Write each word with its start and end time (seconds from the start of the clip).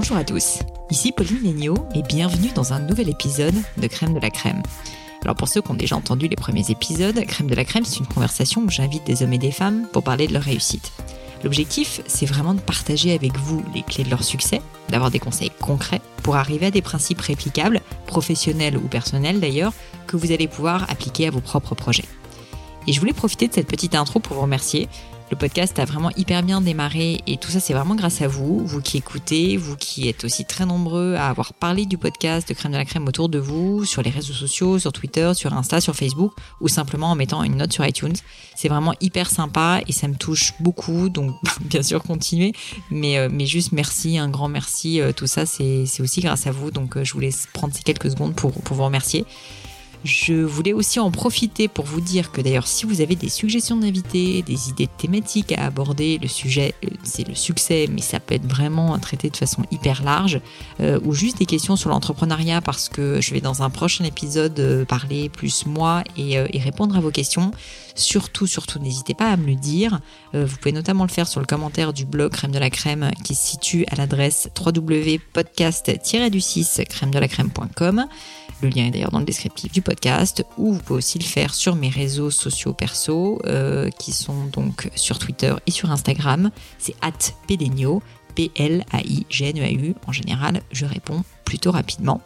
Bonjour 0.00 0.16
à 0.16 0.24
tous, 0.24 0.60
ici 0.90 1.12
Pauline 1.12 1.42
Legnaud 1.42 1.76
et 1.94 2.00
bienvenue 2.00 2.48
dans 2.54 2.72
un 2.72 2.78
nouvel 2.78 3.10
épisode 3.10 3.54
de 3.76 3.86
Crème 3.86 4.14
de 4.14 4.18
la 4.18 4.30
Crème. 4.30 4.62
Alors 5.20 5.36
pour 5.36 5.46
ceux 5.46 5.60
qui 5.60 5.70
ont 5.70 5.74
déjà 5.74 5.94
entendu 5.94 6.26
les 6.26 6.36
premiers 6.36 6.70
épisodes, 6.70 7.22
Crème 7.26 7.50
de 7.50 7.54
la 7.54 7.66
Crème, 7.66 7.84
c'est 7.84 7.98
une 7.98 8.06
conversation 8.06 8.62
où 8.62 8.70
j'invite 8.70 9.04
des 9.04 9.22
hommes 9.22 9.34
et 9.34 9.38
des 9.38 9.50
femmes 9.50 9.86
pour 9.92 10.02
parler 10.02 10.26
de 10.26 10.32
leur 10.32 10.42
réussite. 10.42 10.90
L'objectif, 11.44 12.00
c'est 12.06 12.24
vraiment 12.24 12.54
de 12.54 12.60
partager 12.60 13.12
avec 13.12 13.36
vous 13.36 13.62
les 13.74 13.82
clés 13.82 14.04
de 14.04 14.08
leur 14.08 14.24
succès, 14.24 14.62
d'avoir 14.88 15.10
des 15.10 15.18
conseils 15.18 15.52
concrets 15.60 16.00
pour 16.22 16.36
arriver 16.36 16.64
à 16.64 16.70
des 16.70 16.80
principes 16.80 17.20
réplicables, 17.20 17.82
professionnels 18.06 18.78
ou 18.78 18.88
personnels 18.88 19.38
d'ailleurs, 19.38 19.74
que 20.06 20.16
vous 20.16 20.32
allez 20.32 20.48
pouvoir 20.48 20.90
appliquer 20.90 21.26
à 21.26 21.30
vos 21.30 21.42
propres 21.42 21.74
projets. 21.74 22.08
Et 22.86 22.94
je 22.94 23.00
voulais 23.00 23.12
profiter 23.12 23.48
de 23.48 23.52
cette 23.52 23.68
petite 23.68 23.94
intro 23.94 24.18
pour 24.18 24.36
vous 24.36 24.42
remercier 24.42 24.88
le 25.30 25.36
podcast 25.36 25.78
a 25.78 25.84
vraiment 25.84 26.10
hyper 26.16 26.42
bien 26.42 26.60
démarré 26.60 27.20
et 27.26 27.36
tout 27.36 27.50
ça, 27.50 27.60
c'est 27.60 27.72
vraiment 27.72 27.94
grâce 27.94 28.20
à 28.20 28.26
vous, 28.26 28.66
vous 28.66 28.82
qui 28.82 28.96
écoutez, 28.96 29.56
vous 29.56 29.76
qui 29.76 30.08
êtes 30.08 30.24
aussi 30.24 30.44
très 30.44 30.66
nombreux 30.66 31.14
à 31.14 31.28
avoir 31.28 31.54
parlé 31.54 31.86
du 31.86 31.96
podcast 31.98 32.48
de 32.48 32.54
Crème 32.54 32.72
de 32.72 32.76
la 32.76 32.84
Crème 32.84 33.06
autour 33.06 33.28
de 33.28 33.38
vous, 33.38 33.84
sur 33.84 34.02
les 34.02 34.10
réseaux 34.10 34.32
sociaux, 34.32 34.80
sur 34.80 34.92
Twitter, 34.92 35.32
sur 35.34 35.54
Insta, 35.54 35.80
sur 35.80 35.94
Facebook 35.94 36.32
ou 36.60 36.66
simplement 36.66 37.12
en 37.12 37.14
mettant 37.14 37.44
une 37.44 37.56
note 37.56 37.72
sur 37.72 37.86
iTunes. 37.86 38.16
C'est 38.56 38.68
vraiment 38.68 38.94
hyper 39.00 39.30
sympa 39.30 39.80
et 39.86 39.92
ça 39.92 40.08
me 40.08 40.16
touche 40.16 40.54
beaucoup, 40.58 41.08
donc 41.08 41.36
bien 41.60 41.82
sûr 41.82 42.02
continuez, 42.02 42.52
mais, 42.90 43.16
euh, 43.16 43.28
mais 43.30 43.46
juste 43.46 43.70
merci, 43.70 44.18
un 44.18 44.28
grand 44.28 44.48
merci. 44.48 45.00
Euh, 45.00 45.12
tout 45.12 45.28
ça, 45.28 45.46
c'est 45.46 45.84
aussi 46.00 46.20
grâce 46.20 46.48
à 46.48 46.50
vous, 46.50 46.72
donc 46.72 46.96
euh, 46.96 47.04
je 47.04 47.12
vous 47.12 47.20
laisse 47.20 47.46
prendre 47.52 47.72
ces 47.72 47.82
quelques 47.82 48.10
secondes 48.10 48.34
pour 48.34 48.50
vous 48.50 48.84
remercier. 48.84 49.24
Je 50.04 50.34
voulais 50.34 50.72
aussi 50.72 50.98
en 50.98 51.10
profiter 51.10 51.68
pour 51.68 51.84
vous 51.84 52.00
dire 52.00 52.32
que 52.32 52.40
d'ailleurs 52.40 52.66
si 52.66 52.86
vous 52.86 53.00
avez 53.02 53.16
des 53.16 53.28
suggestions 53.28 53.76
d'invités, 53.76 54.42
des 54.42 54.70
idées 54.70 54.86
thématiques 54.86 55.52
à 55.52 55.66
aborder, 55.66 56.18
le 56.20 56.28
sujet 56.28 56.74
euh, 56.84 56.88
c'est 57.02 57.28
le 57.28 57.34
succès 57.34 57.86
mais 57.92 58.00
ça 58.00 58.18
peut 58.18 58.34
être 58.34 58.46
vraiment 58.46 58.98
traité 58.98 59.28
de 59.28 59.36
façon 59.36 59.62
hyper 59.70 60.02
large 60.02 60.40
euh, 60.80 60.98
ou 61.04 61.12
juste 61.12 61.38
des 61.38 61.46
questions 61.46 61.76
sur 61.76 61.90
l'entrepreneuriat 61.90 62.60
parce 62.62 62.88
que 62.88 63.20
je 63.20 63.34
vais 63.34 63.40
dans 63.42 63.62
un 63.62 63.68
prochain 63.68 64.04
épisode 64.04 64.58
euh, 64.58 64.84
parler 64.86 65.28
plus 65.28 65.66
moi 65.66 66.02
et, 66.16 66.40
répondre 66.60 66.96
à 66.96 67.00
vos 67.00 67.10
questions. 67.10 67.52
Surtout, 67.94 68.46
surtout 68.46 68.78
n'hésitez 68.78 69.14
pas 69.14 69.30
à 69.30 69.36
me 69.36 69.46
le 69.46 69.54
dire. 69.54 70.00
vous 70.32 70.56
pouvez 70.56 70.72
notamment 70.72 71.04
le 71.04 71.10
faire 71.10 71.28
sur 71.28 71.40
le 71.40 71.46
commentaire 71.46 71.92
du 71.92 72.04
blog 72.04 72.32
Crème 72.32 72.52
de 72.52 72.58
la 72.58 72.70
Crème 72.70 73.10
qui 73.24 73.34
se 73.34 73.46
situe 73.46 73.84
à 73.90 73.96
l'adresse 73.96 74.48
www.podcast-du6 74.58 76.86
crème 76.86 77.10
de 77.10 77.18
la 77.18 77.28
crème.com. 77.28 78.06
Le 78.62 78.68
lien 78.68 78.86
est 78.86 78.90
d'ailleurs 78.90 79.10
dans 79.10 79.20
le 79.20 79.24
descriptif 79.24 79.72
du 79.72 79.80
podcast, 79.80 80.44
ou 80.58 80.74
vous 80.74 80.80
pouvez 80.80 80.98
aussi 80.98 81.18
le 81.18 81.24
faire 81.24 81.54
sur 81.54 81.76
mes 81.76 81.88
réseaux 81.88 82.30
sociaux 82.30 82.74
perso, 82.74 83.40
euh, 83.46 83.88
qui 83.90 84.12
sont 84.12 84.44
donc 84.52 84.90
sur 84.94 85.18
Twitter 85.18 85.54
et 85.66 85.70
sur 85.70 85.90
Instagram. 85.90 86.50
C'est 86.78 86.94
@pelenio, 87.48 88.02
P-L-A-I-G-N-E-A-U. 88.34 89.94
En 90.06 90.12
général, 90.12 90.62
je 90.72 90.84
réponds 90.84 91.24
plutôt 91.44 91.70
rapidement. 91.70 92.20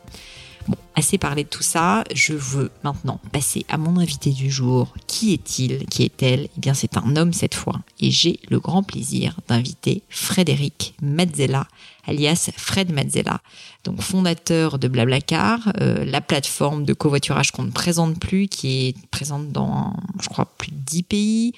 Assez 0.97 1.19
parlé 1.19 1.43
de 1.43 1.49
tout 1.49 1.65
ça, 1.65 2.05
je 2.15 2.35
veux 2.35 2.71
maintenant 2.85 3.21
passer 3.33 3.67
à 3.69 3.79
mon 3.79 3.99
invité 3.99 4.31
du 4.31 4.49
jour. 4.49 4.95
Qui 5.09 5.33
est-il? 5.33 5.87
Qui 5.87 6.05
est-elle? 6.05 6.49
Eh 6.57 6.61
bien, 6.61 6.73
c'est 6.73 6.97
un 6.97 7.17
homme 7.17 7.33
cette 7.33 7.57
fois. 7.57 7.81
Et 7.99 8.13
j'ai 8.13 8.39
le 8.49 8.61
grand 8.61 8.85
plaisir 8.85 9.41
d'inviter 9.49 10.03
Frédéric 10.09 10.95
Mazzella, 11.03 11.67
alias 12.07 12.51
Fred 12.57 12.93
Mazzella, 12.93 13.41
donc 13.85 14.01
fondateur 14.01 14.79
de 14.79 14.89
Blablacar, 14.89 15.73
euh, 15.81 16.05
la 16.05 16.21
plateforme 16.21 16.85
de 16.85 16.93
covoiturage 16.95 17.51
qu'on 17.51 17.65
ne 17.65 17.71
présente 17.71 18.19
plus, 18.19 18.49
qui 18.49 18.89
est 18.89 19.07
présente 19.11 19.51
dans, 19.53 19.95
je 20.21 20.29
crois, 20.29 20.47
plus 20.59 20.71
de 20.71 20.77
10 20.77 21.03
pays, 21.03 21.53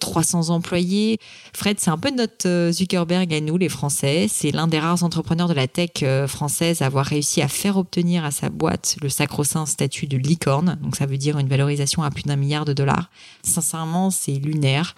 300 0.00 0.50
euh, 0.50 0.52
employés. 0.52 1.18
Fred, 1.52 1.78
c'est 1.80 1.90
un 1.90 1.98
peu 1.98 2.10
notre 2.10 2.48
euh, 2.48 2.72
Zuckerberg 2.72 3.32
à 3.32 3.40
nous, 3.40 3.58
les 3.58 3.68
Français. 3.68 4.26
C'est 4.28 4.50
l'un 4.50 4.66
des 4.66 4.78
rares 4.78 5.02
entrepreneurs 5.02 5.48
de 5.48 5.54
la 5.54 5.68
tech 5.68 6.04
française 6.26 6.82
à 6.82 6.86
avoir 6.86 7.06
réussi 7.06 7.42
à 7.42 7.48
faire 7.48 7.76
obtenir 7.76 8.24
à 8.24 8.30
sa 8.30 8.48
boîte 8.48 8.96
le 9.02 9.08
sacro-saint 9.08 9.66
statut 9.66 10.06
de 10.06 10.16
licorne. 10.16 10.78
Donc 10.82 10.96
ça 10.96 11.06
veut 11.06 11.18
dire 11.18 11.38
une 11.38 11.48
valorisation 11.48 12.02
à 12.02 12.10
plus 12.10 12.24
d'un 12.24 12.36
milliard 12.36 12.64
de 12.64 12.72
dollars. 12.72 13.10
Sincèrement, 13.42 14.10
c'est 14.10 14.32
lunaire. 14.32 14.94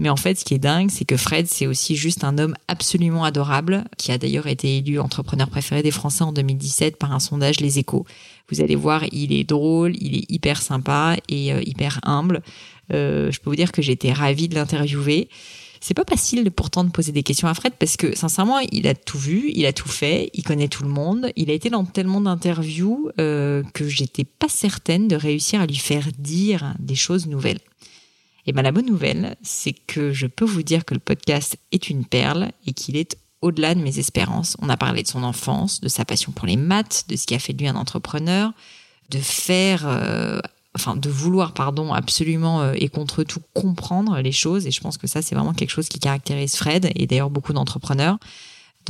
Mais 0.00 0.08
en 0.08 0.16
fait, 0.16 0.40
ce 0.40 0.46
qui 0.46 0.54
est 0.54 0.58
dingue, 0.58 0.90
c'est 0.90 1.04
que 1.04 1.18
Fred, 1.18 1.46
c'est 1.46 1.66
aussi 1.66 1.94
juste 1.94 2.24
un 2.24 2.38
homme 2.38 2.56
absolument 2.68 3.22
adorable, 3.22 3.84
qui 3.98 4.10
a 4.12 4.16
d'ailleurs 4.16 4.46
été 4.46 4.78
élu 4.78 4.98
entrepreneur 4.98 5.46
préféré 5.46 5.82
des 5.82 5.90
Français 5.90 6.24
en 6.24 6.32
2017 6.32 6.96
par 6.96 7.12
un 7.12 7.20
sondage 7.20 7.60
Les 7.60 7.78
Échos. 7.78 8.06
Vous 8.50 8.62
allez 8.62 8.76
voir, 8.76 9.04
il 9.12 9.30
est 9.34 9.44
drôle, 9.44 9.94
il 10.00 10.16
est 10.16 10.24
hyper 10.30 10.62
sympa 10.62 11.16
et 11.28 11.52
euh, 11.52 11.60
hyper 11.66 12.00
humble. 12.02 12.42
Euh, 12.94 13.30
je 13.30 13.40
peux 13.40 13.50
vous 13.50 13.56
dire 13.56 13.72
que 13.72 13.82
j'étais 13.82 14.10
ravie 14.10 14.48
de 14.48 14.54
l'interviewer. 14.54 15.28
C'est 15.82 15.92
pas 15.92 16.04
facile 16.08 16.50
pourtant 16.50 16.82
de 16.84 16.90
poser 16.90 17.12
des 17.12 17.22
questions 17.22 17.48
à 17.48 17.52
Fred 17.52 17.74
parce 17.78 17.98
que 17.98 18.16
sincèrement, 18.16 18.58
il 18.72 18.88
a 18.88 18.94
tout 18.94 19.18
vu, 19.18 19.50
il 19.52 19.66
a 19.66 19.74
tout 19.74 19.88
fait, 19.88 20.30
il 20.32 20.44
connaît 20.44 20.68
tout 20.68 20.82
le 20.82 20.88
monde, 20.88 21.30
il 21.36 21.50
a 21.50 21.52
été 21.52 21.68
dans 21.68 21.84
tellement 21.84 22.22
d'interviews 22.22 23.10
euh, 23.20 23.62
que 23.74 23.86
j'étais 23.86 24.24
pas 24.24 24.48
certaine 24.48 25.08
de 25.08 25.16
réussir 25.16 25.60
à 25.60 25.66
lui 25.66 25.76
faire 25.76 26.08
dire 26.18 26.74
des 26.78 26.94
choses 26.94 27.26
nouvelles. 27.26 27.60
Et 28.46 28.52
bien 28.52 28.62
la 28.62 28.72
bonne 28.72 28.86
nouvelle, 28.86 29.36
c'est 29.42 29.72
que 29.72 30.12
je 30.12 30.26
peux 30.26 30.44
vous 30.44 30.62
dire 30.62 30.84
que 30.84 30.94
le 30.94 31.00
podcast 31.00 31.56
est 31.72 31.90
une 31.90 32.04
perle 32.04 32.50
et 32.66 32.72
qu'il 32.72 32.96
est 32.96 33.16
au-delà 33.42 33.74
de 33.74 33.80
mes 33.80 33.98
espérances. 33.98 34.56
On 34.60 34.68
a 34.68 34.76
parlé 34.76 35.02
de 35.02 35.08
son 35.08 35.22
enfance, 35.22 35.80
de 35.80 35.88
sa 35.88 36.04
passion 36.04 36.32
pour 36.32 36.46
les 36.46 36.56
maths, 36.56 37.04
de 37.08 37.16
ce 37.16 37.26
qui 37.26 37.34
a 37.34 37.38
fait 37.38 37.52
de 37.52 37.58
lui 37.58 37.68
un 37.68 37.76
entrepreneur, 37.76 38.52
de 39.10 39.18
faire, 39.18 39.86
euh, 39.86 40.40
enfin 40.74 40.96
de 40.96 41.08
vouloir, 41.08 41.54
pardon, 41.54 41.92
absolument 41.92 42.60
euh, 42.60 42.74
et 42.76 42.88
contre 42.88 43.24
tout 43.24 43.40
comprendre 43.54 44.20
les 44.20 44.32
choses. 44.32 44.66
Et 44.66 44.70
je 44.70 44.80
pense 44.80 44.98
que 44.98 45.06
ça, 45.06 45.22
c'est 45.22 45.34
vraiment 45.34 45.54
quelque 45.54 45.70
chose 45.70 45.88
qui 45.88 45.98
caractérise 45.98 46.56
Fred 46.56 46.90
et 46.94 47.06
d'ailleurs 47.06 47.30
beaucoup 47.30 47.52
d'entrepreneurs 47.52 48.18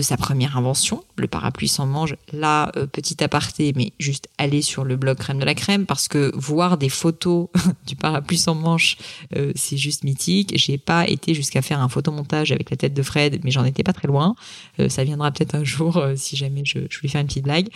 de 0.01 0.05
sa 0.05 0.17
première 0.17 0.57
invention, 0.57 1.05
le 1.17 1.29
parapluie 1.29 1.69
sans 1.69 1.85
manche. 1.85 2.15
Là, 2.33 2.73
euh, 2.77 2.87
petit 2.87 3.23
aparté, 3.23 3.75
mais 3.77 3.93
juste 3.99 4.29
aller 4.39 4.63
sur 4.63 4.83
le 4.83 4.97
blog 4.97 5.19
Crème 5.19 5.39
de 5.39 5.45
la 5.45 5.55
Crème 5.55 5.85
parce 5.85 6.09
que 6.09 6.33
voir 6.35 6.79
des 6.79 6.89
photos 6.89 7.49
du 7.87 7.97
parapluie 7.97 8.39
sans 8.39 8.55
manche, 8.55 8.97
euh, 9.37 9.53
c'est 9.55 9.77
juste 9.77 10.05
mythique. 10.05 10.53
J'ai 10.57 10.79
pas 10.79 11.07
été 11.07 11.35
jusqu'à 11.35 11.61
faire 11.61 11.81
un 11.81 11.91
photomontage 11.91 12.51
avec 12.51 12.71
la 12.71 12.79
tête 12.79 12.95
de 12.95 13.03
Fred, 13.03 13.41
mais 13.45 13.51
j'en 13.51 13.65
étais 13.65 13.83
pas 13.83 13.93
très 13.93 14.09
loin. 14.09 14.37
Euh, 14.79 14.89
ça 14.89 15.05
viendra 15.05 15.31
peut-être 15.33 15.55
un 15.55 15.65
jour 15.65 16.03
si 16.17 16.35
jamais 16.35 16.63
je, 16.65 16.79
je 16.89 17.01
lui 17.01 17.11
fais 17.11 17.21
une 17.21 17.27
petite 17.27 17.45
blague. 17.45 17.69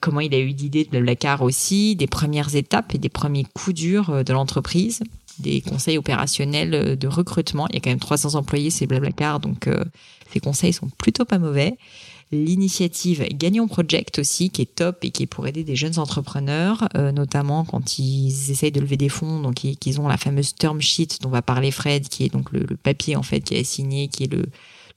comment 0.00 0.20
il 0.20 0.34
a 0.34 0.38
eu 0.38 0.48
l'idée 0.48 0.84
de 0.84 0.98
la 0.98 1.16
car 1.16 1.40
aussi, 1.40 1.96
des 1.96 2.06
premières 2.06 2.54
étapes 2.54 2.94
et 2.94 2.98
des 2.98 3.08
premiers 3.08 3.46
coups 3.54 3.74
durs 3.74 4.22
de 4.22 4.32
l'entreprise 4.34 5.00
des 5.42 5.60
conseils 5.60 5.98
opérationnels 5.98 6.96
de 6.96 7.08
recrutement. 7.08 7.66
Il 7.68 7.74
y 7.74 7.78
a 7.78 7.80
quand 7.80 7.90
même 7.90 7.98
300 7.98 8.34
employés, 8.34 8.70
c'est 8.70 8.86
Blablacar, 8.86 9.40
donc 9.40 9.66
euh, 9.66 9.84
ces 10.32 10.40
conseils 10.40 10.72
sont 10.72 10.88
plutôt 10.98 11.24
pas 11.24 11.38
mauvais. 11.38 11.76
L'initiative 12.30 13.26
Gagnons 13.34 13.68
Project 13.68 14.18
aussi, 14.18 14.48
qui 14.48 14.62
est 14.62 14.74
top 14.74 15.04
et 15.04 15.10
qui 15.10 15.24
est 15.24 15.26
pour 15.26 15.46
aider 15.46 15.64
des 15.64 15.76
jeunes 15.76 15.98
entrepreneurs, 15.98 16.88
euh, 16.96 17.12
notamment 17.12 17.64
quand 17.64 17.98
ils 17.98 18.50
essayent 18.50 18.72
de 18.72 18.80
lever 18.80 18.96
des 18.96 19.10
fonds, 19.10 19.40
donc 19.40 19.56
qu'ils 19.56 20.00
ont 20.00 20.08
la 20.08 20.16
fameuse 20.16 20.54
term 20.54 20.80
sheet 20.80 21.18
dont 21.20 21.28
va 21.28 21.42
parler 21.42 21.70
Fred, 21.70 22.08
qui 22.08 22.24
est 22.24 22.32
donc 22.32 22.50
le, 22.52 22.60
le 22.60 22.76
papier 22.76 23.16
en 23.16 23.22
fait 23.22 23.40
qui 23.40 23.54
est 23.54 23.64
signé, 23.64 24.08
qui 24.08 24.24
est 24.24 24.32
le, 24.32 24.46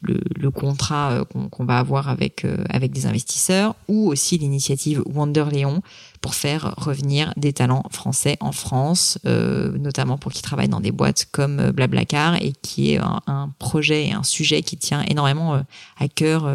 le, 0.01 0.19
le 0.35 0.51
contrat 0.51 1.11
euh, 1.11 1.25
qu'on 1.49 1.65
va 1.65 1.77
avoir 1.77 2.09
avec 2.09 2.45
euh, 2.45 2.57
avec 2.69 2.91
des 2.91 3.05
investisseurs, 3.05 3.75
ou 3.87 4.07
aussi 4.09 4.37
l'initiative 4.37 5.01
Wonder 5.05 5.45
Léon 5.51 5.81
pour 6.21 6.35
faire 6.35 6.73
revenir 6.77 7.33
des 7.37 7.53
talents 7.53 7.83
français 7.91 8.37
en 8.39 8.51
France, 8.51 9.19
euh, 9.25 9.77
notamment 9.77 10.17
pour 10.17 10.31
qu'ils 10.31 10.41
travaillent 10.41 10.69
dans 10.69 10.79
des 10.79 10.91
boîtes 10.91 11.27
comme 11.31 11.71
Blablacar 11.71 12.35
et 12.41 12.53
qui 12.61 12.93
est 12.93 12.97
un, 12.97 13.21
un, 13.27 13.49
projet 13.59 14.07
et 14.07 14.11
un 14.13 14.23
sujet 14.23 14.61
qui 14.63 14.77
tient 14.77 15.03
énormément 15.03 15.61
à 15.99 16.07
cœur 16.07 16.51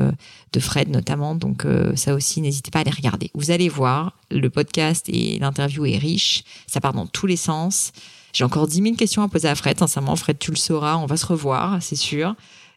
de 0.52 0.60
Fred 0.60 0.88
notamment. 0.88 1.36
Donc 1.36 1.64
ça 1.94 2.14
aussi, 2.14 2.40
n'hésitez 2.40 2.72
pas 2.72 2.80
à 2.80 2.84
les 2.84 2.90
regarder. 2.90 3.30
Vous 3.34 3.52
allez 3.52 3.68
voir, 3.68 4.18
le 4.30 4.50
podcast 4.50 5.08
et 5.08 5.38
l'interview 5.38 5.86
est 5.86 5.98
riche, 5.98 6.42
ça 6.66 6.80
part 6.80 6.92
dans 6.92 7.06
tous 7.06 7.26
les 7.26 7.36
sens. 7.36 7.92
J'ai 8.32 8.44
encore 8.44 8.66
10 8.66 8.82
000 8.82 8.94
questions 8.96 9.22
à 9.22 9.28
poser 9.28 9.48
à 9.48 9.54
Fred. 9.54 9.78
Sincèrement, 9.78 10.16
Fred, 10.16 10.38
tu 10.38 10.50
le 10.50 10.56
sauras. 10.56 10.96
On 10.96 11.06
va 11.06 11.16
se 11.16 11.26
revoir, 11.26 11.82
c'est 11.82 11.96
sûr. 11.96 12.34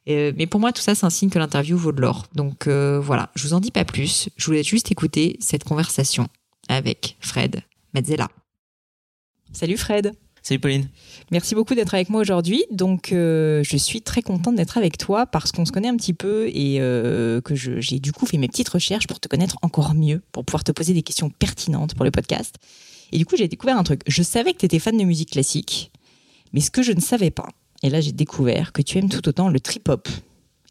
Euh, 0.09 0.33
mais 0.35 0.47
pour 0.47 0.59
moi, 0.59 0.71
tout 0.71 0.81
ça, 0.81 0.95
c'est 0.95 1.05
un 1.05 1.09
signe 1.09 1.29
que 1.29 1.39
l'interview 1.39 1.77
vaut 1.77 1.91
de 1.91 2.01
l'or. 2.01 2.25
Donc 2.35 2.67
euh, 2.67 2.99
voilà, 2.99 3.31
je 3.35 3.47
vous 3.47 3.53
en 3.53 3.59
dis 3.59 3.71
pas 3.71 3.85
plus. 3.85 4.29
Je 4.35 4.45
voulais 4.45 4.63
juste 4.63 4.91
écouter 4.91 5.37
cette 5.39 5.63
conversation 5.63 6.27
avec 6.67 7.17
Fred 7.19 7.61
Mezzella. 7.93 8.29
Salut 9.51 9.77
Fred. 9.77 10.13
Salut 10.41 10.59
Pauline. 10.59 10.89
Merci 11.31 11.55
beaucoup 11.55 11.73
d'être 11.73 11.93
avec 11.93 12.09
moi 12.09 12.19
aujourd'hui. 12.19 12.65
Donc, 12.69 13.13
euh, 13.13 13.63
je 13.63 13.77
suis 13.77 14.01
très 14.01 14.21
contente 14.21 14.55
d'être 14.55 14.77
avec 14.77 14.97
toi 14.97 15.25
parce 15.25 15.53
qu'on 15.53 15.63
se 15.63 15.71
connaît 15.71 15.87
un 15.87 15.95
petit 15.95 16.13
peu 16.13 16.47
et 16.47 16.79
que 16.79 17.55
j'ai 17.55 17.99
du 17.99 18.11
coup 18.11 18.25
fait 18.25 18.37
mes 18.37 18.49
petites 18.49 18.67
recherches 18.67 19.07
pour 19.07 19.21
te 19.21 19.29
connaître 19.29 19.57
encore 19.61 19.93
mieux, 19.93 20.21
pour 20.33 20.43
pouvoir 20.43 20.65
te 20.65 20.73
poser 20.73 20.93
des 20.93 21.01
questions 21.01 21.29
pertinentes 21.29 21.95
pour 21.95 22.03
le 22.03 22.11
podcast. 22.11 22.55
Et 23.13 23.17
du 23.17 23.25
coup, 23.25 23.37
j'ai 23.37 23.47
découvert 23.47 23.77
un 23.77 23.83
truc. 23.83 24.01
Je 24.05 24.21
savais 24.21 24.51
que 24.51 24.57
tu 24.57 24.65
étais 24.65 24.79
fan 24.79 24.97
de 24.97 25.03
musique 25.05 25.31
classique, 25.31 25.93
mais 26.51 26.59
ce 26.59 26.71
que 26.71 26.83
je 26.83 26.91
ne 26.91 26.99
savais 26.99 27.31
pas, 27.31 27.47
et 27.83 27.89
là, 27.89 28.01
j'ai 28.01 28.11
découvert 28.11 28.71
que 28.71 28.81
tu 28.81 28.97
aimes 28.97 29.09
tout 29.09 29.27
autant 29.27 29.49
le 29.49 29.59
trip-hop. 29.59 30.07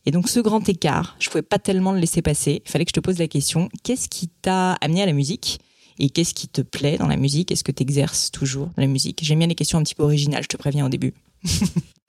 Et 0.04 0.10
donc, 0.10 0.28
ce 0.28 0.40
grand 0.40 0.68
écart, 0.68 1.16
je 1.20 1.28
pouvais 1.28 1.42
pas 1.42 1.58
tellement 1.60 1.92
le 1.92 2.00
laisser 2.00 2.22
passer. 2.22 2.62
Il 2.64 2.70
fallait 2.70 2.84
que 2.84 2.90
je 2.90 3.00
te 3.00 3.00
pose 3.00 3.18
la 3.18 3.28
question 3.28 3.68
qu'est-ce 3.84 4.08
qui 4.08 4.28
t'a 4.28 4.72
amené 4.80 5.02
à 5.02 5.06
la 5.06 5.12
musique? 5.12 5.60
Et 5.98 6.10
qu'est-ce 6.10 6.34
qui 6.34 6.48
te 6.48 6.62
plaît 6.62 6.96
dans 6.96 7.06
la 7.06 7.16
musique? 7.16 7.52
Est-ce 7.52 7.62
que 7.62 7.70
tu 7.70 7.82
exerces 7.82 8.32
toujours 8.32 8.66
dans 8.68 8.82
la 8.82 8.88
musique? 8.88 9.20
J'aime 9.22 9.38
bien 9.38 9.46
les 9.46 9.54
questions 9.54 9.78
un 9.78 9.82
petit 9.82 9.94
peu 9.94 10.02
originales, 10.02 10.42
je 10.42 10.48
te 10.48 10.56
préviens 10.56 10.86
au 10.86 10.88
début. 10.88 11.14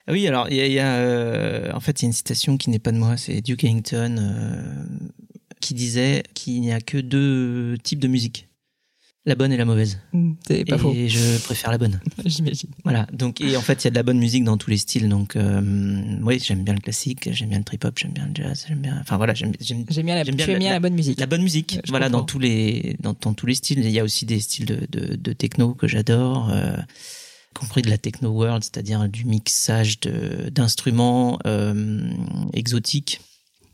Oui, 0.06 0.26
alors 0.26 0.50
il 0.50 0.56
y 0.56 0.60
a, 0.60 0.66
y 0.66 0.78
a 0.78 0.96
euh, 0.96 1.72
en 1.72 1.80
fait 1.80 2.02
il 2.02 2.04
y 2.04 2.04
a 2.04 2.08
une 2.08 2.12
citation 2.12 2.58
qui 2.58 2.68
n'est 2.68 2.78
pas 2.78 2.92
de 2.92 2.98
moi, 2.98 3.16
c'est 3.16 3.40
Duke 3.40 3.64
Ellington. 3.64 4.16
Euh, 4.18 4.84
qui 5.64 5.72
disait 5.72 6.22
qu'il 6.34 6.60
n'y 6.60 6.72
a 6.72 6.80
que 6.80 6.98
deux 6.98 7.78
types 7.82 8.00
de 8.00 8.08
musique. 8.08 8.48
La 9.26 9.34
bonne 9.36 9.52
et 9.52 9.56
la 9.56 9.64
mauvaise. 9.64 9.98
Mm, 10.12 10.32
c'est 10.46 10.64
pas 10.66 10.76
et 10.76 10.78
faux. 10.78 10.92
je 10.94 11.38
préfère 11.44 11.70
la 11.70 11.78
bonne. 11.78 11.98
J'imagine. 12.26 12.68
Voilà. 12.84 13.06
Donc, 13.12 13.40
et 13.40 13.56
en 13.56 13.62
fait, 13.62 13.82
il 13.82 13.86
y 13.86 13.88
a 13.88 13.90
de 13.90 13.94
la 13.96 14.02
bonne 14.02 14.18
musique 14.18 14.44
dans 14.44 14.58
tous 14.58 14.68
les 14.68 14.76
styles. 14.76 15.08
Donc, 15.08 15.34
euh, 15.36 16.02
oui, 16.22 16.38
j'aime 16.44 16.62
bien 16.62 16.74
le 16.74 16.80
classique, 16.80 17.30
j'aime 17.32 17.48
bien 17.48 17.56
le 17.58 17.64
trip 17.64 17.84
hop, 17.86 17.98
j'aime 17.98 18.12
bien 18.12 18.26
le 18.26 18.34
jazz, 18.34 18.66
j'aime 18.68 18.80
bien. 18.80 18.98
Enfin 19.00 19.16
voilà, 19.16 19.32
j'aime. 19.32 19.52
bien, 19.52 20.14
la, 20.14 20.24
bien 20.24 20.58
la- 20.58 20.70
la 20.72 20.80
bonne 20.80 20.92
musique. 20.94 21.18
la 21.18 21.26
bonne 21.26 21.42
musique. 21.42 21.80
Je 21.84 21.90
voilà, 21.90 22.06
comprends. 22.06 22.20
dans 22.20 22.24
tous 22.26 22.38
les 22.38 22.96
dans, 23.00 23.16
dans 23.18 23.32
tous 23.32 23.46
les 23.46 23.54
styles. 23.54 23.78
Il 23.78 23.90
y 23.90 23.98
a 23.98 24.04
aussi 24.04 24.26
des 24.26 24.40
styles 24.40 24.66
de 24.66 24.86
de, 24.90 25.16
de 25.16 25.32
techno 25.32 25.72
que 25.74 25.88
j'adore. 25.88 26.50
Euh, 26.50 26.76
compris 27.54 27.80
de 27.82 27.88
la 27.88 27.96
techno 27.98 28.28
world, 28.30 28.62
c'est-à-dire 28.64 29.08
du 29.08 29.24
mixage 29.24 30.00
d'instruments 30.00 31.38
euh, 31.46 32.10
exotiques. 32.52 33.20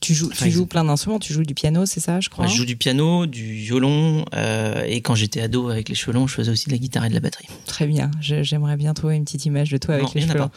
Tu 0.01 0.15
joues, 0.15 0.31
Enfin, 0.33 0.47
tu 0.47 0.51
joues 0.51 0.67
plein 0.67 0.85
d'instruments, 0.85 1.19
tu 1.19 1.33
joues 1.33 1.43
du 1.43 1.55
piano, 1.55 1.85
c'est 1.85 2.01
ça, 2.01 2.21
je 2.21 2.31
crois 2.31 2.47
je 2.47 2.55
joue 2.57 2.65
du 2.65 2.77
piano, 2.77 3.27
du 3.27 3.53
violon, 3.53 4.25
euh, 4.35 4.83
et 4.87 5.03
quand 5.03 5.15
j'étais 5.15 5.43
ado 5.43 5.69
avec 5.69 5.91
les 5.91 5.95
cheveux 5.95 6.13
longs, 6.13 6.27
je 6.27 6.35
faisais 6.35 6.51
aussi 6.51 6.67
de 6.67 6.73
la 6.73 6.79
guitare 6.79 7.05
et 7.05 7.11
de 7.11 7.15
la 7.15 7.21
batterie. 7.21 7.49
Très 7.67 7.87
bien. 7.87 8.11
J'aimerais 8.21 8.77
bien 8.77 8.95
trouver 8.95 9.17
une 9.17 9.25
petite 9.25 9.45
image 9.45 9.71
de 9.71 9.77
toi 9.77 9.97
avec 9.97 10.07
non, 10.07 10.13
les 10.15 10.27
pas. 10.27 10.51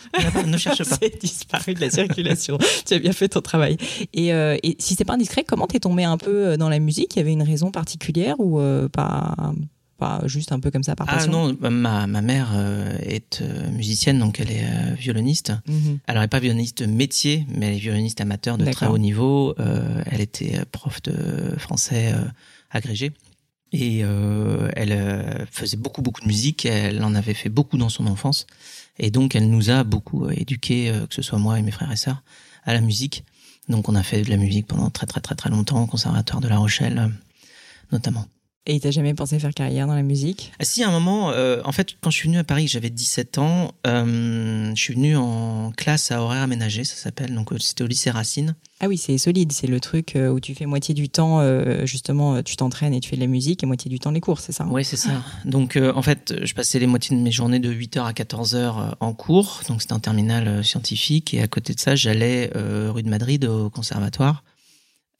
Ne 0.45 0.57
cherche 0.57 0.83
pas. 0.83 0.97
C'est 1.01 1.19
disparu 1.19 1.73
de 1.73 1.81
la 1.81 1.89
circulation. 1.89 2.57
tu 2.85 2.93
as 2.93 2.99
bien 2.99 3.11
fait 3.11 3.29
ton 3.29 3.41
travail. 3.41 3.77
Et, 4.13 4.33
euh, 4.33 4.57
et 4.63 4.75
si 4.79 4.95
c'est 4.95 5.05
pas 5.05 5.13
indiscret, 5.13 5.43
comment 5.43 5.67
t'es 5.67 5.79
tombé 5.79 6.03
un 6.03 6.17
peu 6.17 6.47
euh, 6.47 6.57
dans 6.57 6.69
la 6.69 6.79
musique? 6.79 7.15
Il 7.15 7.19
y 7.19 7.21
avait 7.21 7.33
une 7.33 7.43
raison 7.43 7.71
particulière 7.71 8.35
ou 8.39 8.59
euh, 8.59 8.87
pas, 8.89 9.35
pas 10.03 10.21
juste 10.25 10.51
un 10.51 10.59
peu 10.59 10.69
comme 10.71 10.83
ça 10.83 10.95
par 10.95 11.07
Ah 11.09 11.15
passion? 11.15 11.31
non, 11.31 11.57
ma, 11.69 12.07
ma 12.07 12.21
mère 12.21 12.49
euh, 12.53 12.97
est 13.17 13.41
euh, 13.41 13.69
musicienne, 13.71 14.19
donc 14.19 14.39
elle 14.41 14.51
est 14.51 14.65
euh, 14.65 14.93
violoniste. 15.05 15.51
Mhm. 15.67 15.99
Alors, 16.07 16.21
elle 16.21 16.25
n'est 16.27 16.35
pas 16.37 16.39
violoniste 16.39 16.81
métier, 17.03 17.45
mais 17.55 17.67
elle 17.67 17.75
est 17.75 17.85
violoniste 17.87 18.19
amateur 18.19 18.57
de 18.57 18.65
très 18.71 18.87
haut 18.87 18.97
niveau. 18.97 19.55
Euh, 19.59 20.03
elle 20.11 20.21
était 20.21 20.55
prof 20.71 21.01
de 21.03 21.13
français 21.57 22.11
euh, 22.13 22.25
agrégé. 22.71 23.11
Et 23.71 24.01
euh, 24.03 24.69
elle 24.75 24.93
faisait 25.51 25.77
beaucoup, 25.77 26.01
beaucoup 26.01 26.21
de 26.21 26.27
musique. 26.27 26.65
Elle 26.65 27.03
en 27.03 27.15
avait 27.15 27.33
fait 27.33 27.49
beaucoup 27.49 27.77
dans 27.77 27.89
son 27.89 28.05
enfance. 28.05 28.45
Et 28.99 29.09
donc, 29.09 29.35
elle 29.35 29.49
nous 29.49 29.69
a 29.69 29.83
beaucoup 29.83 30.29
éduqués, 30.29 30.91
que 31.09 31.15
ce 31.15 31.23
soit 31.23 31.39
moi 31.39 31.57
et 31.57 31.63
mes 31.63 31.71
frères 31.71 31.91
et 31.91 31.95
sœurs, 32.05 32.21
à 32.65 32.73
la 32.73 32.81
musique. 32.81 33.23
Donc, 33.69 33.89
on 33.89 33.95
a 33.95 34.03
fait 34.03 34.21
de 34.21 34.29
la 34.29 34.37
musique 34.37 34.67
pendant 34.67 34.89
très, 34.91 35.07
très, 35.07 35.21
très, 35.21 35.35
très 35.35 35.49
longtemps 35.49 35.81
au 35.81 35.87
Conservatoire 35.87 36.39
de 36.41 36.47
La 36.49 36.57
Rochelle, 36.57 37.09
notamment. 37.91 38.25
Et 38.65 38.79
t'as 38.79 38.91
jamais 38.91 39.13
pensé 39.13 39.39
faire 39.39 39.53
carrière 39.53 39.87
dans 39.87 39.95
la 39.95 40.03
musique? 40.03 40.53
Ah, 40.57 40.63
si, 40.63 40.83
à 40.83 40.87
un 40.87 40.91
moment, 40.91 41.31
euh, 41.31 41.61
en 41.65 41.73
fait, 41.73 41.97
quand 41.99 42.09
je 42.09 42.17
suis 42.17 42.29
venu 42.29 42.37
à 42.37 42.45
Paris, 42.45 42.69
j'avais 42.69 42.89
17 42.89 43.37
ans, 43.37 43.73
euh, 43.85 44.71
je 44.73 44.81
suis 44.81 44.93
venu 44.93 45.17
en 45.17 45.71
classe 45.75 46.11
à 46.11 46.21
horaire 46.21 46.43
aménagé, 46.43 46.85
ça 46.85 46.95
s'appelle. 46.95 47.35
Donc, 47.35 47.51
euh, 47.51 47.57
c'était 47.59 47.83
au 47.83 47.87
lycée 47.87 48.09
Racine. 48.09 48.55
Ah 48.79 48.87
oui, 48.87 48.97
c'est 48.97 49.17
solide. 49.17 49.51
C'est 49.51 49.67
le 49.67 49.81
truc 49.81 50.17
où 50.17 50.39
tu 50.39 50.55
fais 50.55 50.65
moitié 50.65 50.95
du 50.95 51.09
temps, 51.09 51.41
euh, 51.41 51.85
justement, 51.85 52.41
tu 52.41 52.55
t'entraînes 52.55 52.93
et 52.93 53.01
tu 53.01 53.09
fais 53.09 53.17
de 53.17 53.21
la 53.21 53.27
musique, 53.27 53.63
et 53.63 53.65
moitié 53.65 53.89
du 53.89 53.99
temps 53.99 54.11
les 54.11 54.21
cours, 54.21 54.39
c'est 54.39 54.53
ça 54.53 54.63
hein? 54.63 54.69
Ouais, 54.69 54.85
c'est 54.85 54.97
ça. 54.97 55.21
Donc, 55.43 55.77
en 55.77 56.01
fait, 56.01 56.33
je 56.41 56.53
passais 56.53 56.79
les 56.79 56.87
moitiés 56.87 57.17
de 57.17 57.21
mes 57.21 57.31
journées 57.31 57.59
de 57.59 57.71
8h 57.71 58.05
à 58.05 58.13
14h 58.13 58.95
en 59.01 59.13
cours. 59.13 59.61
Donc, 59.67 59.81
c'était 59.81 59.93
un 59.93 59.99
terminal 59.99 60.47
euh, 60.47 60.63
scientifique. 60.63 61.33
Et 61.33 61.41
à 61.41 61.47
côté 61.47 61.73
de 61.73 61.79
ça, 61.81 61.95
j'allais 61.95 62.49
rue 62.55 63.03
de 63.03 63.09
Madrid 63.09 63.43
au 63.43 63.69
conservatoire 63.69 64.43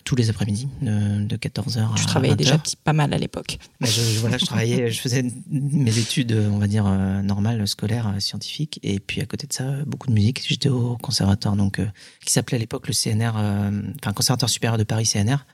tous 0.04 0.16
les 0.16 0.30
après-midi 0.30 0.68
de, 0.82 1.24
de 1.26 1.36
14h 1.38 1.92
à 1.94 1.96
Tu 1.96 2.06
travaillais 2.06 2.34
20h. 2.34 2.38
déjà 2.38 2.58
petit- 2.58 2.76
pas 2.76 2.94
mal 2.94 3.14
à 3.14 3.18
l'époque. 3.18 3.58
Bah, 3.80 3.88
je, 3.88 4.02
je- 4.02 4.20
voilà, 4.20 4.38
je 4.38 4.46
travaillais, 4.46 4.92
je 4.92 5.00
faisais 5.00 5.24
mes 5.50 5.98
études, 5.98 6.34
on 6.52 6.58
va 6.58 6.68
dire, 6.68 6.86
euh, 6.86 7.22
normales, 7.22 7.66
scolaires, 7.68 8.08
euh, 8.16 8.20
scientifiques. 8.20 8.80
Et 8.84 9.00
puis, 9.00 9.22
à 9.22 9.26
côté 9.26 9.48
de 9.48 9.54
ça, 9.54 9.64
euh, 9.64 9.84
beaucoup 9.86 10.08
de 10.08 10.14
musique. 10.14 10.44
J'étais 10.48 10.70
au 10.70 10.98
conservatoire, 10.98 11.56
donc, 11.56 11.80
euh, 11.80 11.88
qui 12.26 12.34
s'appelait 12.34 12.58
à 12.58 12.60
l'époque 12.60 12.88
le 12.88 12.94
CNR, 12.94 13.32
euh, 13.38 13.82
enfin, 14.02 14.14
Conservatoire 14.14 14.50
supérieur 14.50 14.78
de 14.78 14.84
Paris 14.84 15.06
CNR, 15.06 15.46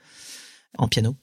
en 0.78 0.88
piano. 0.88 1.16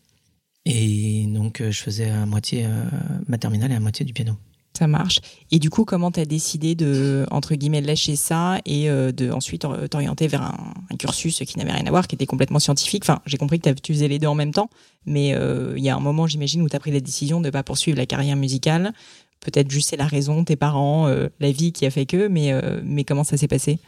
Et 0.65 1.27
donc, 1.29 1.61
euh, 1.61 1.71
je 1.71 1.81
faisais 1.81 2.11
à 2.11 2.27
moitié 2.27 2.65
euh, 2.67 2.85
ma 3.29 3.39
terminale 3.39 3.71
et 3.73 3.75
à 3.77 3.81
moitié 3.81 4.05
du 4.05 4.13
piano. 4.13 4.37
Ça 4.77 4.87
marche. 4.87 5.21
Et 5.51 5.59
du 5.59 5.71
coup, 5.71 5.87
comment 5.87 6.11
t'as 6.11 6.27
décidé 6.27 6.75
de, 6.75 7.27
entre 7.31 7.55
guillemets, 7.55 7.81
lâcher 7.81 8.15
ça 8.15 8.61
et 8.67 8.91
euh, 8.91 9.11
de 9.11 9.31
ensuite 9.31 9.67
t'orienter 9.91 10.29
vers 10.29 10.43
un, 10.43 10.75
un 10.91 10.97
cursus 10.97 11.39
qui 11.47 11.57
n'avait 11.57 11.73
rien 11.73 11.87
à 11.87 11.91
voir, 11.91 12.07
qui 12.07 12.15
était 12.15 12.27
complètement 12.27 12.59
scientifique? 12.59 13.05
Enfin, 13.05 13.23
j'ai 13.25 13.39
compris 13.39 13.59
que 13.59 13.71
tu 13.71 13.95
faisais 13.95 14.07
les 14.07 14.19
deux 14.19 14.27
en 14.27 14.35
même 14.35 14.53
temps, 14.53 14.69
mais 15.07 15.33
euh, 15.35 15.73
il 15.79 15.83
y 15.83 15.89
a 15.89 15.97
un 15.97 16.01
moment, 16.01 16.27
j'imagine, 16.27 16.61
où 16.61 16.69
t'as 16.69 16.79
pris 16.79 16.91
la 16.91 17.01
décision 17.01 17.41
de 17.41 17.49
pas 17.49 17.63
poursuivre 17.63 17.97
la 17.97 18.05
carrière 18.05 18.37
musicale. 18.37 18.93
Peut-être 19.41 19.71
juste 19.71 19.89
c'est 19.89 19.97
la 19.97 20.07
raison, 20.07 20.45
tes 20.45 20.57
parents, 20.57 21.09
euh, 21.09 21.29
la 21.41 21.53
vie 21.53 21.73
qui 21.73 21.87
a 21.87 21.91
fait 21.91 22.05
que, 22.05 22.29
mais, 22.29 22.53
mais 22.85 23.05
comment 23.05 23.25
ça 23.25 23.39
s'est 23.39 23.49
passé? 23.49 23.79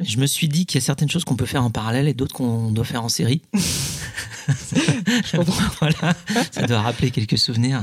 Je 0.00 0.16
me 0.18 0.26
suis 0.26 0.48
dit 0.48 0.66
qu'il 0.66 0.80
y 0.80 0.82
a 0.82 0.84
certaines 0.84 1.10
choses 1.10 1.24
qu'on 1.24 1.36
peut 1.36 1.46
faire 1.46 1.62
en 1.62 1.70
parallèle 1.70 2.08
et 2.08 2.14
d'autres 2.14 2.34
qu'on 2.34 2.72
doit 2.72 2.84
faire 2.84 3.04
en 3.04 3.08
série. 3.08 3.42
Voilà, 5.80 6.14
ça 6.50 6.62
doit 6.62 6.80
rappeler 6.80 7.10
quelques 7.10 7.38
souvenirs. 7.38 7.82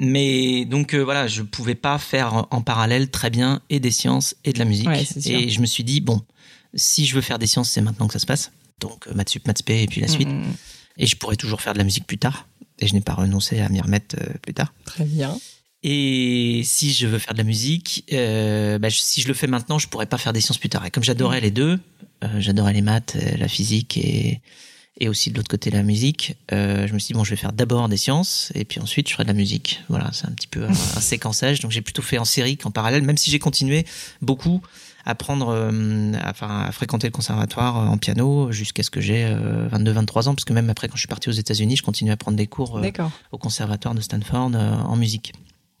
Mais 0.00 0.64
donc 0.64 0.94
euh, 0.94 0.98
voilà, 1.04 1.26
je 1.28 1.42
pouvais 1.42 1.74
pas 1.74 1.98
faire 1.98 2.46
en- 2.50 2.62
parallèle 2.62 3.10
très 3.10 3.28
bien 3.30 3.60
et 3.70 3.80
des 3.80 3.90
sciences 3.90 4.34
et 4.44 4.52
de 4.52 4.58
la 4.58 4.64
musique. 4.64 4.88
Ouais, 4.88 5.04
et 5.26 5.48
je 5.50 5.60
me 5.60 5.66
suis 5.66 5.84
dit 5.84 6.00
bon, 6.00 6.22
si 6.74 7.04
je 7.06 7.14
veux 7.14 7.20
faire 7.20 7.38
des 7.38 7.46
sciences, 7.46 7.70
c'est 7.70 7.82
maintenant 7.82 8.06
que 8.06 8.14
ça 8.14 8.18
se 8.18 8.26
passe. 8.26 8.50
Donc 8.80 9.06
euh, 9.06 9.12
maths 9.14 9.28
sup, 9.28 9.46
maths 9.46 9.62
et 9.68 9.86
puis 9.86 10.00
la 10.00 10.08
suite. 10.08 10.28
Mm, 10.28 10.42
Et 10.96 11.06
je 11.06 11.16
pourrais 11.16 11.36
toujours 11.36 11.60
faire 11.60 11.74
de 11.74 11.78
la 11.78 11.84
musique 11.84 12.06
plus 12.06 12.16
tard. 12.18 12.48
Et 12.78 12.86
je 12.86 12.94
n'ai 12.94 13.02
pas 13.02 13.12
renoncé 13.12 13.60
à 13.60 13.68
m'y 13.68 13.80
remettre 13.80 14.16
euh, 14.18 14.32
plus 14.40 14.54
tard. 14.54 14.72
très 14.86 15.04
bien. 15.04 15.38
Et 15.82 16.62
si 16.64 16.92
je 16.92 17.06
veux 17.06 17.18
faire 17.18 17.32
de 17.34 17.38
la 17.38 17.44
musique, 17.44 18.04
euh, 18.12 18.78
bah, 18.78 18.88
si 18.90 19.20
je 19.22 19.28
le 19.28 19.34
fais 19.34 19.46
maintenant, 19.46 19.78
je 19.78 19.86
pourrais 19.88 20.06
pas 20.06 20.18
faire 20.18 20.32
des 20.32 20.40
sciences 20.40 20.58
plus 20.58 20.68
tard. 20.68 20.84
Et 20.86 20.90
comme 20.90 21.02
j'adorais 21.04 21.40
les 21.40 21.50
deux, 21.50 21.78
j'adorais 22.38 22.72
les 22.74 22.82
maths, 22.82 23.16
la 23.38 23.48
physique 23.48 23.96
et, 23.96 24.40
et 25.00 25.08
aussi 25.08 25.30
de 25.30 25.36
l'autre 25.36 25.48
côté 25.48 25.70
la 25.70 25.82
musique, 25.82 26.36
euh, 26.52 26.86
je 26.86 26.92
me 26.92 26.98
suis 26.98 27.08
dit, 27.08 27.14
bon, 27.14 27.24
je 27.24 27.30
vais 27.30 27.36
faire 27.36 27.52
d'abord 27.52 27.88
des 27.88 27.96
sciences 27.96 28.52
et 28.54 28.64
puis 28.64 28.80
ensuite 28.80 29.08
je 29.08 29.14
ferai 29.14 29.24
de 29.24 29.28
la 29.28 29.34
musique. 29.34 29.82
Voilà, 29.88 30.10
c'est 30.12 30.26
un 30.26 30.32
petit 30.32 30.46
peu 30.46 30.64
un, 30.64 30.70
un 30.70 31.00
séquençage. 31.00 31.60
Donc 31.60 31.70
j'ai 31.70 31.80
plutôt 31.80 32.02
fait 32.02 32.18
en 32.18 32.24
série 32.24 32.56
qu'en 32.56 32.70
parallèle, 32.70 33.02
même 33.02 33.16
si 33.16 33.30
j'ai 33.30 33.38
continué 33.38 33.86
beaucoup 34.22 34.60
à 35.04 35.14
prendre, 35.14 35.48
euh, 35.48 36.12
à, 36.20 36.30
enfin, 36.30 36.60
à 36.60 36.72
fréquenter 36.72 37.06
le 37.06 37.12
conservatoire 37.12 37.78
euh, 37.78 37.86
en 37.86 37.98
piano 37.98 38.52
jusqu'à 38.52 38.82
ce 38.82 38.90
que 38.90 39.00
j'ai 39.00 39.24
22-23 39.72 40.28
ans, 40.28 40.34
parce 40.34 40.44
que 40.44 40.52
même 40.52 40.70
après, 40.70 40.88
quand 40.88 40.96
je 40.96 41.00
suis 41.00 41.08
parti 41.08 41.28
aux 41.28 41.32
États-Unis, 41.32 41.76
je 41.76 41.82
continue 41.82 42.10
à 42.10 42.16
prendre 42.16 42.36
des 42.36 42.46
cours 42.46 42.78
euh, 42.78 42.90
au 43.32 43.38
conservatoire 43.38 43.94
de 43.94 44.00
Stanford 44.00 44.50
euh, 44.54 44.74
en 44.74 44.96
musique, 44.96 45.32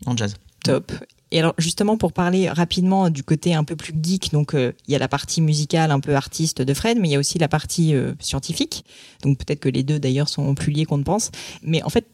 en 0.06 0.16
jazz. 0.16 0.36
Top. 0.64 0.92
Et 1.32 1.38
alors 1.38 1.54
justement 1.58 1.96
pour 1.96 2.12
parler 2.12 2.48
rapidement 2.50 3.08
du 3.08 3.22
côté 3.22 3.54
un 3.54 3.62
peu 3.62 3.76
plus 3.76 3.94
geek, 4.02 4.32
donc 4.32 4.54
euh, 4.54 4.72
il 4.88 4.92
y 4.92 4.96
a 4.96 4.98
la 4.98 5.06
partie 5.06 5.40
musicale 5.40 5.92
un 5.92 6.00
peu 6.00 6.16
artiste 6.16 6.60
de 6.60 6.74
Fred, 6.74 6.98
mais 7.00 7.08
il 7.08 7.12
y 7.12 7.14
a 7.14 7.20
aussi 7.20 7.38
la 7.38 7.46
partie 7.46 7.94
euh, 7.94 8.14
scientifique. 8.18 8.84
Donc 9.22 9.38
peut-être 9.38 9.60
que 9.60 9.68
les 9.68 9.84
deux 9.84 10.00
d'ailleurs 10.00 10.28
sont 10.28 10.54
plus 10.56 10.72
liés 10.72 10.84
qu'on 10.86 10.98
ne 10.98 11.04
pense. 11.04 11.30
Mais 11.62 11.82
en 11.84 11.88
fait 11.88 12.06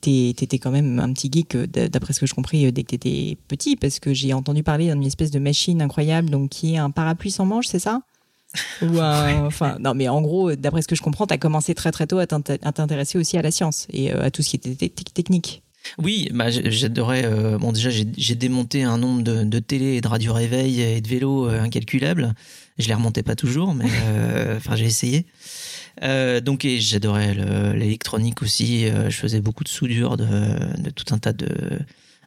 t'étais 0.00 0.58
quand 0.58 0.70
même 0.72 0.98
un 0.98 1.12
petit 1.12 1.30
geek 1.32 1.54
euh, 1.54 1.66
d'après 1.66 2.12
ce 2.14 2.20
que 2.20 2.26
je 2.26 2.34
compris 2.34 2.70
dès 2.72 2.82
que 2.82 2.88
t'étais 2.88 3.36
petit, 3.48 3.76
parce 3.76 4.00
que 4.00 4.12
j'ai 4.12 4.32
entendu 4.32 4.62
parler 4.64 4.86
d'une 4.92 5.04
espèce 5.04 5.30
de 5.30 5.38
machine 5.38 5.80
incroyable, 5.80 6.30
donc 6.30 6.50
qui 6.50 6.74
est 6.74 6.78
un 6.78 6.90
parapluie 6.90 7.30
sans 7.30 7.46
manche, 7.46 7.66
c'est 7.68 7.78
ça? 7.78 8.02
Ou 8.82 8.98
un- 9.00 9.46
enfin 9.46 9.78
non 9.80 9.94
mais 9.94 10.08
en 10.08 10.20
gros 10.20 10.54
d'après 10.54 10.82
ce 10.82 10.86
que 10.88 10.94
je 10.96 11.02
comprends 11.02 11.26
t'as 11.26 11.38
commencé 11.38 11.74
très 11.74 11.90
très 11.90 12.06
tôt 12.06 12.18
à 12.18 12.26
t'int- 12.26 12.58
à 12.62 12.72
t'intéresser 12.72 13.18
aussi 13.18 13.36
à 13.36 13.42
la 13.42 13.50
science 13.50 13.86
et 13.92 14.12
à 14.12 14.30
tout 14.30 14.42
ce 14.42 14.50
qui 14.50 14.56
était 14.56 14.88
te- 14.88 15.02
technique. 15.12 15.62
Oui, 15.98 16.28
bah, 16.32 16.50
j'adorais. 16.50 17.24
euh, 17.24 17.58
bon, 17.58 17.72
déjà, 17.72 17.90
j'ai 17.90 18.34
démonté 18.34 18.82
un 18.84 18.98
nombre 18.98 19.22
de, 19.22 19.44
de 19.44 19.58
télé 19.58 19.94
et 19.96 20.00
de 20.00 20.08
radio 20.08 20.32
réveil 20.32 20.80
et 20.80 21.00
de 21.00 21.08
vélo 21.08 21.48
euh, 21.48 21.60
incalculable. 21.60 22.34
Je 22.78 22.88
les 22.88 22.94
remontais 22.94 23.22
pas 23.22 23.36
toujours, 23.36 23.74
mais 23.74 23.84
euh, 24.06 24.56
enfin, 24.56 24.76
j'ai 24.76 24.86
essayé. 24.86 25.26
Euh, 26.02 26.40
donc, 26.40 26.66
j'adorais 26.78 27.34
le- 27.34 27.72
l'électronique 27.74 28.42
aussi. 28.42 28.86
Je 28.88 29.16
faisais 29.16 29.40
beaucoup 29.40 29.62
de 29.64 29.68
soudure 29.68 30.16
de, 30.16 30.26
de 30.82 30.90
tout 30.90 31.12
un 31.14 31.18
tas 31.18 31.32
de, 31.32 31.48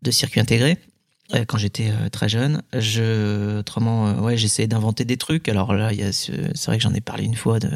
de 0.01 0.11
circuits 0.11 0.39
intégrés. 0.39 0.77
Quand 1.47 1.57
j'étais 1.57 1.91
très 2.09 2.29
jeune, 2.29 2.61
je, 2.73 3.59
autrement, 3.59 4.13
ouais, 4.21 4.37
j'essayais 4.37 4.67
d'inventer 4.69 5.03
des 5.03 5.17
trucs. 5.17 5.49
Alors 5.49 5.73
là, 5.73 5.91
c'est 6.13 6.65
vrai 6.67 6.77
que 6.77 6.83
j'en 6.83 6.93
ai 6.93 7.01
parlé 7.01 7.25
une 7.25 7.35
fois 7.35 7.59
de, 7.59 7.69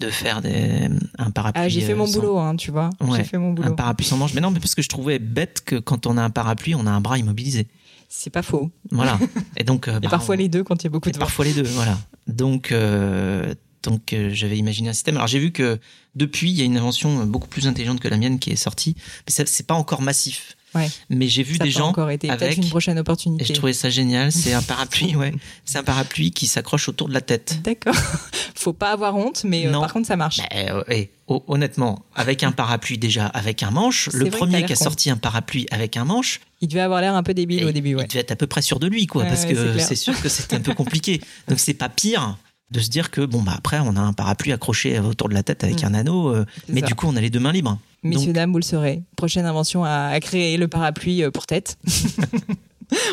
de 0.00 0.10
faire 0.10 0.40
des, 0.42 0.88
un 1.18 1.30
parapluie. 1.30 1.62
Ah 1.64 1.68
j'ai 1.68 1.80
fait 1.82 1.92
euh, 1.92 1.96
mon 1.96 2.06
sans- 2.06 2.18
boulot 2.20 2.38
hein, 2.38 2.56
tu 2.56 2.70
vois. 2.70 2.90
Ouais, 3.00 3.18
j'ai 3.18 3.24
fait 3.24 3.38
mon 3.38 3.50
un 3.50 3.54
boulot. 3.54 3.74
parapluie 3.74 4.06
sans 4.06 4.16
manche. 4.16 4.34
Mais 4.34 4.40
non, 4.40 4.50
mais 4.50 4.58
parce 4.60 4.74
que 4.74 4.82
je 4.82 4.88
trouvais 4.88 5.18
bête 5.18 5.62
que 5.64 5.76
quand 5.76 6.06
on 6.06 6.16
a 6.16 6.22
un 6.22 6.30
parapluie, 6.30 6.74
on 6.74 6.86
a 6.86 6.90
un 6.90 7.00
bras 7.00 7.18
immobilisé. 7.18 7.66
C'est 8.08 8.30
pas 8.30 8.42
faux. 8.42 8.70
Voilà. 8.90 9.18
Et 9.56 9.62
donc, 9.64 9.86
euh, 9.86 9.98
Et 9.98 10.00
bah, 10.00 10.08
parfois 10.10 10.34
on- 10.34 10.38
les 10.38 10.48
deux 10.48 10.64
quand 10.64 10.82
il 10.82 10.84
y 10.84 10.86
a 10.88 10.90
beaucoup 10.90 11.08
et 11.08 11.12
de 11.12 11.16
vent. 11.18 11.20
parfois 11.20 11.44
les 11.44 11.52
deux. 11.52 11.62
Voilà. 11.62 11.96
Donc, 12.26 12.72
euh, 12.72 13.54
donc 13.82 14.12
euh, 14.12 14.30
j'avais 14.32 14.56
imaginé 14.58 14.88
un 14.88 14.92
système. 14.92 15.16
Alors 15.16 15.28
j'ai 15.28 15.38
vu 15.38 15.52
que 15.52 15.78
depuis, 16.16 16.50
il 16.50 16.56
y 16.56 16.62
a 16.62 16.64
une 16.64 16.76
invention 16.76 17.24
beaucoup 17.26 17.48
plus 17.48 17.66
intelligente 17.68 18.00
que 18.00 18.08
la 18.08 18.16
mienne 18.16 18.38
qui 18.38 18.50
est 18.50 18.56
sortie. 18.56 18.96
Mais 19.26 19.32
ça, 19.32 19.44
c'est 19.46 19.66
pas 19.66 19.74
encore 19.74 20.02
massif. 20.02 20.56
Ouais. 20.74 20.88
Mais 21.08 21.26
j'ai 21.28 21.42
vu 21.42 21.56
Ça 21.56 21.64
des 21.64 21.70
gens 21.70 21.88
encore 21.88 22.10
été 22.10 22.30
avec- 22.30 22.56
une 22.56 22.68
prochaine 22.68 22.96
et 22.96 23.00
opportunité. 23.00 23.44
je 23.44 23.52
trouvais 23.52 23.72
ça 23.72 23.90
génial. 23.90 24.30
C'est 24.30 24.52
un 24.52 24.62
parapluie, 24.62 25.16
ouais. 25.16 25.32
C'est 25.64 25.78
un 25.78 25.82
parapluie 25.82 26.30
qui 26.30 26.46
s'accroche 26.46 26.88
autour 26.88 27.08
de 27.08 27.14
la 27.14 27.20
tête. 27.20 27.58
D'accord. 27.64 27.94
Faut 28.54 28.72
pas 28.72 28.92
avoir 28.92 29.16
honte, 29.16 29.42
mais 29.44 29.66
euh, 29.66 29.72
par 29.72 29.92
contre 29.92 30.06
ça 30.06 30.16
marche. 30.16 30.38
Bah, 30.38 30.44
euh, 30.54 31.04
ho- 31.28 31.42
honnêtement, 31.48 32.04
avec 32.14 32.42
un 32.44 32.52
parapluie 32.52 32.98
déjà, 32.98 33.26
avec 33.26 33.62
un 33.62 33.70
manche, 33.70 34.08
le 34.12 34.26
premier 34.30 34.64
qui 34.64 34.72
a 34.72 34.76
sorti 34.76 35.10
un 35.10 35.16
parapluie 35.16 35.66
avec 35.70 35.96
un 35.96 36.04
manche, 36.04 36.40
Il 36.60 36.68
devait 36.68 36.80
avoir 36.80 37.00
l'air 37.00 37.14
un 37.14 37.22
peu 37.22 37.32
débile 37.34 37.62
Et 37.62 37.64
au 37.64 37.72
début, 37.72 37.94
ouais. 37.94 38.04
Il 38.04 38.08
devait 38.08 38.20
être 38.20 38.32
à 38.32 38.36
peu 38.36 38.46
près 38.46 38.60
sûr 38.62 38.78
de 38.78 38.86
lui, 38.86 39.06
quoi, 39.06 39.22
Ouais, 39.22 39.28
parce 39.28 39.44
ouais, 39.44 39.54
que 39.54 39.78
c'est 39.78 39.94
sûr 39.96 40.20
que 40.20 40.28
c'est 40.28 40.52
un 40.52 40.60
peu 40.60 40.74
compliqué. 40.74 41.20
Donc 41.48 41.58
c'est 41.58 41.74
pas 41.74 41.88
pire 41.88 42.36
de 42.70 42.78
se 42.80 42.88
dire 42.90 43.10
que 43.10 43.22
bon 43.22 43.42
bah 43.42 43.54
après 43.56 43.80
on 43.80 43.96
a 43.96 44.00
un 44.00 44.12
parapluie 44.12 44.52
accroché 44.52 45.00
autour 45.00 45.28
de 45.28 45.34
la 45.34 45.42
tête 45.42 45.64
avec 45.64 45.82
Mm. 45.82 45.86
un 45.86 45.94
anneau, 45.94 46.28
euh, 46.28 46.44
mais 46.68 46.80
ça. 46.82 46.86
du 46.86 46.94
coup 46.94 47.06
on 47.08 47.16
a 47.16 47.20
les 47.20 47.30
deux 47.30 47.40
mains 47.40 47.50
libres. 47.50 47.78
Messieurs, 48.02 48.26
Donc- 48.28 48.34
dames, 48.36 48.52
vous 48.52 48.58
le 48.58 48.62
saurez. 48.64 49.02
Prochaine 49.16 49.44
invention 49.46 49.84
à, 49.84 50.06
à 50.12 50.20
créer 50.20 50.56
le 50.56 50.68
parapluie 50.68 51.22
euh, 51.22 51.30
pour 51.30 51.46
tête. 51.46 51.76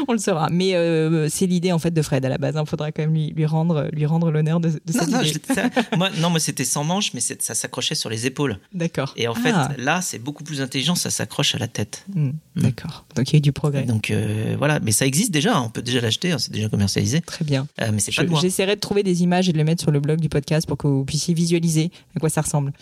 On 0.07 0.13
le 0.13 0.17
saura. 0.17 0.49
Mais 0.51 0.73
euh, 0.73 1.29
c'est 1.29 1.45
l'idée 1.45 1.71
en 1.71 1.77
fait 1.77 1.91
de 1.91 2.01
Fred 2.01 2.25
à 2.25 2.29
la 2.29 2.39
base. 2.39 2.55
Il 2.59 2.67
faudra 2.67 2.91
quand 2.91 3.03
même 3.03 3.13
lui, 3.13 3.31
lui 3.35 3.45
rendre, 3.45 3.89
lui 3.93 4.07
rendre 4.07 4.31
l'honneur 4.31 4.59
de, 4.59 4.69
de 4.69 4.75
Non, 4.91 4.99
cette 4.99 5.09
non, 5.09 5.21
idée. 5.21 5.39
ça- 5.53 5.69
moi, 5.95 6.09
non, 6.19 6.31
moi 6.31 6.39
c'était 6.39 6.65
sans 6.65 6.83
manche, 6.83 7.13
mais 7.13 7.19
ça 7.19 7.53
s'accrochait 7.53 7.93
sur 7.93 8.09
les 8.09 8.25
épaules. 8.25 8.57
D'accord. 8.73 9.13
Et 9.17 9.27
en 9.27 9.35
fait, 9.35 9.51
Ah, 9.53 9.69
là, 9.77 10.01
c'est 10.01 10.17
beaucoup 10.17 10.43
plus 10.43 10.61
intelligent, 10.61 10.95
ça 10.95 11.11
s'accroche 11.11 11.53
à 11.53 11.59
la 11.59 11.67
tête. 11.67 12.05
hmm, 12.15 12.31
D'accord. 12.55 13.05
Donc 13.15 13.29
il 13.29 13.33
y 13.33 13.35
a 13.35 13.37
eu 13.37 13.41
du 13.41 13.51
progrès. 13.51 13.83
Donc 13.83 14.09
euh, 14.09 14.55
voilà, 14.57 14.79
mais 14.79 14.91
ça 14.91 15.05
existe 15.05 15.29
déjà, 15.29 15.55
hein, 15.55 15.61
on 15.67 15.69
peut 15.69 15.83
déjà 15.83 16.01
l'acheter, 16.01 16.31
hein, 16.31 16.39
c'est 16.39 16.51
déjà 16.51 16.69
commercialisé, 16.69 17.21
Très 17.21 17.45
bien. 17.45 17.67
Euh, 17.79 17.91
mais 17.93 17.99
c'est 17.99 18.15
pas. 18.15 18.23
J'essaierai 18.41 18.75
de 18.77 18.81
trouver 18.81 19.03
des 19.03 19.21
images 19.21 19.47
et 19.47 19.51
de 19.53 19.57
les 19.59 19.63
mettre 19.63 19.83
sur 19.83 19.91
le 19.91 19.99
blog 19.99 20.19
du 20.19 20.29
podcast 20.29 20.65
pour 20.67 20.77
que 20.77 20.87
vous 20.87 21.05
puissiez 21.05 21.35
visualiser 21.35 21.91
à 22.15 22.19
quoi 22.19 22.29
ça 22.29 22.41
ressemble. 22.41 22.73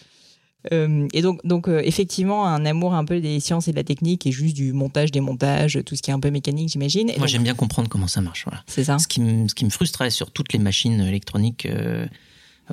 Euh, 0.71 1.07
et 1.13 1.21
donc, 1.21 1.45
donc 1.45 1.67
euh, 1.67 1.81
effectivement, 1.83 2.47
un 2.47 2.65
amour 2.65 2.93
un 2.93 3.05
peu 3.05 3.19
des 3.21 3.39
sciences 3.39 3.67
et 3.67 3.71
de 3.71 3.75
la 3.75 3.83
technique 3.83 4.25
et 4.27 4.31
juste 4.31 4.55
du 4.55 4.73
montage, 4.73 5.11
démontage, 5.11 5.79
tout 5.85 5.95
ce 5.95 6.01
qui 6.01 6.09
est 6.11 6.13
un 6.13 6.19
peu 6.19 6.31
mécanique, 6.31 6.69
j'imagine. 6.69 7.07
Moi, 7.07 7.17
donc, 7.17 7.27
j'aime 7.27 7.43
bien 7.43 7.53
comprendre 7.55 7.89
comment 7.89 8.07
ça 8.07 8.21
marche. 8.21 8.43
Voilà. 8.45 8.63
C'est 8.67 8.83
ça. 8.83 8.97
Ce, 8.99 9.07
qui 9.07 9.21
me, 9.21 9.47
ce 9.47 9.55
qui 9.55 9.65
me 9.65 9.69
frustrait 9.69 10.09
sur 10.09 10.31
toutes 10.31 10.53
les 10.53 10.59
machines 10.59 10.99
électroniques 11.01 11.65
euh, 11.65 12.05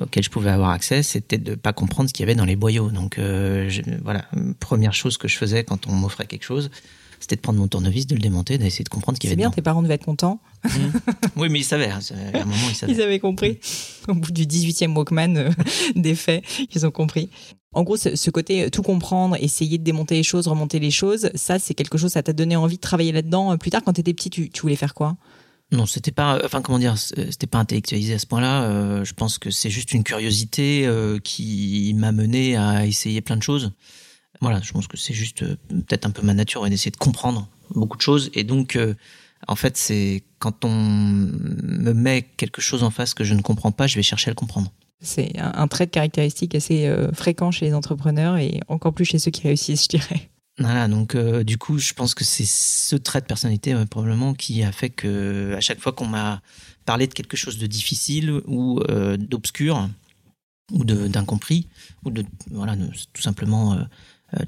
auxquelles 0.01 0.23
je 0.23 0.29
pouvais 0.29 0.49
avoir 0.49 0.71
accès, 0.71 1.03
c'était 1.03 1.37
de 1.37 1.55
pas 1.55 1.73
comprendre 1.73 2.09
ce 2.09 2.13
qu'il 2.13 2.23
y 2.23 2.27
avait 2.27 2.35
dans 2.35 2.45
les 2.45 2.55
boyaux. 2.55 2.89
Donc 2.89 3.15
je- 3.19 3.81
voilà, 4.03 4.25
première 4.59 4.93
chose 4.93 5.17
que 5.17 5.27
je 5.27 5.37
faisais 5.37 5.63
quand 5.63 5.87
on 5.87 5.91
m'offrait 5.93 6.25
quelque 6.25 6.45
chose, 6.45 6.71
c'était 7.19 7.35
de 7.37 7.41
prendre 7.41 7.59
mon 7.59 7.67
tournevis, 7.69 8.05
de 8.07 8.15
le 8.15 8.21
démonter, 8.21 8.57
d'essayer 8.57 8.83
de 8.83 8.89
comprendre 8.89 9.15
ce 9.17 9.21
qu'il 9.21 9.29
y 9.29 9.31
C'est 9.31 9.33
avait 9.35 9.37
bien, 9.37 9.47
dedans. 9.49 9.55
tes 9.55 9.61
parents 9.61 9.81
devaient 9.83 9.93
être 9.93 10.03
contents. 10.03 10.41
Oui, 11.37 11.47
mais 11.49 11.59
ils 11.59 11.63
savaient. 11.63 11.89
hein, 11.89 11.99
c'est- 12.01 12.15
à 12.15 12.41
un 12.41 12.45
moment, 12.45 12.57
ils 12.69 12.75
savaient. 12.75 12.91
Ils 12.93 13.01
avaient 13.01 13.19
compris. 13.19 13.59
Au 14.07 14.13
bout 14.13 14.31
du 14.31 14.45
18e 14.45 14.93
Walkman 14.97 15.37
euh, 15.37 15.49
des 15.95 16.15
faits, 16.15 16.43
ils 16.73 16.85
ont 16.85 16.91
compris. 16.91 17.29
En 17.73 17.83
gros, 17.83 17.97
ce, 17.97 18.29
côté 18.29 18.63
euh, 18.63 18.69
tout 18.69 18.83
comprendre, 18.83 19.35
essayer 19.39 19.77
de 19.77 19.83
démonter 19.83 20.15
les 20.15 20.23
choses, 20.23 20.47
remonter 20.47 20.79
les 20.79 20.91
choses, 20.91 21.29
ça, 21.35 21.59
c'est 21.59 21.73
quelque 21.73 21.97
chose, 21.97 22.11
ça 22.11 22.23
t'a 22.23 22.33
donné 22.33 22.55
envie 22.55 22.77
de 22.77 22.81
travailler 22.81 23.11
là-dedans. 23.11 23.53
Euh, 23.53 23.57
Plus 23.57 23.71
tard, 23.71 23.81
quand 23.83 23.93
t'étais 23.93 24.13
petit, 24.13 24.29
tu, 24.29 24.49
voulais 24.61 24.75
faire 24.75 24.93
quoi? 24.93 25.17
Non, 25.71 25.85
c'était 25.87 26.11
pas, 26.11 26.39
enfin 26.45 26.61
comment 26.61 26.77
dire, 26.77 26.97
c'était 26.97 27.47
pas 27.47 27.57
intellectualisé 27.57 28.13
à 28.13 28.19
ce 28.19 28.27
point-là. 28.27 28.63
Euh, 28.63 29.03
je 29.03 29.13
pense 29.13 29.39
que 29.39 29.49
c'est 29.49 29.71
juste 29.71 29.93
une 29.93 30.03
curiosité 30.03 30.85
euh, 30.85 31.17
qui 31.19 31.95
m'a 31.97 32.11
mené 32.11 32.57
à 32.57 32.85
essayer 32.85 33.21
plein 33.21 33.37
de 33.37 33.43
choses. 33.43 33.71
Voilà, 34.41 34.59
je 34.61 34.71
pense 34.73 34.87
que 34.87 34.97
c'est 34.97 35.13
juste 35.13 35.43
euh, 35.43 35.55
peut-être 35.69 36.05
un 36.05 36.11
peu 36.11 36.21
ma 36.21 36.33
nature 36.33 36.67
d'essayer 36.69 36.91
de 36.91 36.97
comprendre 36.97 37.47
beaucoup 37.73 37.97
de 37.97 38.01
choses. 38.01 38.29
Et 38.33 38.43
donc, 38.43 38.75
euh, 38.75 38.93
en 39.47 39.55
fait, 39.55 39.77
c'est 39.77 40.23
quand 40.39 40.65
on 40.65 40.69
me 40.69 41.93
met 41.93 42.23
quelque 42.37 42.61
chose 42.61 42.83
en 42.83 42.89
face 42.89 43.13
que 43.13 43.23
je 43.23 43.33
ne 43.33 43.41
comprends 43.41 43.71
pas, 43.71 43.87
je 43.87 43.95
vais 43.95 44.03
chercher 44.03 44.29
à 44.29 44.31
le 44.31 44.35
comprendre. 44.35 44.71
C'est 45.03 45.37
un, 45.37 45.51
un 45.55 45.67
trait 45.67 45.85
de 45.85 45.91
caractéristique 45.91 46.55
assez 46.55 46.87
euh, 46.87 47.11
fréquent 47.11 47.51
chez 47.51 47.65
les 47.65 47.73
entrepreneurs 47.73 48.37
et 48.37 48.61
encore 48.67 48.93
plus 48.93 49.05
chez 49.05 49.19
ceux 49.19 49.31
qui 49.31 49.41
réussissent, 49.43 49.83
je 49.91 49.97
dirais. 49.97 50.29
Voilà, 50.59 50.87
donc 50.87 51.15
euh, 51.15 51.43
du 51.43 51.57
coup, 51.57 51.77
je 51.79 51.93
pense 51.93 52.13
que 52.15 52.23
c'est 52.23 52.45
ce 52.45 52.95
trait 52.95 53.21
de 53.21 53.25
personnalité 53.25 53.73
euh, 53.73 53.85
probablement 53.85 54.33
qui 54.33 54.63
a 54.63 54.71
fait 54.71 54.89
que 54.89 55.53
à 55.55 55.61
chaque 55.61 55.79
fois 55.79 55.91
qu'on 55.93 56.07
m'a 56.07 56.41
parlé 56.85 57.07
de 57.07 57.13
quelque 57.13 57.35
chose 57.37 57.57
de 57.57 57.67
difficile 57.67 58.29
ou 58.47 58.79
d'obscur 59.17 59.89
ou 60.71 60.83
de- 60.85 61.07
d'incompris 61.07 61.67
ou 62.05 62.11
de 62.11 62.23
voilà, 62.51 62.75
de- 62.75 62.89
tout 63.13 63.21
simplement 63.21 63.77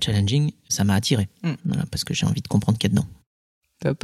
challenging, 0.01 0.51
ça 0.69 0.83
m'a 0.83 0.95
attiré. 0.95 1.27
Mm. 1.43 1.53
Voilà, 1.65 1.85
parce 1.91 2.03
que 2.03 2.13
j'ai 2.13 2.25
envie 2.25 2.41
de 2.41 2.47
comprendre 2.47 2.77
qu'il 2.77 2.89
y 2.89 2.93
a 2.93 2.95
dedans. 2.95 3.07
Top. 3.81 4.03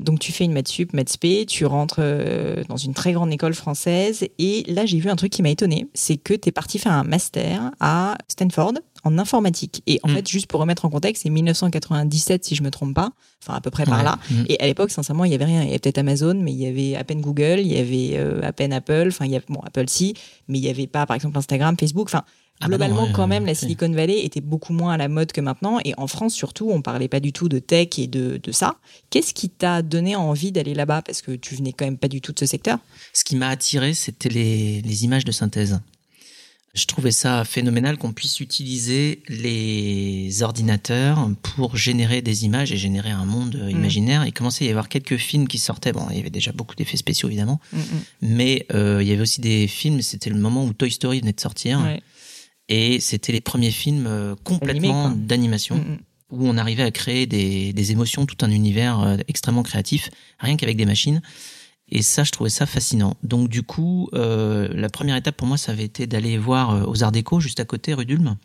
Donc 0.00 0.18
tu 0.18 0.32
fais 0.32 0.44
une 0.44 0.52
maths 0.52 0.66
sup, 0.68 0.92
maths 0.92 1.08
spé, 1.08 1.46
tu 1.46 1.66
rentres 1.66 1.96
euh, 2.00 2.64
dans 2.68 2.76
une 2.76 2.94
très 2.94 3.12
grande 3.12 3.32
école 3.32 3.54
française 3.54 4.26
et 4.40 4.64
là 4.66 4.86
j'ai 4.86 4.98
vu 4.98 5.08
un 5.08 5.14
truc 5.14 5.30
qui 5.30 5.40
m'a 5.42 5.50
étonné, 5.50 5.86
c'est 5.94 6.16
que 6.16 6.34
tu 6.34 6.48
es 6.48 6.52
parti 6.52 6.80
faire 6.80 6.90
un 6.92 7.04
master 7.04 7.70
à 7.78 8.18
Stanford 8.26 8.72
en 9.04 9.18
informatique. 9.18 9.82
Et 9.86 10.00
en 10.02 10.08
Mm. 10.08 10.14
fait, 10.14 10.28
juste 10.28 10.46
pour 10.48 10.58
remettre 10.60 10.84
en 10.84 10.90
contexte, 10.90 11.22
c'est 11.24 11.30
1997 11.30 12.44
si 12.44 12.54
je 12.54 12.62
me 12.62 12.70
trompe 12.70 12.94
pas, 12.94 13.10
enfin 13.42 13.54
à 13.54 13.60
peu 13.60 13.70
près 13.70 13.84
par 13.84 14.02
là. 14.02 14.18
Mm. 14.30 14.42
Et 14.48 14.60
à 14.60 14.66
l'époque, 14.66 14.90
sincèrement, 14.90 15.24
il 15.24 15.30
y 15.32 15.34
avait 15.34 15.44
rien. 15.44 15.60
Il 15.62 15.66
y 15.66 15.70
avait 15.70 15.78
peut-être 15.78 15.98
Amazon, 15.98 16.34
mais 16.34 16.52
il 16.52 16.58
y 16.58 16.66
avait 16.66 16.96
à 16.96 17.04
peine 17.04 17.20
Google, 17.20 17.60
il 17.60 17.66
y 17.72 17.76
avait 17.78 18.18
euh, 18.18 18.40
à 18.42 18.52
peine 18.52 18.72
Apple. 18.72 19.06
Enfin, 19.08 19.26
il 19.26 19.30
y 19.32 19.36
avait 19.36 19.44
bon 19.48 19.60
Apple 19.60 19.84
si, 19.88 20.14
mais 20.48 20.58
il 20.58 20.64
y 20.64 20.70
avait 20.70 20.86
pas, 20.86 21.04
par 21.06 21.14
exemple, 21.16 21.36
Instagram, 21.38 21.76
Facebook. 21.78 22.08
Enfin, 22.08 22.24
Ah 22.60 22.68
bah 22.68 22.78
non, 22.78 22.86
globalement, 22.86 23.02
ouais, 23.08 23.12
quand 23.12 23.26
même, 23.26 23.46
la 23.46 23.54
Silicon 23.54 23.90
Valley 23.90 24.24
était 24.24 24.40
beaucoup 24.40 24.72
moins 24.72 24.94
à 24.94 24.96
la 24.96 25.08
mode 25.08 25.32
que 25.32 25.40
maintenant. 25.40 25.80
Et 25.84 25.92
en 25.98 26.06
France, 26.06 26.34
surtout, 26.34 26.70
on 26.70 26.82
parlait 26.82 27.08
pas 27.08 27.20
du 27.20 27.32
tout 27.32 27.48
de 27.48 27.58
tech 27.58 27.88
et 27.98 28.06
de, 28.06 28.40
de 28.42 28.52
ça. 28.52 28.76
Qu'est-ce 29.10 29.34
qui 29.34 29.48
t'a 29.50 29.82
donné 29.82 30.16
envie 30.16 30.52
d'aller 30.52 30.72
là-bas? 30.72 31.02
Parce 31.02 31.20
que 31.20 31.32
tu 31.32 31.56
venais 31.56 31.72
quand 31.72 31.84
même 31.84 31.98
pas 31.98 32.08
du 32.08 32.20
tout 32.20 32.32
de 32.32 32.38
ce 32.38 32.46
secteur. 32.46 32.78
Ce 33.12 33.24
qui 33.24 33.36
m'a 33.36 33.48
attiré, 33.48 33.92
c'était 33.92 34.28
les, 34.28 34.82
les 34.82 35.04
images 35.04 35.24
de 35.24 35.32
synthèse. 35.32 35.80
Je 36.74 36.86
trouvais 36.86 37.12
ça 37.12 37.44
phénoménal 37.44 37.98
qu'on 37.98 38.12
puisse 38.12 38.40
utiliser 38.40 39.22
les 39.28 40.42
ordinateurs 40.42 41.30
pour 41.42 41.76
générer 41.76 42.20
des 42.20 42.44
images 42.46 42.72
et 42.72 42.76
générer 42.76 43.10
un 43.10 43.24
monde 43.24 43.54
euh, 43.62 43.70
imaginaire. 43.70 44.26
Il 44.26 44.32
commençait 44.32 44.64
à 44.64 44.68
y 44.68 44.70
avoir 44.70 44.88
quelques 44.88 45.16
films 45.16 45.46
qui 45.46 45.58
sortaient. 45.58 45.92
Bon, 45.92 46.06
il 46.10 46.16
y 46.16 46.20
avait 46.20 46.30
déjà 46.30 46.50
beaucoup 46.50 46.74
d'effets 46.74 46.96
spéciaux 46.96 47.28
évidemment, 47.28 47.60
mais 48.20 48.66
euh, 48.74 49.00
il 49.02 49.08
y 49.08 49.12
avait 49.12 49.22
aussi 49.22 49.40
des 49.40 49.68
films. 49.68 50.02
C'était 50.02 50.30
le 50.30 50.36
moment 50.38 50.64
où 50.64 50.72
Toy 50.72 50.90
Story 50.90 51.20
venait 51.20 51.32
de 51.32 51.40
sortir 51.40 51.80
Ouais. 51.80 52.00
Et 52.68 53.00
c'était 53.00 53.32
les 53.32 53.40
premiers 53.40 53.70
films 53.70 54.06
euh, 54.06 54.34
complètement 54.44 55.10
d'animation 55.10 55.76
Mm, 55.76 55.80
mm. 55.92 55.98
où 56.30 56.48
on 56.48 56.56
arrivait 56.56 56.82
à 56.82 56.90
créer 56.90 57.26
des, 57.26 57.72
des 57.72 57.92
émotions, 57.92 58.26
tout 58.26 58.36
un 58.44 58.50
univers 58.50 59.00
euh, 59.00 59.16
extrêmement 59.28 59.62
créatif, 59.62 60.10
rien 60.38 60.56
qu'avec 60.56 60.76
des 60.76 60.86
machines. 60.86 61.20
Et 61.90 62.00
ça, 62.00 62.24
je 62.24 62.30
trouvais 62.32 62.48
ça 62.50 62.64
fascinant. 62.64 63.14
Donc 63.22 63.48
du 63.50 63.62
coup, 63.62 64.08
euh, 64.14 64.68
la 64.72 64.88
première 64.88 65.16
étape 65.16 65.36
pour 65.36 65.46
moi, 65.46 65.58
ça 65.58 65.72
avait 65.72 65.84
été 65.84 66.06
d'aller 66.06 66.38
voir 66.38 66.70
euh, 66.70 66.86
aux 66.86 67.02
Arts 67.04 67.12
Déco, 67.12 67.40
juste 67.40 67.60
à 67.60 67.64
côté, 67.66 67.92
rue 67.92 68.06
d'Ulm. 68.06 68.36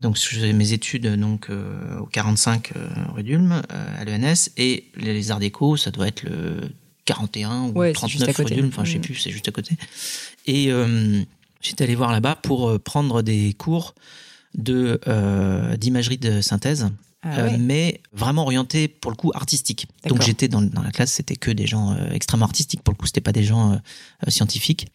Donc 0.00 0.16
je 0.18 0.22
faisais 0.26 0.52
mes 0.52 0.72
études 0.72 1.06
donc 1.06 1.48
euh, 1.48 1.98
au 2.00 2.06
45 2.06 2.72
euh, 2.76 2.88
rue 3.14 3.22
d'Ulm, 3.22 3.62
à 3.70 4.04
l'ENS, 4.04 4.50
et 4.58 4.90
les 4.96 5.30
Arts 5.30 5.38
Déco, 5.38 5.76
ça 5.78 5.90
doit 5.90 6.08
être 6.08 6.22
le 6.24 6.60
41 7.06 7.68
ou 7.68 7.78
Ouais, 7.78 7.92
c'est 7.98 8.08
juste 8.08 8.24
39 8.24 8.40
à 8.40 8.42
rue 8.42 8.54
d'Ulm, 8.56 8.68
enfin 8.68 8.84
je 8.84 8.92
sais 8.92 8.98
Mm. 8.98 9.02
plus, 9.02 9.14
c'est 9.14 9.30
juste 9.30 9.48
à 9.48 9.52
côté. 9.52 9.74
Et 10.46 10.70
j'étais 11.60 11.84
allé 11.84 11.94
voir 11.94 12.12
là-bas 12.12 12.36
pour 12.36 12.68
euh, 12.68 12.78
prendre 12.78 13.22
des 13.22 13.54
cours 13.54 13.94
de 14.56 15.00
euh, 15.06 15.76
d'imagerie 15.76 16.18
de 16.18 16.40
synthèse 16.40 16.88
Ah 17.22 17.38
euh, 17.38 17.56
mais 17.58 18.00
vraiment 18.12 18.42
orienté 18.42 18.88
pour 18.88 19.10
le 19.10 19.16
coup 19.16 19.30
artistique. 19.34 19.86
Donc 20.08 20.22
j'étais 20.22 20.48
dans, 20.48 20.62
dans 20.62 20.82
la 20.82 20.90
classe, 20.90 21.12
c'était 21.12 21.36
que 21.36 21.50
des 21.50 21.66
gens 21.66 21.92
euh, 21.92 22.10
extrêmement 22.12 22.46
artistiques. 22.46 22.82
Pour 22.82 22.92
le 22.92 22.98
coup, 22.98 23.06
c'était 23.06 23.20
pas 23.20 23.32
des 23.32 23.44
gens 23.44 23.80
scientifiques. 24.28 24.88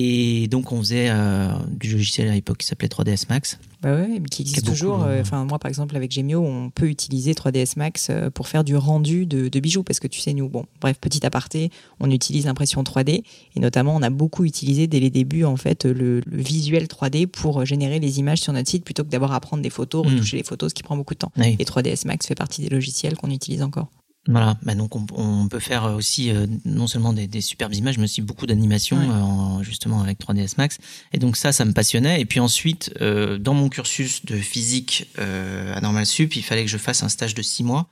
Et 0.00 0.46
donc 0.46 0.70
on 0.70 0.78
faisait 0.78 1.08
euh, 1.10 1.48
du 1.70 1.90
logiciel 1.90 2.28
à 2.28 2.32
l'époque 2.34 2.58
qui 2.58 2.66
s'appelait 2.66 2.86
3ds 2.88 3.24
Max. 3.28 3.58
Bah 3.82 3.94
ouais, 3.96 4.06
mais 4.20 4.28
qui 4.28 4.42
existe 4.42 4.60
Qui 4.62 4.66
toujours. 4.70 5.02
euh, 5.02 5.08
euh, 5.08 5.20
Enfin, 5.20 5.44
moi, 5.44 5.58
par 5.58 5.68
exemple, 5.68 5.96
avec 5.96 6.12
Gemio, 6.12 6.40
on 6.40 6.70
peut 6.70 6.88
utiliser 6.88 7.32
3ds 7.32 7.74
Max 7.76 8.08
euh, 8.10 8.30
pour 8.30 8.46
faire 8.46 8.62
du 8.64 8.76
rendu 8.76 9.26
de, 9.26 9.48
de 9.48 9.60
bijoux, 9.60 9.82
parce 9.82 9.98
que 10.00 10.06
tu 10.06 10.20
sais, 10.20 10.32
nous, 10.34 10.48
bon, 10.48 10.66
bref, 10.80 10.98
petit 11.00 11.24
aparté, 11.26 11.70
on 12.00 12.10
utilise 12.10 12.46
l'impression 12.46 12.82
3D, 12.82 13.22
et 13.56 13.60
notamment, 13.60 13.94
on 13.96 14.02
a 14.02 14.10
beaucoup 14.10 14.44
utilisé 14.44 14.86
dès 14.86 15.00
les 15.00 15.10
débuts, 15.10 15.44
en 15.44 15.56
fait, 15.56 15.84
le, 15.84 16.20
le 16.26 16.42
visuel 16.42 16.84
3D 16.86 17.26
pour 17.26 17.64
générer 17.64 17.98
les 18.00 18.18
images 18.20 18.40
sur 18.40 18.52
notre 18.52 18.68
site, 18.70 18.84
plutôt 18.84 19.02
que 19.04 19.10
d'avoir 19.10 19.32
à 19.32 19.40
prendre 19.40 19.62
des 19.62 19.70
photos, 19.70 20.04
Mm. 20.06 20.10
retoucher 20.10 20.36
les 20.38 20.44
photos, 20.44 20.70
ce 20.70 20.74
qui 20.74 20.82
prend 20.84 20.96
beaucoup 20.96 21.14
de 21.14 21.18
temps. 21.20 21.32
Oui. 21.36 21.56
Et 21.58 21.64
3ds 21.64 22.06
Max 22.06 22.26
fait 22.26 22.34
partie 22.36 22.62
des 22.62 22.68
logiciels 22.68 23.16
qu'on 23.16 23.30
utilise 23.30 23.62
encore. 23.62 23.88
Voilà. 24.26 24.58
Bah 24.62 24.74
donc 24.74 24.94
on, 24.94 25.06
on 25.14 25.48
peut 25.48 25.60
faire 25.60 25.84
aussi 25.84 26.30
euh, 26.30 26.46
non 26.66 26.86
seulement 26.86 27.12
des, 27.14 27.26
des 27.26 27.40
superbes 27.40 27.74
images, 27.74 27.96
mais 27.98 28.04
aussi 28.04 28.20
beaucoup 28.20 28.46
d'animations 28.46 28.98
Ouais. 28.98 29.06
euh, 29.08 29.20
en- 29.22 29.62
justement 29.62 30.02
avec 30.02 30.18
3ds 30.20 30.54
Max. 30.58 30.78
Et 31.14 31.18
donc 31.18 31.36
ça, 31.36 31.52
ça 31.52 31.64
me 31.64 31.72
passionnait. 31.72 32.20
Et 32.20 32.24
puis 32.26 32.40
ensuite, 32.40 32.92
euh, 33.00 33.38
dans 33.38 33.54
mon 33.54 33.68
cursus 33.70 34.24
de 34.26 34.36
physique 34.36 35.08
euh, 35.18 35.74
à 35.74 35.80
Normal 35.80 36.04
Sup, 36.04 36.36
il 36.36 36.42
fallait 36.42 36.64
que 36.64 36.70
je 36.70 36.76
fasse 36.78 37.02
un 37.02 37.08
stage 37.08 37.34
de 37.34 37.42
six 37.42 37.64
mois 37.64 37.88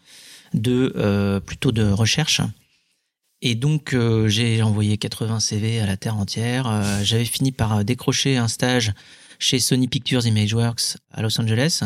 de 0.52 0.92
euh, 0.97 1.40
plutôt 1.40 1.73
de 1.73 1.85
recherche. 1.85 2.40
Et 3.42 3.54
donc 3.54 3.92
euh, 3.95 4.28
j'ai 4.28 4.62
envoyé 4.62 4.97
80 4.99 5.40
CV 5.40 5.80
à 5.80 5.87
la 5.87 5.97
terre 5.97 6.16
entière. 6.16 6.66
Euh, 6.66 7.00
J'avais 7.02 7.25
fini 7.25 7.52
par 7.52 7.78
euh, 7.78 7.83
décrocher 7.83 8.37
un 8.37 8.49
stage 8.49 8.92
chez 9.38 9.59
Sony 9.59 9.88
Pictures 9.88 10.26
Imageworks 10.26 10.97
à 11.12 11.23
Los 11.23 11.38
Angeles. 11.40 11.80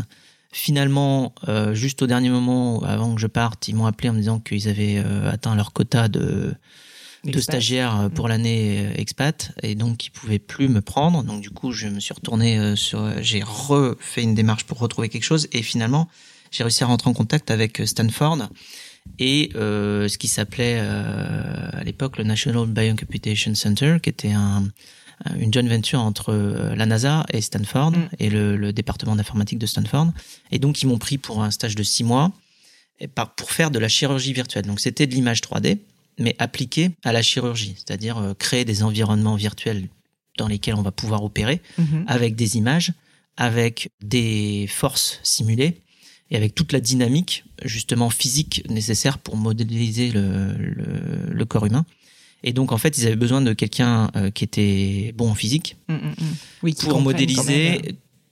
Finalement, 0.53 1.33
euh, 1.49 1.75
juste 1.75 2.03
au 2.03 2.07
dernier 2.07 2.29
moment, 2.29 2.83
avant 2.83 3.15
que 3.15 3.21
je 3.21 3.29
parte, 3.29 3.69
ils 3.69 3.75
m'ont 3.75 3.87
appelé 3.87 4.09
en 4.09 4.13
me 4.13 4.19
disant 4.19 4.41
qu'ils 4.41 4.69
avaient 4.69 4.99
euh, 4.99 5.31
atteint 5.31 5.55
leur 5.55 5.73
quota 5.73 6.09
de, 6.09 6.55
de 7.25 7.41
stagiaires 7.41 8.01
euh, 8.01 8.09
pour 8.09 8.27
l'année 8.27 8.87
euh, 8.87 8.93
expat. 8.97 9.53
Et 9.63 9.77
donc 9.77 10.07
ils 10.07 10.11
pouvaient 10.11 10.41
plus 10.41 10.69
me 10.69 10.81
prendre. 10.81 11.23
Donc 11.23 11.41
du 11.41 11.51
coup, 11.51 11.71
je 11.71 11.87
me 11.87 12.01
suis 12.01 12.15
retourné 12.15 12.59
euh, 12.59 12.75
sur, 12.75 13.23
j'ai 13.23 13.43
refait 13.43 14.23
une 14.23 14.35
démarche 14.35 14.65
pour 14.65 14.79
retrouver 14.79 15.09
quelque 15.09 15.25
chose. 15.25 15.47
Et 15.53 15.63
finalement, 15.63 16.09
j'ai 16.51 16.65
réussi 16.65 16.83
à 16.83 16.89
rentrer 16.89 17.11
en 17.11 17.15
contact 17.15 17.51
avec 17.53 17.81
Stanford. 17.85 18.49
Et 19.19 19.51
euh, 19.55 20.09
ce 20.09 20.19
qui 20.19 20.29
s'appelait 20.29 20.79
euh, 20.81 21.71
à 21.73 21.85
l'époque 21.85 22.19
le 22.19 22.25
National 22.25 22.67
Biocomputation 22.67 23.55
Center, 23.55 23.99
qui 24.03 24.11
était 24.11 24.33
un, 24.33 24.65
une 25.39 25.53
joint 25.53 25.67
venture 25.69 26.01
entre 26.01 26.33
euh, 26.33 26.75
la 26.75 26.87
NASA 26.87 27.27
et 27.33 27.41
Stanford 27.41 27.91
Mm. 27.93 28.09
et 28.19 28.31
le, 28.31 28.57
le 28.57 28.73
département 28.73 29.15
d'informatique 29.17 29.59
de 29.59 29.67
Stanford. 29.67 30.13
Et 30.51 30.59
donc 30.59 30.83
ils 30.83 30.87
m'ont 30.87 30.99
pris 30.99 31.19
pour 31.19 31.43
un 31.43 31.51
stage 31.51 31.75
de 31.75 31.83
six 31.83 32.05
mois 32.05 32.33
et 32.99 33.09
par- 33.09 33.35
pour 33.35 33.51
faire 33.51 33.71
de 33.71 33.79
la 33.79 33.89
chirurgie 33.89 34.33
virtuelle. 34.33 34.67
Donc 34.67 34.81
c'était 34.81 35.07
de 35.07 35.15
l'image 35.15 35.41
3D, 35.41 35.79
mais 36.19 36.37
appliquée 36.39 36.91
à 37.05 37.13
la 37.13 37.23
chirurgie, 37.23 37.75
c'est-à-dire 37.77 38.19
euh, 38.19 38.35
créer 38.35 38.65
des 38.65 38.83
environnements 38.83 39.37
virtuels 39.37 39.89
dans 40.39 40.49
lesquels 40.49 40.75
on 40.75 40.83
va 40.83 40.93
pouvoir 40.93 41.23
opérer 41.25 41.61
Mhm. 41.79 42.05
avec 42.07 42.35
des 42.37 42.57
images, 42.57 42.93
avec 43.37 43.89
des 44.03 44.67
forces 44.69 45.19
simulées 45.23 45.81
et 46.31 46.37
avec 46.37 46.55
toute 46.55 46.73
la 46.73 46.81
dynamique 46.81 47.45
justement 47.65 48.09
physique 48.11 48.63
nécessaire 48.71 49.19
pour 49.19 49.37
modéliser 49.37 50.11
le, 50.13 50.53
le- 50.57 51.33
le 51.33 51.45
corps 51.45 51.67
humain. 51.67 51.85
Et 52.43 52.53
donc 52.53 52.73
en 52.73 52.79
fait, 52.79 52.97
ils 52.99 53.07
avaient 53.07 53.17
besoin 53.17 53.41
de 53.43 53.53
quelqu'un 53.53 54.11
euh, 54.17 54.31
qui 54.31 54.45
était 54.45 55.13
bon 55.17 55.31
en 55.31 55.35
physique 55.35 55.77
Mm, 55.89 55.95
mm, 55.95 55.97
mm. 55.99 56.35
Oui, 56.63 56.75
pour 56.79 57.01
modéliser 57.01 57.81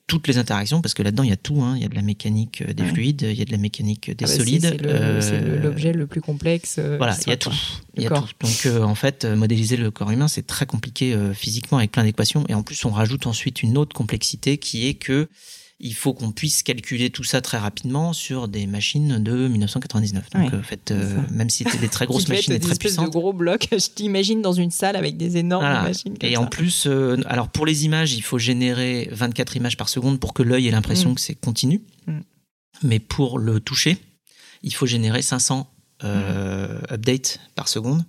toutes 0.07 0.27
les 0.27 0.39
interactions, 0.39 0.81
parce 0.81 0.95
que 0.95 1.03
là-dedans 1.03 1.23
il 1.23 1.29
y 1.29 1.33
a 1.33 1.37
tout, 1.37 1.61
hein. 1.63 1.75
il 1.77 1.83
y 1.83 1.85
a 1.85 1.89
de 1.89 1.95
la 1.95 2.01
mécanique 2.01 2.63
euh, 2.63 2.73
des 2.73 2.83
Ouais. 2.85 2.89
fluides, 2.89 3.27
il 3.31 3.39
y 3.39 3.43
a 3.43 3.45
de 3.45 3.51
la 3.53 3.59
mécanique 3.59 4.07
des 4.11 4.25
Ah 4.25 4.29
bah, 4.29 4.35
solides. 4.35 4.63
C'est 4.63 4.87
euh, 4.87 5.57
le- 5.57 5.59
l'objet 5.61 5.93
le, 5.93 6.07
plus 6.07 6.23
complexe. 6.23 6.77
euh, 6.79 6.97
voilà, 6.97 7.15
il 7.27 7.29
y 7.29 7.33
a 7.33 7.37
tout. 7.37 7.51
quoi. 7.51 7.59
Il 7.97 8.03
y 8.03 8.07
a 8.07 8.09
D'accord. 8.09 8.27
tout. 8.29 8.47
Donc 8.47 8.65
euh, 8.65 8.83
en 8.85 8.95
fait, 8.95 9.27
euh, 9.27 9.37
modéliser 9.37 9.77
le 9.77 9.91
corps 9.91 10.11
humain, 10.11 10.27
c'est 10.29 10.47
très 10.47 10.65
compliqué 10.65 11.13
euh, 11.13 11.35
physiquement 11.35 11.77
avec 11.77 11.93
plein 11.93 12.05
d'équations. 12.05 12.47
Et 12.49 12.55
en 12.55 12.63
plus, 12.63 12.83
on 12.87 12.91
rajoute 12.91 13.27
ensuite 13.27 13.63
une 13.63 13.77
autre 13.77 13.95
complexité 13.95 14.57
qui 14.57 14.87
est 14.89 14.95
que 14.95 15.29
il 15.81 15.95
faut 15.95 16.13
qu'on 16.13 16.33
puisse 16.33 16.63
calculer 16.65 17.11
tout 17.11 17.23
ça 17.23 17.41
très 17.41 17.57
rapidement 17.59 18.13
sur 18.13 18.49
des 18.49 18.67
machines 18.67 19.23
de 19.23 19.47
1999. 19.49 20.31
Donc 20.31 20.51
Ouais, 20.53 20.59
en 20.59 20.63
fait, 20.63 20.91
euh, 20.91 21.17
même 21.31 21.51
si 21.51 21.63
c'était 21.65 21.79
des 21.79 21.89
très 21.89 22.07
grosses 22.07 22.27
machines 22.29 22.53
et 22.55 22.59
très 22.59 22.73
espèces 22.73 22.93
de 22.95 22.97
puissantes. 22.97 23.13
gros 23.13 23.33
blocs. 23.33 23.69
Je 23.73 23.89
t'imagine 23.95 24.43
dans 24.43 24.53
une 24.53 24.71
salle 24.73 24.97
avec 24.97 25.17
des 25.17 25.37
énormes 25.37 25.65
Voilà. 25.65 25.83
machines. 25.83 26.19
comme 26.19 26.29
Et 26.29 26.35
ça. 26.35 26.41
en 26.41 26.47
plus, 26.47 26.87
euh, 26.87 27.17
alors 27.27 27.49
pour 27.49 27.65
les 27.65 27.85
images, 27.85 28.13
il 28.15 28.23
faut 28.23 28.39
générer 28.39 29.09
24 29.13 29.57
images 29.57 29.77
par 29.77 29.89
seconde 29.89 30.19
pour 30.19 30.35
que 30.35 30.43
l'œil 30.43 30.67
ait 30.67 30.73
l'impression 30.73 31.11
Mm. 31.11 31.15
que 31.15 31.21
c'est 31.21 31.35
continu. 31.37 31.81
Mm. 32.09 32.19
Mais 32.83 32.99
pour 32.99 33.39
le 33.39 33.61
toucher, 33.61 33.99
il 34.65 34.75
faut 34.75 34.87
générer 34.87 35.23
500 35.23 35.71
euh, 36.05 36.79
Mm. 36.91 36.95
updates 36.95 37.41
par 37.55 37.69
seconde 37.69 38.05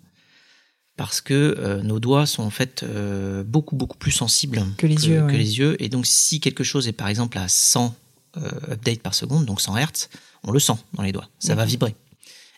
parce 0.99 1.21
que 1.21 1.55
euh, 1.57 1.81
nos 1.81 2.01
doigts 2.01 2.25
sont 2.25 2.43
en 2.43 2.49
fait 2.49 2.83
euh, 2.83 3.41
beaucoup 3.45 3.77
beaucoup 3.77 3.97
plus 3.97 4.11
sensibles 4.11 4.65
Que 4.75 4.85
les 4.85 5.07
yeux, 5.07 5.23
ouais. 5.23 5.37
les 5.37 5.57
yeux. 5.57 5.81
Et 5.81 5.87
donc 5.87 6.05
si 6.05 6.41
quelque 6.41 6.65
chose 6.65 6.89
est 6.89 6.91
par 6.91 7.07
exemple 7.07 7.37
à 7.37 7.47
100 7.47 7.95
euh, 8.35 8.41
updates 8.69 8.99
par 9.01 9.13
seconde, 9.13 9.45
donc 9.45 9.61
100 9.61 9.77
Hertz, 9.77 10.09
on 10.43 10.51
le 10.51 10.59
sent 10.59 10.73
dans 10.95 11.03
les 11.03 11.13
doigts, 11.13 11.29
ça 11.39 11.55
va 11.55 11.63
vibrer. 11.63 11.95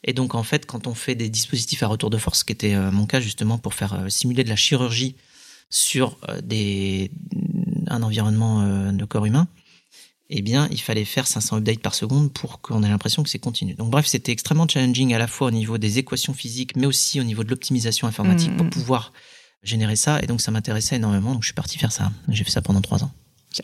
Et 0.03 0.13
donc 0.13 0.33
en 0.33 0.41
fait, 0.41 0.65
quand 0.65 0.87
on 0.87 0.95
fait 0.95 1.13
des 1.13 1.29
dispositifs 1.29 1.83
à 1.83 1.87
retour 1.87 2.09
de 2.09 2.17
force, 2.17 2.39
ce 2.39 2.43
qui 2.43 2.51
était 2.51 2.75
mon 2.75 3.05
cas 3.05 3.19
justement 3.19 3.59
pour 3.59 3.75
faire 3.75 4.05
simuler 4.09 4.43
de 4.43 4.49
la 4.49 4.55
chirurgie 4.55 5.15
sur 5.69 6.17
des, 6.41 7.11
un 7.85 8.01
environnement 8.01 8.91
de 8.91 9.05
corps 9.05 9.27
humain, 9.27 9.47
eh 10.33 10.41
bien, 10.41 10.67
il 10.71 10.79
fallait 10.79 11.05
faire 11.05 11.27
500 11.27 11.57
updates 11.57 11.79
par 11.79 11.93
seconde 11.93 12.31
pour 12.31 12.61
qu'on 12.61 12.83
ait 12.83 12.89
l'impression 12.89 13.21
que 13.21 13.29
c'est 13.29 13.39
continu. 13.39 13.73
Donc 13.73 13.89
bref, 13.89 14.05
c'était 14.07 14.31
extrêmement 14.31 14.67
challenging 14.67 15.13
à 15.13 15.19
la 15.19 15.27
fois 15.27 15.47
au 15.47 15.51
niveau 15.51 15.77
des 15.77 15.99
équations 15.99 16.33
physiques, 16.33 16.75
mais 16.77 16.85
aussi 16.85 17.19
au 17.19 17.23
niveau 17.23 17.43
de 17.43 17.49
l'optimisation 17.49 18.07
informatique 18.07 18.55
pour 18.55 18.69
pouvoir 18.69 19.11
générer 19.61 19.97
ça. 19.97 20.21
Et 20.21 20.27
donc 20.27 20.41
ça 20.41 20.51
m'intéressait 20.51 20.95
énormément, 20.95 21.33
donc 21.33 21.43
je 21.43 21.47
suis 21.47 21.53
parti 21.53 21.77
faire 21.77 21.91
ça. 21.91 22.11
J'ai 22.29 22.45
fait 22.45 22.51
ça 22.51 22.61
pendant 22.61 22.81
trois 22.81 23.03
ans. 23.03 23.11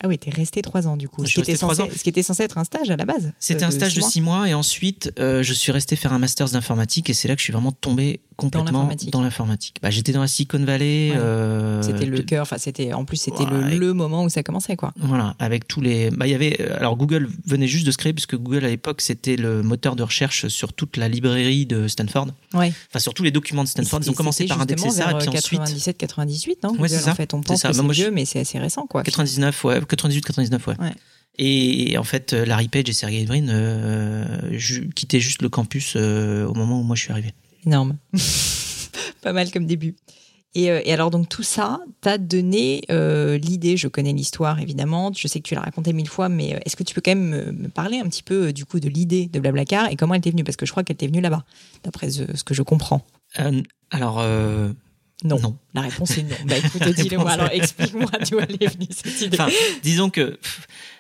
Ah 0.04 0.08
oui, 0.10 0.18
t'es 0.18 0.30
resté 0.30 0.62
trois 0.62 0.88
ans 0.88 0.98
du 0.98 1.08
coup. 1.08 1.24
Je 1.24 1.30
Ce 1.30 1.36
qui, 1.36 1.40
était 1.42 1.56
censé, 1.56 1.82
ans. 1.82 1.88
ce 1.96 2.04
qui 2.04 2.10
était 2.10 2.24
censé 2.24 2.44
être 2.44 2.58
un 2.58 2.66
stage 2.66 2.90
à 2.90 2.98
la 2.98 3.06
base. 3.06 3.32
C'était 3.40 3.64
euh, 3.64 3.68
un 3.68 3.72
stage 3.72 3.96
de 3.96 4.02
six 4.02 4.20
mois 4.20 4.50
et 4.50 4.54
ensuite 4.54 5.14
euh, 5.20 5.44
je 5.44 5.54
suis 5.54 5.72
resté 5.72 5.96
faire 5.96 6.12
un 6.12 6.20
master 6.20 6.50
d'informatique 6.50 7.10
et 7.10 7.14
c'est 7.14 7.30
là 7.30 7.36
que 7.36 7.40
je 7.40 7.46
suis 7.46 7.54
vraiment 7.54 7.72
tombé 7.72 8.20
complètement 8.38 8.90
dans 9.12 9.22
l'informatique. 9.22 9.78
Bah, 9.82 9.90
j'étais 9.90 10.12
dans 10.14 10.22
la 10.22 10.28
Silicon 10.28 10.64
Valley. 10.64 11.10
Ouais. 11.12 11.18
euh, 11.18 11.82
C'était 11.82 12.06
le 12.06 12.22
cœur. 12.22 12.44
Enfin, 12.44 12.58
c'était 12.58 12.94
en 12.94 13.04
plus 13.04 13.18
c'était 13.18 13.44
Ouais. 13.44 13.72
le, 13.72 13.78
le 13.88 13.94
moment 13.94 14.24
où 14.24 14.30
ça 14.30 14.44
commençait 14.44 14.76
quoi. 14.78 14.94
Voilà, 14.98 15.36
avec 15.40 15.68
tous 15.68 15.82
les. 15.82 16.12
Bah, 16.12 16.28
il 16.28 16.32
y 16.32 16.36
avait. 16.36 16.56
euh, 16.62 16.78
Alors, 16.78 16.96
Google 16.96 17.28
venait 17.46 17.68
juste 17.68 17.86
de 17.86 17.92
se 17.92 17.98
créer, 17.98 18.14
puisque 18.14 18.36
Google, 18.38 18.64
à 18.64 18.70
l'époque, 18.70 19.02
c'était 19.02 19.36
le 19.36 19.64
moteur 19.64 19.96
de 19.96 20.04
recherche 20.04 20.48
sur 20.48 20.72
toute 20.74 20.96
la 20.98 21.10
librairie 21.10 21.66
de 21.66 21.88
Stanford. 21.88 22.28
Ouais. 22.54 22.72
Enfin, 22.90 23.00
sur 23.00 23.14
tous 23.14 23.24
les 23.24 23.32
documents 23.32 23.64
de 23.64 23.70
Stanford. 23.70 24.00
Ils 24.04 24.10
ont 24.12 24.14
commencé 24.14 24.46
par 24.46 24.62
indexer 24.62 24.90
ça, 24.92 25.12
et 25.12 25.18
puis 25.18 25.28
ensuite. 25.30 25.60
97, 25.60 25.98
98, 25.98 26.64
non 26.64 26.70
Ouais, 26.72 26.78
Google, 26.78 26.90
c'est 26.90 26.98
ça. 27.00 27.12
En 27.12 27.16
fait, 27.16 27.34
on 27.34 27.42
pense 27.42 27.60
ça. 27.62 27.70
que 27.72 27.74
Bah, 27.78 27.84
c'est 27.88 27.94
je- 27.94 28.02
vieux, 28.04 28.12
mais 28.12 28.26
c'est 28.26 28.40
assez 28.40 28.60
récent 28.60 28.86
quoi. 28.88 29.04
99, 29.04 29.64
ouais, 29.66 29.82
98, 29.88 30.22
99, 30.22 30.68
ouais. 30.68 30.76
Ouais. 30.80 30.94
Et 31.40 31.98
en 32.00 32.04
fait, 32.04 32.34
euh, 32.34 32.46
Larry 32.46 32.68
Page 32.68 32.90
et 32.90 32.94
Sergey 32.94 33.24
Brin 33.26 33.48
euh, 33.50 34.58
quittaient 34.96 35.20
juste 35.20 35.42
le 35.42 35.50
campus 35.50 35.94
euh, 35.96 36.46
au 36.48 36.54
moment 36.54 36.80
où 36.80 36.84
moi 36.84 36.96
je 36.96 37.04
suis 37.04 37.12
arrivé. 37.12 37.34
Énorme. 37.68 37.98
Pas 39.22 39.34
mal 39.34 39.52
comme 39.52 39.66
début. 39.68 39.96
Et, 40.56 40.72
euh, 40.72 40.82
et 40.86 40.94
alors, 40.94 41.12
donc, 41.12 41.28
tout 41.30 41.44
ça 41.44 41.82
t'a 42.02 42.18
donné 42.18 42.82
euh, 42.90 43.38
l'idée. 43.38 43.78
Je 43.78 43.88
connais 43.88 44.14
l'histoire, 44.14 44.60
évidemment. 44.60 45.12
Je 45.16 45.28
sais 45.28 45.40
que 45.40 45.48
tu 45.48 45.54
l'as 45.54 45.62
raconté 45.62 45.94
mille 45.94 46.08
fois, 46.08 46.30
mais 46.30 46.56
euh, 46.56 46.60
est-ce 46.66 46.76
que 46.76 46.84
tu 46.84 46.96
peux 46.96 47.02
quand 47.04 47.12
même 47.12 47.28
me, 47.30 47.52
me 47.52 47.68
parler 47.68 48.00
un 48.00 48.06
petit 48.08 48.24
peu, 48.24 48.48
euh, 48.48 48.54
du 48.54 48.66
coup, 48.66 48.80
de 48.80 48.88
l'idée 48.90 49.28
de 49.28 49.40
Blablacar 49.40 49.92
et 49.92 49.96
comment 49.98 50.16
elle 50.16 50.22
t'est 50.22 50.32
venue? 50.32 50.44
Parce 50.46 50.56
que 50.56 50.66
je 50.66 50.72
crois 50.72 50.84
qu'elle 50.84 50.96
t'est 50.96 51.08
venue 51.08 51.22
là-bas, 51.22 51.44
d'après 51.84 52.10
ce, 52.10 52.24
ce 52.36 52.44
que 52.44 52.54
je 52.56 52.64
comprends. 52.64 53.06
Alors, 53.92 54.24
Non. 55.26 55.40
non. 55.40 55.58
La 55.74 55.82
réponse 55.82 56.18
est 56.18 56.24
non. 56.24 56.36
Bah 56.48 56.56
écoute, 56.58 56.82
dis-le-moi. 56.96 57.30
réponse 57.32 57.34
Alors, 57.34 57.52
explique-moi 57.52 58.12
d'où 58.32 58.40
elle 58.40 58.58
est 58.62 58.74
venue, 58.74 58.88
cette 58.90 59.22
idée. 59.22 59.38
Enfin, 59.40 59.50
disons 59.84 60.10
que 60.10 60.40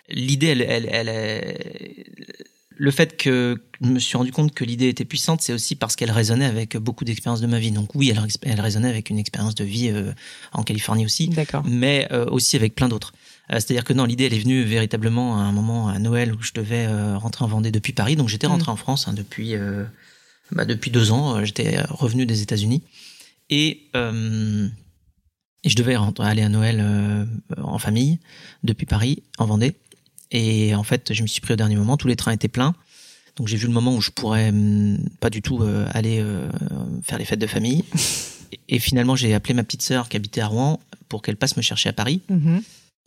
l'idée, 0.10 0.47
elle, 0.47 0.62
elle, 0.62 0.89
elle, 0.91 1.10
est- 1.10 2.43
le 2.77 2.91
fait 2.91 3.17
que 3.17 3.59
je 3.81 3.87
me 3.87 3.99
suis 3.99 4.17
rendu 4.17 4.31
compte 4.31 4.53
que 4.53 4.63
l'idée 4.63 4.87
était 4.87 5.05
puissante, 5.05 5.41
c'est 5.41 5.53
aussi 5.53 5.75
parce 5.75 5.95
qu'elle 5.95 6.11
résonnait 6.11 6.45
avec 6.45 6.77
beaucoup 6.77 7.05
d'expériences 7.05 7.41
de 7.41 7.47
ma 7.47 7.59
vie. 7.59 7.71
Donc 7.71 7.95
oui, 7.95 8.09
elle, 8.09 8.21
elle 8.43 8.61
résonnait 8.61 8.89
avec 8.89 9.09
une 9.09 9.17
expérience 9.17 9.55
de 9.55 9.63
vie 9.63 9.89
euh, 9.89 10.11
en 10.53 10.63
Californie 10.63 11.05
aussi, 11.05 11.29
D'accord. 11.29 11.63
mais 11.67 12.07
euh, 12.11 12.25
aussi 12.27 12.55
avec 12.55 12.75
plein 12.75 12.87
d'autres. 12.87 13.13
Euh, 13.51 13.55
C'est-à-dire 13.55 13.83
que 13.83 13.93
non, 13.93 14.05
l'idée, 14.05 14.25
elle 14.25 14.33
est 14.33 14.39
venue 14.39 14.63
véritablement 14.63 15.39
à 15.39 15.41
un 15.41 15.51
moment 15.51 15.89
à 15.89 15.99
Noël 15.99 16.33
où 16.33 16.41
je 16.41 16.53
devais 16.53 16.87
rentrer 17.15 17.45
en 17.45 17.47
Vendée 17.47 17.71
depuis 17.71 17.93
Paris. 17.93 18.15
Donc 18.15 18.29
j'étais 18.29 18.47
rentré 18.47 18.71
en 18.71 18.77
France 18.77 19.07
hein, 19.07 19.13
depuis 19.13 19.55
bah, 20.51 20.65
depuis 20.65 20.91
deux 20.91 21.11
ans. 21.11 21.43
J'étais 21.43 21.81
revenu 21.89 22.25
des 22.25 22.41
États-Unis 22.41 22.83
et 23.49 23.83
et 25.63 25.69
je 25.69 25.75
devais 25.75 25.95
rentrer, 25.95 26.27
aller 26.27 26.43
à 26.43 26.49
Noël 26.49 27.27
en 27.57 27.79
famille 27.79 28.19
depuis 28.63 28.85
Paris, 28.85 29.23
en 29.37 29.45
Vendée. 29.45 29.75
Et 30.31 30.75
en 30.75 30.83
fait, 30.83 31.13
je 31.13 31.21
me 31.21 31.27
suis 31.27 31.41
pris 31.41 31.53
au 31.53 31.55
dernier 31.57 31.75
moment. 31.75 31.97
Tous 31.97 32.07
les 32.07 32.15
trains 32.15 32.31
étaient 32.33 32.47
pleins. 32.47 32.75
Donc 33.37 33.47
j'ai 33.47 33.57
vu 33.57 33.67
le 33.67 33.73
moment 33.73 33.95
où 33.95 34.01
je 34.01 34.09
pourrais 34.11 34.49
hum, 34.49 34.97
pas 35.19 35.29
du 35.29 35.41
tout 35.41 35.61
euh, 35.61 35.87
aller 35.93 36.19
euh, 36.19 36.49
faire 37.03 37.17
les 37.19 37.25
fêtes 37.25 37.39
de 37.39 37.47
famille. 37.47 37.83
Et, 38.69 38.79
finalement, 38.79 39.15
j'ai 39.15 39.33
appelé 39.33 39.53
ma 39.53 39.63
petite 39.63 39.81
sœur 39.81 40.07
qui 40.09 40.15
habitait 40.17 40.41
à 40.41 40.47
Rouen 40.47 40.79
pour 41.09 41.21
qu'elle 41.21 41.35
passe 41.37 41.55
me 41.57 41.61
chercher 41.61 41.89
à 41.89 41.93
Paris 41.93 42.21
Mhm. 42.29 42.61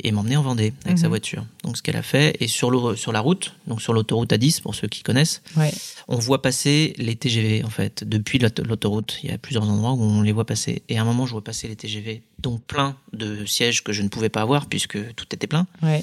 et 0.05 0.13
m'emmener 0.13 0.37
en 0.37 0.43
Vendée 0.43 0.73
avec 0.85 0.99
sa 0.99 1.05
Mhm. 1.05 1.09
voiture. 1.11 1.47
Donc 1.65 1.77
ce 1.79 1.83
qu'elle 1.83 1.97
a 1.97 2.03
fait. 2.03 2.37
Et 2.41 2.47
sur, 2.49 2.71
le, 2.71 2.95
sur 2.97 3.11
la 3.13 3.21
route, 3.21 3.55
donc 3.67 3.81
sur 3.83 3.93
l'autoroute 3.93 4.33
A10, 4.33 4.61
pour 4.63 4.75
ceux 4.75 4.87
qui 4.89 5.03
connaissent, 5.03 5.43
Ouais. 5.57 5.73
on 6.09 6.17
voit 6.19 6.41
passer 6.43 6.95
les 6.99 7.17
TGV 7.17 7.65
en 7.65 7.71
fait 7.71 8.05
depuis 8.05 8.39
l'aut- 8.39 8.49
l'autoroute. 8.67 9.19
Il 9.23 9.31
y 9.31 9.33
a 9.33 9.39
plusieurs 9.39 9.69
endroits 9.69 9.93
où 9.93 10.03
on 10.03 10.23
les 10.23 10.33
voit 10.33 10.47
passer. 10.47 10.83
Et 10.89 10.99
à 10.99 11.03
un 11.03 11.05
moment, 11.05 11.27
je 11.27 11.33
vois 11.33 11.45
passer 11.45 11.69
les 11.69 11.77
TGV, 11.77 12.23
donc 12.39 12.63
plein 12.65 12.97
de 13.13 13.45
sièges 13.47 13.83
que 13.83 13.93
je 13.93 14.03
ne 14.03 14.09
pouvais 14.09 14.29
pas 14.31 14.43
avoir 14.43 14.67
puisque 14.67 14.99
tout 15.15 15.27
était 15.33 15.47
plein. 15.47 15.67
Ouais. 15.83 16.03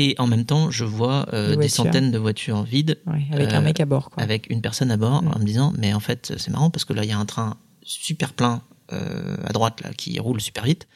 Et 0.00 0.14
en 0.18 0.26
même 0.28 0.44
temps, 0.44 0.70
je 0.70 0.84
vois 0.84 1.26
euh, 1.34 1.56
Des 1.56 1.68
centaines 1.68 2.10
de 2.12 2.18
voitures 2.18 2.62
vides 2.62 2.98
ouais. 3.06 3.26
Avec 3.32 3.52
Euh, 3.52 3.56
un 3.56 3.60
mec 3.60 3.80
à 3.80 3.84
bord, 3.84 4.10
quoi. 4.10 4.22
avec 4.22 4.48
une 4.48 4.60
personne 4.62 4.90
à 4.92 4.96
bord 4.96 5.22
en 5.34 5.38
me 5.38 5.44
disant 5.44 5.72
mais 5.76 5.92
en 5.92 6.00
fait 6.00 6.32
c'est 6.38 6.50
marrant 6.50 6.70
parce 6.70 6.84
que 6.84 6.92
là 6.92 7.02
il 7.04 7.08
y 7.10 7.12
a 7.12 7.18
un 7.18 7.26
train 7.26 7.56
super 7.82 8.32
plein 8.32 8.62
euh, 8.92 9.36
à 9.44 9.52
droite 9.52 9.80
là 9.82 9.90
qui 9.94 10.18
roule 10.20 10.40
super 10.40 10.64
vite 10.64 10.86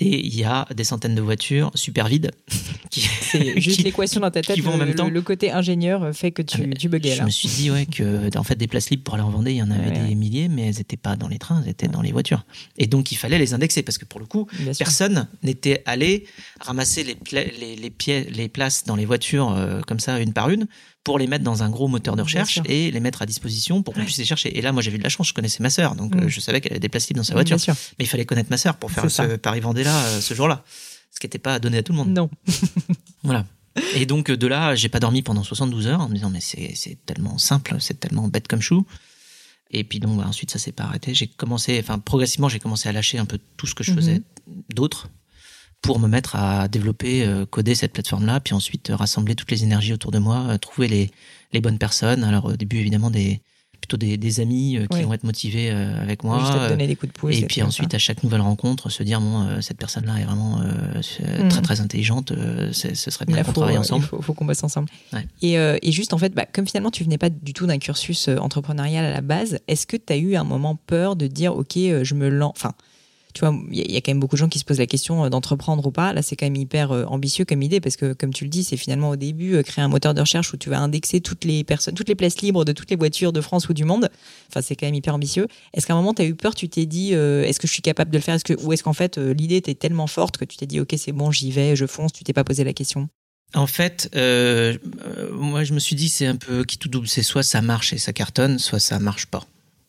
et 0.00 0.24
il 0.26 0.34
y 0.38 0.44
a 0.44 0.66
des 0.76 0.84
centaines 0.84 1.14
de 1.16 1.20
voitures 1.20 1.70
super 1.74 2.06
vides 2.08 2.30
qui 2.90 3.00
C'est 3.00 3.60
juste 3.60 3.82
l'équation 3.82 4.20
dans 4.20 4.30
ta 4.30 4.42
tête. 4.42 4.54
qui 4.54 4.60
vont 4.60 4.72
en 4.74 4.76
le, 4.78 4.86
même 4.86 4.94
temps. 4.94 5.08
le- 5.08 5.22
côté 5.22 5.50
ingénieur 5.50 6.14
fait 6.14 6.30
que 6.30 6.42
tu, 6.42 6.70
tu 6.70 6.88
buguais 6.88 7.12
je 7.14 7.18
là. 7.18 7.24
me 7.24 7.30
suis 7.30 7.48
dit 7.48 7.70
ouais 7.70 7.86
que 7.86 8.36
en 8.38 8.42
fait 8.44 8.54
des 8.54 8.66
places 8.68 8.90
libres 8.90 9.02
pour 9.02 9.14
aller 9.14 9.22
en 9.24 9.30
Vendée 9.30 9.52
il 9.52 9.56
y 9.58 9.62
en 9.62 9.70
avait 9.70 9.90
Ouais, 9.90 10.08
des 10.08 10.14
milliers 10.14 10.48
mais 10.48 10.68
elles 10.68 10.80
étaient 10.80 10.96
pas 10.96 11.16
dans 11.16 11.28
les 11.28 11.38
trains 11.38 11.60
elles 11.64 11.70
étaient 11.70 11.88
dans 11.88 12.02
les 12.02 12.12
voitures 12.12 12.44
et 12.78 12.86
donc 12.86 13.10
il 13.12 13.16
fallait 13.16 13.38
les 13.38 13.54
indexer 13.54 13.82
parce 13.82 13.98
que 13.98 14.04
pour 14.04 14.20
le 14.20 14.26
coup 14.26 14.46
Bien 14.60 14.72
personne 14.78 15.26
n'était 15.42 15.82
allé 15.86 16.26
ramasser 16.60 17.02
les, 17.04 17.16
les, 17.32 17.76
les, 17.76 18.24
les 18.30 18.48
places 18.48 18.84
dans 18.84 18.96
les 18.96 19.04
voitures 19.06 19.50
euh, 19.50 19.80
comme 19.80 20.00
ça 20.00 20.18
une 20.20 20.32
par 20.32 20.48
une 20.50 20.66
pour 21.08 21.18
les 21.18 21.26
mettre 21.26 21.42
dans 21.44 21.62
un 21.62 21.70
gros 21.70 21.88
moteur 21.88 22.16
de 22.16 22.22
recherche 22.22 22.60
et 22.66 22.90
les 22.90 23.00
mettre 23.00 23.22
à 23.22 23.26
disposition 23.26 23.82
pour 23.82 23.94
qu'on 23.94 24.04
puisse 24.04 24.18
les 24.18 24.26
chercher. 24.26 24.56
Et 24.58 24.60
là, 24.60 24.72
moi, 24.72 24.82
j'avais 24.82 24.96
eu 24.96 24.98
de 24.98 25.04
la 25.04 25.08
chance, 25.08 25.28
je 25.28 25.32
connaissais 25.32 25.62
ma 25.62 25.70
sœur, 25.70 25.94
donc 25.94 26.14
Mm. 26.14 26.18
euh, 26.24 26.28
je 26.28 26.40
savais 26.40 26.60
qu'elle 26.60 26.72
avait 26.74 26.80
des 26.80 26.90
places 26.90 27.08
libres 27.08 27.20
dans 27.20 27.24
sa 27.24 27.32
Mm, 27.32 27.36
voiture. 27.36 27.56
Mais 27.98 28.04
il 28.04 28.08
fallait 28.08 28.26
connaître 28.26 28.50
ma 28.50 28.58
sœur 28.58 28.76
pour 28.76 28.90
faire 28.92 29.10
ce. 29.10 29.36
Paris-Vendée-là 29.36 29.96
euh, 30.04 30.20
ce 30.20 30.34
jour-là, 30.34 30.62
ce 31.10 31.18
qui 31.20 31.24
n'était 31.26 31.38
pas 31.38 31.58
donné 31.58 31.78
à 31.78 31.82
tout 31.82 31.92
le 31.92 31.98
monde. 31.98 32.10
Non. 32.10 32.28
Voilà. 33.24 33.46
Et 33.94 34.06
donc 34.06 34.28
euh, 34.30 34.36
de 34.36 34.46
là, 34.46 34.74
j'ai 34.74 34.88
pas 34.90 35.00
dormi 35.00 35.22
pendant 35.22 35.42
72 35.42 35.86
heures 35.86 36.00
en 36.02 36.08
me 36.08 36.14
disant 36.14 36.30
mais 36.30 36.40
c'est 36.40 36.98
tellement 37.06 37.38
simple, 37.38 37.76
c'est 37.80 37.98
tellement 38.00 38.28
bête 38.28 38.46
comme 38.48 38.60
chou. 38.60 38.84
Et 39.70 39.84
puis 39.84 40.00
donc 40.00 40.18
bah, 40.18 40.24
ensuite 40.28 40.50
ça 40.50 40.58
s'est 40.58 40.72
pas 40.72 40.84
arrêté. 40.84 41.14
J'ai 41.14 41.26
commencé, 41.26 41.78
enfin 41.82 41.98
progressivement 41.98 42.48
j'ai 42.48 42.58
commencé 42.58 42.88
à 42.88 42.92
lâcher 42.92 43.18
un 43.18 43.24
peu 43.26 43.38
tout 43.56 43.66
ce 43.66 43.74
que 43.74 43.84
je 43.84 43.92
Mhm. 43.92 43.96
faisais 43.96 44.22
d'autre 44.74 45.08
pour 45.82 46.00
me 46.00 46.08
mettre 46.08 46.34
à 46.36 46.68
développer, 46.68 47.24
euh, 47.24 47.46
coder 47.46 47.74
cette 47.74 47.92
plateforme-là, 47.92 48.40
puis 48.40 48.54
ensuite 48.54 48.90
euh, 48.90 48.96
rassembler 48.96 49.34
toutes 49.34 49.50
les 49.50 49.62
énergies 49.62 49.92
autour 49.92 50.10
de 50.10 50.18
moi, 50.18 50.44
euh, 50.48 50.58
trouver 50.58 50.88
les 50.88 51.10
les 51.52 51.60
bonnes 51.60 51.78
personnes. 51.78 52.24
Alors 52.24 52.46
au 52.46 52.56
début 52.56 52.78
évidemment 52.78 53.10
des 53.10 53.40
plutôt 53.80 53.96
des, 53.96 54.16
des 54.16 54.40
amis 54.40 54.76
qui 54.90 54.96
Oui. 54.98 55.04
vont 55.04 55.12
être 55.14 55.22
motivés 55.22 55.70
avec 55.70 56.24
moi. 56.24 56.40
Juste 56.40 56.52
à 56.52 56.68
donner 56.68 56.88
des 56.88 56.96
coups 56.96 57.12
de 57.12 57.16
pouce. 57.18 57.36
et 57.36 57.46
puis 57.46 57.62
ensuite, 57.62 57.92
ça. 57.92 57.96
à 57.96 57.98
chaque 58.00 58.24
nouvelle 58.24 58.40
rencontre, 58.40 58.90
se 58.90 59.04
dire 59.04 59.20
bon, 59.20 59.62
cette 59.62 59.78
personne-là 59.78 60.18
est 60.18 60.24
vraiment 60.24 60.58
Mhm. 60.58 61.48
très 61.48 61.62
très 61.62 61.80
intelligente. 61.80 62.32
ce 62.72 62.94
serait 63.10 63.24
bien 63.24 63.44
qu'on 63.44 63.52
travaille 63.52 63.78
ensemble. 63.78 64.04
Il 64.04 64.08
faut, 64.08 64.20
faut 64.20 64.34
qu'on 64.34 64.44
bosse 64.46 64.64
ensemble. 64.64 64.88
Ouais. 65.12 65.24
Et, 65.42 65.52
et 65.54 65.92
juste, 65.92 66.12
en 66.12 66.18
fait, 66.18 66.34
bah, 66.34 66.44
comme 66.52 66.66
finalement, 66.66 66.90
tu 66.90 67.04
venais 67.04 67.18
pas 67.18 67.30
du 67.30 67.52
tout 67.52 67.66
d'un 67.68 67.78
cursus 67.78 68.26
entrepreneurial 68.26 69.04
à 69.04 69.12
la 69.12 69.20
base, 69.20 69.58
est-ce 69.68 69.86
que 69.86 69.96
tu 69.96 70.12
as 70.12 70.16
eu 70.16 70.34
un 70.34 70.44
moment 70.44 70.74
peur 70.74 71.14
de 71.14 71.28
dire, 71.28 71.56
OK, 71.56 71.74
je 71.76 72.14
me 72.14 72.28
lance. 72.28 72.54
Enfin, 72.56 72.74
tu 73.38 73.44
vois, 73.44 73.56
il 73.70 73.92
y, 73.92 73.96
a 73.96 74.00
quand 74.00 74.10
même 74.10 74.18
beaucoup 74.18 74.34
de 74.34 74.40
gens 74.40 74.48
qui 74.48 74.58
se 74.58 74.64
posent 74.64 74.80
la 74.80 74.86
question 74.88 75.24
euh, 75.24 75.28
d'entreprendre 75.28 75.86
ou 75.86 75.92
pas. 75.92 76.12
Là, 76.12 76.22
c'est 76.22 76.34
quand 76.34 76.46
même 76.46 76.56
hyper 76.56 76.90
euh, 76.90 77.04
ambitieux 77.04 77.44
comme 77.44 77.62
idée 77.62 77.80
parce 77.80 77.96
que, 77.96 78.12
comme 78.12 78.34
tu 78.34 78.42
le 78.42 78.50
dis, 78.50 78.64
c'est 78.64 78.76
finalement 78.76 79.10
au 79.10 79.16
début 79.16 79.54
euh, 79.54 79.62
créer 79.62 79.84
un 79.84 79.86
moteur 79.86 80.12
de 80.12 80.20
recherche 80.20 80.52
où 80.52 80.56
tu 80.56 80.68
vas 80.70 80.80
indexer 80.80 81.20
toutes 81.20 81.44
les 81.44 81.62
personnes, 81.62 81.94
toutes 81.94 82.08
les 82.08 82.16
places 82.16 82.40
libres 82.40 82.64
de 82.64 82.72
toutes 82.72 82.90
les 82.90 82.96
voitures 82.96 83.32
de 83.32 83.40
France 83.40 83.68
ou 83.68 83.74
du 83.74 83.84
monde. 83.84 84.10
Enfin, 84.48 84.60
c'est 84.60 84.74
quand 84.74 84.86
même 84.86 84.96
hyper 84.96 85.14
ambitieux. 85.14 85.46
Est-ce 85.72 85.86
qu'à 85.86 85.92
un 85.92 85.96
moment, 85.96 86.14
tu 86.14 86.22
as 86.22 86.24
eu 86.24 86.34
peur 86.34 86.56
Tu 86.56 86.68
t'es 86.68 86.84
dit, 86.84 87.12
est-ce 87.12 87.60
que 87.60 87.68
je 87.68 87.72
suis 87.72 87.82
capable 87.82 88.10
de 88.10 88.18
le 88.18 88.22
faire? 88.22 88.34
Est-ce 88.34 88.44
que, 88.44 88.60
Ou 88.60 88.72
est-ce 88.72 88.82
qu'en 88.82 88.92
fait, 88.92 89.18
l'idée 89.18 89.54
était 89.54 89.76
tellement 89.76 90.08
forte 90.08 90.36
que 90.36 90.44
tu 90.44 90.56
t'es 90.56 90.66
dit, 90.66 90.80
ok, 90.80 90.92
c'est 90.96 91.12
bon, 91.12 91.30
j'y 91.30 91.52
vais, 91.52 91.76
je 91.76 91.86
fonce, 91.86 92.12
tu 92.12 92.24
t'es 92.24 92.32
pas 92.32 92.42
posé 92.42 92.64
la 92.64 92.72
question? 92.72 93.08
En 93.54 93.68
fait, 93.68 94.10
moi 94.14 95.62
je 95.62 95.74
me 95.74 95.78
suis 95.78 95.94
dit 95.94 96.08
c'est 96.08 96.26
un 96.26 96.36
peu 96.36 96.64
qui 96.64 96.76
tout 96.76 96.88
double, 96.88 97.06
c'est 97.06 97.22
soit 97.22 97.44
ça 97.44 97.62
marche 97.62 97.92
et 97.92 97.98
ça 97.98 98.12
cartonne, 98.12 98.58
soit 98.58 98.80
ça 98.80 98.98
marche 98.98 99.26
pas. 99.26 99.46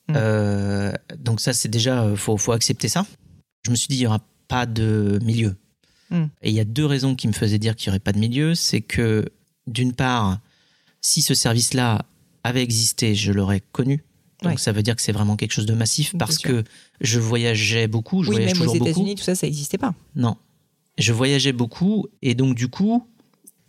Mm. 0.09 0.93
donc 1.17 1.39
ça 1.39 1.53
c'est 1.53 1.69
déjà 1.69 2.07
faut 2.15 2.37
faut 2.37 2.51
accepter 2.51 2.87
ça 2.89 3.05
je 3.63 3.71
me 3.71 3.75
suis 3.75 3.87
dit, 3.87 3.95
il 3.95 3.99
n'y 4.01 4.07
aura 4.07 4.25
pas 4.47 4.65
de 4.65 5.19
milieu. 5.23 5.55
Hmm. 6.09 6.25
Et 6.41 6.49
il 6.49 6.55
y 6.55 6.59
a 6.59 6.65
deux 6.65 6.85
raisons 6.85 7.15
qui 7.15 7.27
me 7.27 7.33
faisaient 7.33 7.59
dire 7.59 7.75
qu'il 7.75 7.89
n'y 7.89 7.91
aurait 7.91 7.99
pas 7.99 8.11
de 8.13 8.19
milieu. 8.19 8.55
C'est 8.55 8.81
que, 8.81 9.25
d'une 9.67 9.93
part, 9.93 10.39
si 11.01 11.21
ce 11.21 11.33
service-là 11.33 12.05
avait 12.43 12.63
existé, 12.63 13.15
je 13.15 13.31
l'aurais 13.31 13.61
connu. 13.71 14.03
Donc 14.43 14.59
ça 14.59 14.71
veut 14.71 14.83
dire 14.83 14.95
que 14.95 15.01
c'est 15.01 15.11
vraiment 15.11 15.35
quelque 15.35 15.51
chose 15.51 15.65
de 15.65 15.73
massif 15.73 16.15
parce 16.17 16.37
que 16.37 16.63
je 17.01 17.19
voyageais 17.19 17.87
beaucoup, 17.87 18.23
je 18.23 18.29
oui, 18.29 18.35
voyage 18.37 18.53
même 18.53 18.67
toujours 18.67 18.81
aux 18.81 18.85
États-Unis, 18.85 19.15
tout 19.15 19.23
ça, 19.23 19.35
ça 19.35 19.47
n'existait 19.47 19.77
pas. 19.77 19.93
Non, 20.15 20.37
je 20.97 21.11
voyageais 21.11 21.51
beaucoup 21.51 22.07
et 22.21 22.35
donc 22.35 22.55
du 22.55 22.69
coup, 22.69 23.05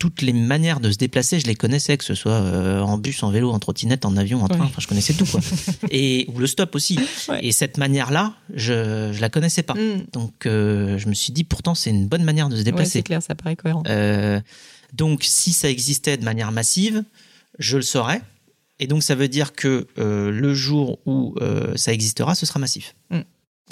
toutes 0.00 0.22
les 0.22 0.32
manières 0.32 0.80
de 0.80 0.90
se 0.90 0.96
déplacer, 0.96 1.38
je 1.40 1.46
les 1.46 1.54
connaissais, 1.54 1.98
que 1.98 2.04
ce 2.04 2.14
soit 2.14 2.32
euh, 2.32 2.80
en 2.80 2.96
bus, 2.96 3.22
en 3.22 3.30
vélo, 3.30 3.50
en 3.52 3.58
trottinette, 3.58 4.06
en 4.06 4.16
avion, 4.16 4.42
en 4.42 4.48
train, 4.48 4.64
enfin 4.64 4.80
je 4.80 4.88
connaissais 4.88 5.12
tout 5.12 5.26
quoi. 5.26 5.40
et 5.90 6.26
ou 6.34 6.38
le 6.38 6.46
stop 6.46 6.74
aussi. 6.74 6.98
Et 7.42 7.52
cette 7.52 7.76
manière-là, 7.76 8.34
je 8.54 9.12
je 9.12 9.20
la 9.20 9.28
connaissais 9.28 9.62
pas. 9.62 9.74
Mm. 9.74 10.06
Donc 10.12 10.46
euh, 10.46 10.96
je 10.96 11.06
me 11.06 11.12
suis 11.12 11.34
dit 11.34 11.44
pourtant 11.44 11.74
c'est 11.74 11.90
une 11.90 12.08
bonne 12.08 12.24
manière 12.24 12.48
de 12.48 12.56
se 12.56 12.62
déplacer. 12.62 12.92
c'est 12.92 13.02
clair, 13.02 13.22
ça 13.22 13.34
paraît 13.34 13.56
cohérent. 13.56 13.82
Euh, 13.88 14.40
donc 14.94 15.22
si 15.22 15.52
ça 15.52 15.68
existait 15.68 16.16
de 16.16 16.24
manière 16.24 16.50
massive, 16.50 17.04
je 17.58 17.76
le 17.76 17.82
saurais. 17.82 18.22
Et 18.78 18.86
donc 18.86 19.02
ça 19.02 19.14
veut 19.14 19.28
dire 19.28 19.52
que 19.52 19.86
le 19.98 20.54
jour 20.54 20.98
où 21.04 21.36
ça 21.76 21.92
existera, 21.92 22.34
ce 22.34 22.46
sera 22.46 22.58
massif. 22.58 22.96
Mm. 23.10 23.20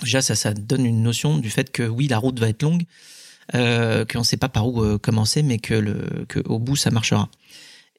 Déjà 0.02 0.20
ça 0.20 0.34
ça 0.34 0.52
donne 0.52 0.84
une 0.84 1.02
notion 1.02 1.38
du 1.38 1.48
fait 1.48 1.72
que 1.72 1.84
oui 1.84 2.06
la 2.06 2.18
route 2.18 2.38
va 2.38 2.50
être 2.50 2.62
longue 2.62 2.84
euh, 3.54 4.04
qu'on 4.04 4.20
ne 4.20 4.24
sait 4.24 4.36
pas 4.36 4.48
par 4.48 4.66
où 4.68 4.82
euh, 4.82 4.98
commencer, 4.98 5.42
mais 5.42 5.58
que, 5.58 5.74
le, 5.74 6.26
que 6.28 6.40
au 6.46 6.58
bout 6.58 6.76
ça 6.76 6.90
marchera. 6.90 7.28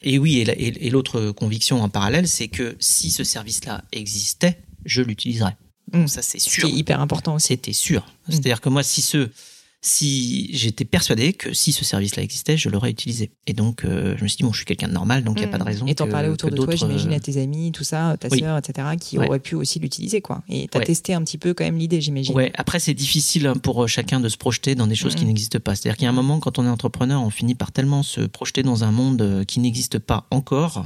Et 0.02 0.18
oui, 0.18 0.40
et 0.40 0.90
l'autre 0.90 1.32
conviction 1.32 1.82
en 1.82 1.90
parallèle, 1.90 2.26
c'est 2.26 2.48
que 2.48 2.78
si 2.80 3.12
ce 3.12 3.26
service-là 3.26 3.84
existait, 3.92 4.62
je 4.86 5.02
l'utiliserais. 5.02 5.58
Mmh. 5.92 6.08
Ça, 6.08 6.22
c'est 6.22 6.40
sûr. 6.40 6.68
C'est 6.68 6.74
hyper 6.74 7.02
important. 7.02 7.38
C'était 7.38 7.74
sûr. 7.74 8.02
Mmh. 8.02 8.32
C'est-à-dire 8.32 8.62
que 8.62 8.70
moi, 8.70 8.82
si 8.82 9.02
ce, 9.02 9.30
si 9.82 10.50
j'étais 10.52 10.84
persuadé 10.84 11.32
que 11.32 11.54
si 11.54 11.72
ce 11.72 11.86
service-là 11.86 12.22
existait, 12.22 12.58
je 12.58 12.68
l'aurais 12.68 12.90
utilisé. 12.90 13.32
Et 13.48 13.54
donc, 13.54 13.86
euh, 13.86 14.16
je 14.18 14.24
me 14.24 14.28
suis 14.28 14.38
dit, 14.38 14.44
bon, 14.44 14.52
je 14.52 14.58
suis 14.58 14.66
quelqu'un 14.66 14.90
de 14.90 14.94
normal, 14.94 15.24
donc 15.24 15.38
il 15.38 15.44
n'y 15.44 15.46
a 15.46 15.52
pas 15.52 15.58
de 15.58 15.64
raison. 15.64 15.86
Et 15.86 15.96
t'en 15.96 16.10
parlais 16.10 16.28
autour 16.28 16.52
de 16.52 16.58
toi, 16.58 16.76
j'imagine, 16.76 17.14
à 17.14 17.16
euh, 17.16 17.20
tes 17.20 17.42
amis, 17.42 17.72
tout 17.72 17.86
ça, 17.86 18.18
ta 18.20 18.30
sœur, 18.30 18.58
etc., 18.58 18.90
qui 19.00 19.18
auraient 19.18 19.40
pu 19.40 19.56
aussi 19.56 19.80
l'utiliser, 19.80 20.20
quoi. 20.20 20.44
Et 20.50 20.68
t'as 20.68 20.80
as 20.80 20.84
testé 20.84 21.14
un 21.14 21.24
petit 21.24 21.38
peu 21.38 21.54
quand 21.54 21.64
même 21.64 21.78
l'idée, 21.78 22.02
j'imagine. 22.02 22.36
Ouais, 22.36 22.52
après, 22.56 22.80
c'est 22.80 22.94
difficile 22.94 23.48
hein, 23.48 23.54
pour 23.54 23.84
euh, 23.84 23.88
chacun 23.88 24.20
de 24.20 24.28
se 24.28 24.38
projeter 24.38 24.76
dans 24.76 24.88
des 24.88 24.96
choses 24.96 25.16
qui 25.16 25.24
mm. 25.24 25.30
n'existent 25.30 25.60
pas. 25.60 25.76
C'est-à-dire 25.76 25.96
qu'il 25.96 26.04
y 26.04 26.08
a 26.08 26.12
un 26.12 26.14
moment, 26.14 26.40
quand 26.40 26.60
on 26.60 26.66
est 26.66 26.70
entrepreneur, 26.70 27.22
on 27.22 27.30
finit 27.30 27.56
par 27.56 27.72
tellement 27.72 28.04
se 28.04 28.22
projeter 28.22 28.64
dans 28.64 28.84
un 28.84 28.92
monde 28.92 29.46
qui 29.48 29.62
n'existe 29.62 30.00
pas 30.00 30.28
encore 30.30 30.86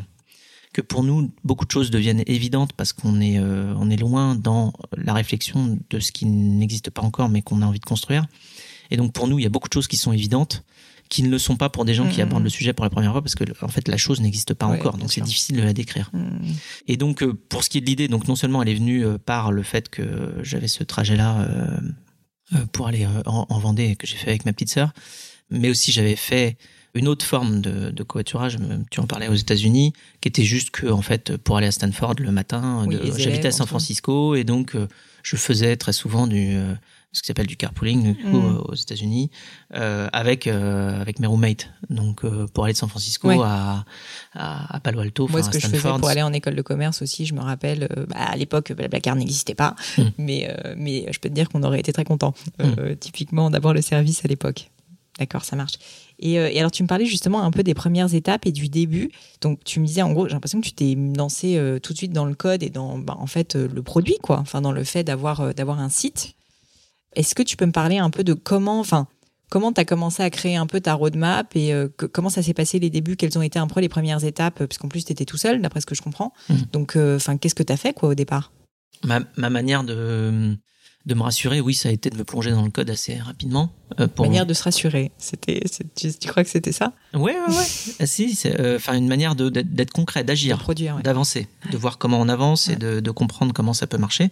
que 0.71 0.81
pour 0.81 1.03
nous, 1.03 1.31
beaucoup 1.43 1.65
de 1.65 1.71
choses 1.71 1.91
deviennent 1.91 2.23
évidentes 2.25 2.73
parce 2.73 2.93
qu'on 2.93 3.21
est, 3.21 3.39
on 3.39 3.91
est 3.91 3.95
loin 3.95 4.33
dans 4.33 4.73
la 4.97 5.13
réflexion 5.13 5.77
de 5.91 5.99
ce 5.99 6.11
qui 6.11 6.25
n'existe 6.25 6.89
pas 6.89 7.03
encore, 7.03 7.29
mais 7.29 7.43
qu'on 7.43 7.61
a 7.61 7.65
envie 7.67 7.79
de 7.79 7.85
construire. 7.85 8.25
Et 8.93 8.97
donc 8.97 9.11
pour 9.11 9.27
nous, 9.27 9.39
il 9.39 9.43
y 9.43 9.45
a 9.47 9.49
beaucoup 9.49 9.67
de 9.67 9.73
choses 9.73 9.87
qui 9.87 9.97
sont 9.97 10.13
évidentes, 10.13 10.63
qui 11.09 11.23
ne 11.23 11.29
le 11.29 11.39
sont 11.39 11.57
pas 11.57 11.67
pour 11.67 11.83
des 11.83 11.95
gens 11.95 12.07
qui 12.07 12.19
mm. 12.19 12.23
abordent 12.23 12.43
le 12.43 12.49
sujet 12.49 12.73
pour 12.73 12.85
la 12.85 12.91
première 12.91 13.11
fois, 13.11 13.23
parce 13.23 13.33
que 13.33 13.43
en 13.63 13.67
fait 13.67 13.87
la 13.87 13.97
chose 13.97 14.21
n'existe 14.21 14.53
pas 14.53 14.67
encore, 14.67 14.97
donc 14.97 15.11
c'est 15.11 15.21
difficile 15.21 15.57
de 15.57 15.63
la 15.63 15.73
décrire. 15.73 16.11
Mm. 16.13 16.53
Et 16.87 16.95
donc 16.95 17.23
euh, 17.23 17.33
pour 17.33 17.63
ce 17.63 17.71
qui 17.71 17.79
est 17.79 17.81
de 17.81 17.87
l'idée, 17.87 18.07
donc 18.07 18.27
non 18.27 18.35
seulement 18.35 18.61
elle 18.61 18.69
est 18.69 18.75
venue 18.75 19.03
euh, 19.03 19.17
par 19.17 19.51
le 19.51 19.63
fait 19.63 19.89
que 19.89 20.35
j'avais 20.43 20.67
ce 20.67 20.83
trajet-là 20.83 21.41
euh, 21.41 22.65
pour 22.71 22.87
aller 22.87 23.07
en, 23.25 23.47
en 23.49 23.59
Vendée 23.59 23.95
que 23.95 24.05
j'ai 24.05 24.15
fait 24.15 24.29
avec 24.29 24.45
ma 24.45 24.53
petite 24.53 24.69
sœur, 24.69 24.93
mais 25.49 25.71
aussi 25.71 25.91
j'avais 25.91 26.15
fait 26.15 26.55
une 26.93 27.07
autre 27.07 27.25
forme 27.25 27.61
de, 27.61 27.89
de 27.89 28.03
covoiturage, 28.03 28.59
tu 28.91 28.99
en 28.99 29.07
parlais 29.07 29.27
aux 29.27 29.33
États-Unis, 29.33 29.93
qui 30.21 30.27
était 30.27 30.43
juste 30.43 30.69
que 30.69 30.85
en 30.85 31.01
fait 31.01 31.35
pour 31.37 31.57
aller 31.57 31.65
à 31.65 31.71
Stanford 31.71 32.15
le 32.19 32.31
matin, 32.31 32.87
j'habitais 33.17 33.47
à 33.47 33.51
San 33.51 33.65
Francisco 33.65 34.35
et 34.35 34.43
donc 34.43 34.77
je 35.23 35.35
faisais 35.35 35.75
très 35.77 35.93
souvent 35.93 36.27
du 36.27 36.55
ce 37.13 37.21
qui 37.21 37.27
s'appelle 37.27 37.47
du 37.47 37.55
carpooling 37.55 38.15
du 38.15 38.15
coup, 38.15 38.41
mm. 38.41 38.63
aux 38.67 38.73
États-Unis 38.73 39.29
euh, 39.75 40.09
avec 40.11 40.47
euh, 40.47 40.99
avec 40.99 41.19
mes 41.19 41.27
roommates 41.27 41.69
donc 41.89 42.25
euh, 42.25 42.47
pour 42.47 42.65
aller 42.65 42.73
de 42.73 42.77
San 42.77 42.89
Francisco 42.89 43.29
à, 43.41 43.85
à, 44.33 44.79
Palo 44.81 44.99
Alto 44.99 45.27
moi 45.29 45.43
ce 45.43 45.49
que 45.49 45.59
je 45.59 45.67
faisais 45.67 45.89
pour 45.99 46.09
aller 46.09 46.23
en 46.23 46.33
école 46.33 46.55
de 46.55 46.61
commerce 46.61 47.01
aussi 47.01 47.25
je 47.25 47.35
me 47.35 47.41
rappelle 47.41 47.87
euh, 47.95 48.05
bah, 48.07 48.17
à 48.17 48.35
l'époque 48.35 48.73
Blablacar 48.73 49.15
n'existait 49.15 49.55
pas 49.55 49.75
mm. 49.97 50.03
mais 50.17 50.49
euh, 50.49 50.73
mais 50.75 51.05
je 51.11 51.19
peux 51.19 51.29
te 51.29 51.33
dire 51.33 51.49
qu'on 51.49 51.63
aurait 51.63 51.79
été 51.79 51.93
très 51.93 52.03
content 52.03 52.33
mm. 52.59 52.95
typiquement 52.99 53.49
d'avoir 53.51 53.73
le 53.73 53.81
service 53.81 54.25
à 54.25 54.27
l'époque 54.27 54.69
D'accord, 55.19 55.45
ça 55.45 55.55
marche. 55.55 55.73
Et, 56.17 56.33
et, 56.33 56.59
alors, 56.59 56.71
tu 56.71 56.81
me 56.81 56.87
parlais 56.87 57.05
justement 57.05 57.43
un 57.43 57.51
peu 57.51 57.61
des 57.61 57.75
premières 57.75 58.15
étapes 58.15 58.47
et 58.47 58.51
du 58.51 58.67
début. 58.67 59.11
Donc, 59.41 59.63
tu 59.63 59.79
me 59.79 59.85
disais, 59.85 60.01
en 60.01 60.11
gros, 60.11 60.27
j'ai 60.27 60.33
l'impression 60.33 60.59
que 60.59 60.65
tu 60.65 60.73
t'es 60.73 60.97
lancé 61.15 61.61
tout 61.83 61.93
de 61.93 61.97
suite 61.99 62.13
dans 62.13 62.25
le 62.25 62.33
code 62.33 62.63
et 62.63 62.71
dans, 62.71 62.97
bah, 62.97 63.15
en 63.19 63.27
fait, 63.27 63.53
le 63.53 63.83
produit, 63.83 64.17
quoi. 64.23 64.39
Enfin, 64.39 64.59
dans 64.59 64.71
le 64.71 64.83
fait 64.83 65.03
d'avoir 65.03 65.53
d'avoir 65.53 65.79
un 65.79 65.89
site. 65.89 66.33
Est-ce 67.15 67.35
que 67.35 67.43
tu 67.43 67.57
peux 67.57 67.65
me 67.65 67.71
parler 67.71 67.97
un 67.97 68.09
peu 68.09 68.23
de 68.23 68.33
comment, 68.33 68.79
enfin, 68.79 69.07
comment 69.53 69.71
tu 69.71 69.79
as 69.79 69.85
commencé 69.85 70.23
à 70.23 70.31
créer 70.31 70.55
un 70.55 70.65
peu 70.65 70.81
ta 70.81 70.95
roadmap 70.95 71.55
et 71.55 71.73
euh, 71.73 71.87
comment 72.11 72.29
ça 72.29 72.41
s'est 72.41 72.55
passé 72.55 72.79
les 72.79 72.89
débuts? 72.89 73.15
Quelles 73.15 73.37
ont 73.37 73.43
été 73.43 73.59
un 73.59 73.67
peu 73.67 73.81
les 73.81 73.89
premières 73.89 74.23
étapes? 74.23 74.57
Parce 74.57 74.79
qu'en 74.79 74.87
plus, 74.87 75.05
tu 75.05 75.11
étais 75.11 75.25
tout 75.25 75.37
seul, 75.37 75.61
d'après 75.61 75.79
ce 75.79 75.85
que 75.85 75.93
je 75.93 76.01
comprends. 76.01 76.33
Mmh. 76.49 76.55
Donc, 76.71 76.95
euh, 76.95 77.17
enfin, 77.17 77.37
qu'est-ce 77.37 77.53
que 77.53 77.61
tu 77.61 77.71
as 77.71 77.77
fait 77.77 77.93
quoi 77.93 78.09
au 78.09 78.15
départ? 78.15 78.51
Ma, 79.03 79.19
manière 79.49 79.83
de, 79.83 80.55
de 81.05 81.13
me 81.13 81.21
rassurer, 81.21 81.61
oui, 81.61 81.75
ça 81.75 81.89
a 81.89 81.91
été 81.91 82.09
de 82.09 82.17
me 82.17 82.23
plonger 82.23 82.49
dans 82.49 82.63
le 82.63 82.71
code 82.71 82.89
assez 82.89 83.15
rapidement. 83.17 83.69
Euh, 83.99 84.07
pour 84.07 84.25
manière 84.25 84.47
de 84.47 84.55
se 84.55 84.63
rassurer, 84.63 85.11
c'était, 85.19 85.61
tu, 85.95 86.27
crois 86.27 86.43
que 86.43 86.49
c'était 86.49 86.71
ça? 86.71 86.93
Oui, 87.13 87.33
oui, 87.47 87.55
oui. 87.55 87.93
Ah, 87.99 88.07
si, 88.07 88.35
enfin 88.75 88.93
une 88.93 89.07
manière 89.07 89.35
d'être 89.35 89.91
concret, 89.91 90.23
d'agir, 90.23 90.65
d'avancer, 91.03 91.47
de 91.71 91.77
voir 91.77 91.99
comment 91.99 92.19
on 92.19 92.29
avance 92.29 92.69
et 92.69 92.75
de, 92.75 93.01
de, 93.01 93.11
comprendre 93.11 93.53
comment 93.53 93.73
ça 93.73 93.85
peut 93.85 93.97
marcher 93.97 94.31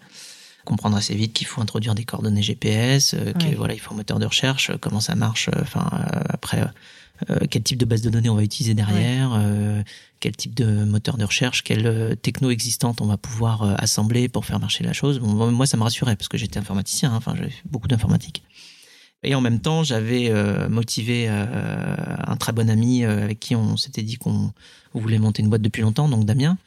comprendre 0.66 0.98
assez 0.98 1.16
vite 1.16 1.34
qu'il 1.34 1.48
faut 1.48 1.62
introduire 1.62 1.96
des 1.96 2.04
coordonnées 2.04 2.44
GPS, 2.44 3.14
euh, 3.14 3.34
que 3.34 3.56
voilà, 3.56 3.74
il 3.74 3.80
faut 3.80 3.94
un 3.94 3.98
moteur 3.98 4.20
de 4.20 4.26
recherche, 4.26 4.70
euh, 4.70 4.78
comment 4.80 5.02
ça 5.02 5.16
marche, 5.16 5.50
euh, 5.50 5.62
enfin 5.62 5.90
après 6.30 6.64
quel 7.52 7.62
type 7.62 7.78
de 7.78 7.86
base 7.86 8.02
de 8.02 8.10
données 8.10 8.30
on 8.30 8.36
va 8.36 8.42
utiliser 8.42 8.74
derrière, 8.74 9.40
quel 10.20 10.36
type 10.36 10.56
de 10.56 10.86
moteur 10.86 11.18
de 11.18 11.24
recherche, 11.24 11.64
quelle 11.64 12.18
techno 12.20 12.50
existante 12.50 13.00
on 13.00 13.06
va 13.06 13.18
pouvoir 13.18 13.80
assembler 13.80 14.28
pour 14.28 14.44
faire 14.44 14.60
marcher 14.60 14.84
la 14.84 14.92
chose. 14.92 15.20
Bon, 15.20 15.52
moi, 15.52 15.68
ça 15.68 15.78
me 15.78 15.84
rassurait 15.84 16.16
parce 16.16 16.30
que 16.30 16.40
j'étais 16.40 16.58
informaticien, 16.58 17.12
hein, 17.12 17.18
enfin 17.18 17.36
j'avais 17.36 17.52
fait 17.52 17.62
beaucoup 17.70 17.88
d'informatique. 17.88 18.42
Et 19.22 19.36
en 19.36 19.42
même 19.42 19.60
temps, 19.60 19.84
j'avais 19.84 20.34
motivé 20.68 21.28
un 21.28 22.38
très 22.38 22.54
bon 22.54 22.72
ami 22.72 23.06
avec 23.06 23.40
qui 23.40 23.56
on 23.56 23.78
s'était 23.78 24.02
dit 24.02 24.16
qu'on 24.16 24.52
voulait 24.96 25.20
monter 25.20 25.44
une 25.44 25.50
boîte 25.50 25.62
depuis 25.62 25.84
longtemps, 25.84 26.10
donc 26.10 26.26
Damien 26.26 26.58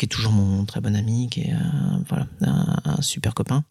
qui 0.00 0.06
est 0.06 0.08
toujours 0.08 0.32
mon 0.32 0.64
très 0.64 0.80
bon 0.80 0.96
ami, 0.96 1.28
qui 1.28 1.42
est 1.42 1.52
un, 1.52 2.02
voilà, 2.08 2.26
un, 2.40 3.02
super 3.02 3.34
copain. 3.34 3.64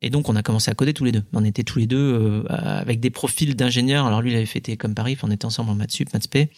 Et 0.00 0.08
donc 0.08 0.30
on 0.30 0.36
a 0.36 0.42
commencé 0.42 0.70
à 0.70 0.74
coder 0.74 0.94
tous 0.94 1.04
les 1.04 1.12
deux. 1.12 1.22
On 1.34 1.44
était 1.44 1.64
tous 1.64 1.78
les 1.78 1.86
deux 1.86 1.98
euh, 1.98 2.42
avec 2.48 2.98
des 2.98 3.10
profils 3.10 3.54
d'ingénieurs. 3.54 4.06
Alors 4.06 4.22
lui 4.22 4.30
il 4.30 4.36
avait 4.36 4.46
fait 4.46 4.62
comme 4.78 4.94
Paris, 4.94 5.18
on 5.22 5.30
était 5.30 5.44
ensemble 5.44 5.68
en 5.68 5.74
maths 5.74 5.90
sup, 5.90 6.14
maths 6.14 6.22
spé. 6.22 6.48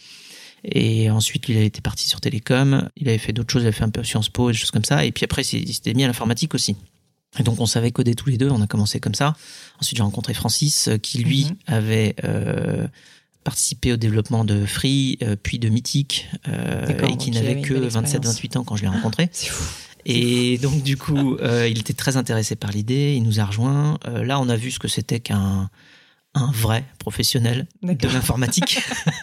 Et 0.64 1.10
ensuite 1.10 1.48
il 1.48 1.56
a 1.56 1.62
été 1.62 1.80
parti 1.80 2.08
sur 2.08 2.20
télécom. 2.20 2.88
Il 2.94 3.08
avait 3.08 3.18
fait 3.18 3.32
d'autres 3.32 3.52
choses, 3.52 3.62
il 3.62 3.66
avait 3.66 3.76
fait 3.76 3.82
un 3.82 3.90
peu 3.90 4.04
Sciences 4.04 4.28
Po 4.28 4.50
et 4.50 4.52
des 4.52 4.58
choses 4.58 4.70
comme 4.70 4.84
ça. 4.84 5.04
Et 5.04 5.10
puis 5.10 5.24
après 5.24 5.42
il 5.42 5.74
s'était 5.74 5.94
mis 5.94 6.04
à 6.04 6.06
l'informatique 6.06 6.54
aussi. 6.54 6.76
Et 7.40 7.42
donc 7.42 7.58
on 7.58 7.66
savait 7.66 7.90
coder 7.90 8.14
tous 8.14 8.28
les 8.28 8.38
deux, 8.38 8.50
on 8.50 8.62
a 8.62 8.68
commencé 8.68 9.00
comme 9.00 9.16
ça. 9.16 9.34
Ensuite 9.80 9.96
j'ai 9.96 10.04
rencontré 10.04 10.32
Francis 10.32 10.86
euh, 10.86 10.98
qui 10.98 11.18
lui 11.18 11.46
mhm. 11.46 11.56
avait 11.66 12.14
euh, 12.22 12.86
participé 13.44 13.92
au 13.92 13.96
développement 13.96 14.44
de 14.44 14.64
Free, 14.64 15.18
euh, 15.22 15.36
puis 15.40 15.58
de 15.58 15.68
Mythic, 15.68 16.28
euh, 16.48 16.86
et 17.08 17.16
qui 17.16 17.30
n'avait 17.30 17.60
que 17.60 17.74
27-28 17.74 18.58
ans 18.58 18.64
quand 18.64 18.76
je 18.76 18.82
l'ai 18.82 18.88
rencontré. 18.88 19.28
C'est 19.32 19.48
fou. 19.48 19.64
Et 20.04 20.58
donc 20.58 20.82
du 20.82 20.96
coup, 20.96 21.36
euh, 21.36 21.68
il 21.68 21.78
était 21.78 21.92
très 21.92 22.16
intéressé 22.16 22.56
par 22.56 22.70
l'idée, 22.70 23.14
il 23.16 23.22
nous 23.22 23.38
a 23.38 23.44
rejoint. 23.44 23.98
là, 24.06 24.40
on 24.40 24.48
a 24.48 24.56
vu 24.56 24.70
ce 24.70 24.80
que 24.80 24.88
c'était 24.88 25.20
qu'un 25.20 25.70
un 26.34 26.50
vrai 26.50 26.84
professionnel 26.98 27.66
de 27.82 28.08
l'informatique. 28.08 28.80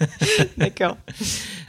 D'accord. 0.58 0.96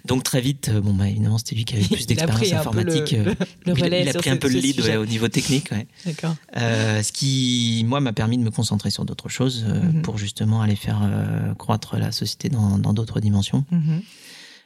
Donc 0.04 0.22
très 0.22 0.40
vite, 0.40 0.70
euh, 0.72 0.80
bon 0.80 0.94
bah 0.94 1.08
évidemment 1.08 1.38
c'était 1.38 1.54
lui 1.54 1.64
qui 1.64 1.74
avait 1.74 1.84
plus 1.84 2.06
d'expérience 2.06 2.52
informatique. 2.52 3.12
Le, 3.12 3.34
le, 3.66 3.72
relais 3.72 4.02
il, 4.02 4.08
a 4.08 4.14
pris 4.14 4.30
un 4.30 4.36
peu 4.36 4.48
le 4.48 4.58
lead 4.58 4.80
au 4.80 5.06
niveau 5.06 5.28
technique. 5.28 5.70
Ouais. 5.70 5.86
D'accord. 6.06 6.34
Euh, 6.56 7.02
ce 7.02 7.12
qui 7.12 7.84
moi 7.86 8.00
m'a 8.00 8.12
permis 8.12 8.38
de 8.38 8.42
me 8.42 8.50
concentrer 8.50 8.90
sur 8.90 9.04
d'autres 9.04 9.28
choses 9.28 9.64
euh, 9.68 9.80
mhm. 9.80 10.02
pour 10.02 10.18
justement 10.18 10.62
aller 10.62 10.76
faire 10.76 11.00
euh, 11.02 11.54
croître 11.54 11.96
la 11.96 12.12
société 12.12 12.48
dans 12.48 12.92
d'autres 12.92 13.20
dimensions. 13.20 13.64
Mhm. 13.70 14.02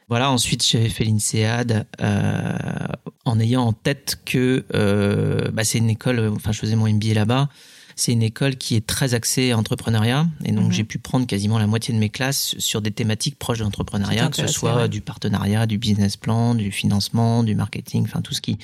Voilà, 0.07 0.29
ensuite 0.29 0.65
j'avais 0.65 0.89
fait 0.89 1.03
l'INSEAD 1.03 1.87
en 3.25 3.39
ayant 3.39 3.63
en 3.63 3.73
tête 3.73 4.19
que 4.23 4.63
bah, 5.51 5.63
c'est 5.63 5.79
une 5.79 5.89
école, 5.89 6.31
enfin 6.35 6.51
je 6.51 6.59
faisais 6.59 6.75
mon 6.75 6.87
MBA 6.87 7.15
là-bas, 7.15 7.49
c'est 7.95 8.11
une 8.11 8.23
école 8.23 8.55
qui 8.57 8.75
est 8.75 8.85
très 8.85 9.13
axée 9.13 9.53
entrepreneuriat. 9.53 10.27
Et 10.43 10.51
donc, 10.51 10.65
Mhm. 10.65 10.71
j'ai 10.71 10.83
pu 10.83 10.97
prendre 10.99 11.25
quasiment 11.25 11.57
la 11.59 11.67
moitié 11.67 11.93
de 11.93 11.99
mes 11.99 12.09
classes 12.09 12.55
sur 12.57 12.81
des 12.81 12.91
thématiques 12.91 13.37
proches 13.39 13.59
de 13.59 13.63
l'entrepreneuriat, 13.63 14.29
que 14.29 14.35
ce 14.37 14.47
soit 14.47 14.75
ouais. 14.75 14.89
du 14.89 15.01
partenariat, 15.01 15.65
du 15.65 15.77
business 15.77 16.17
plan, 16.17 16.55
du 16.55 16.71
financement, 16.71 17.43
du 17.43 17.55
marketing, 17.55 18.03
enfin, 18.03 18.21
tout 18.21 18.33
ce 18.33 18.41
qui, 18.41 18.57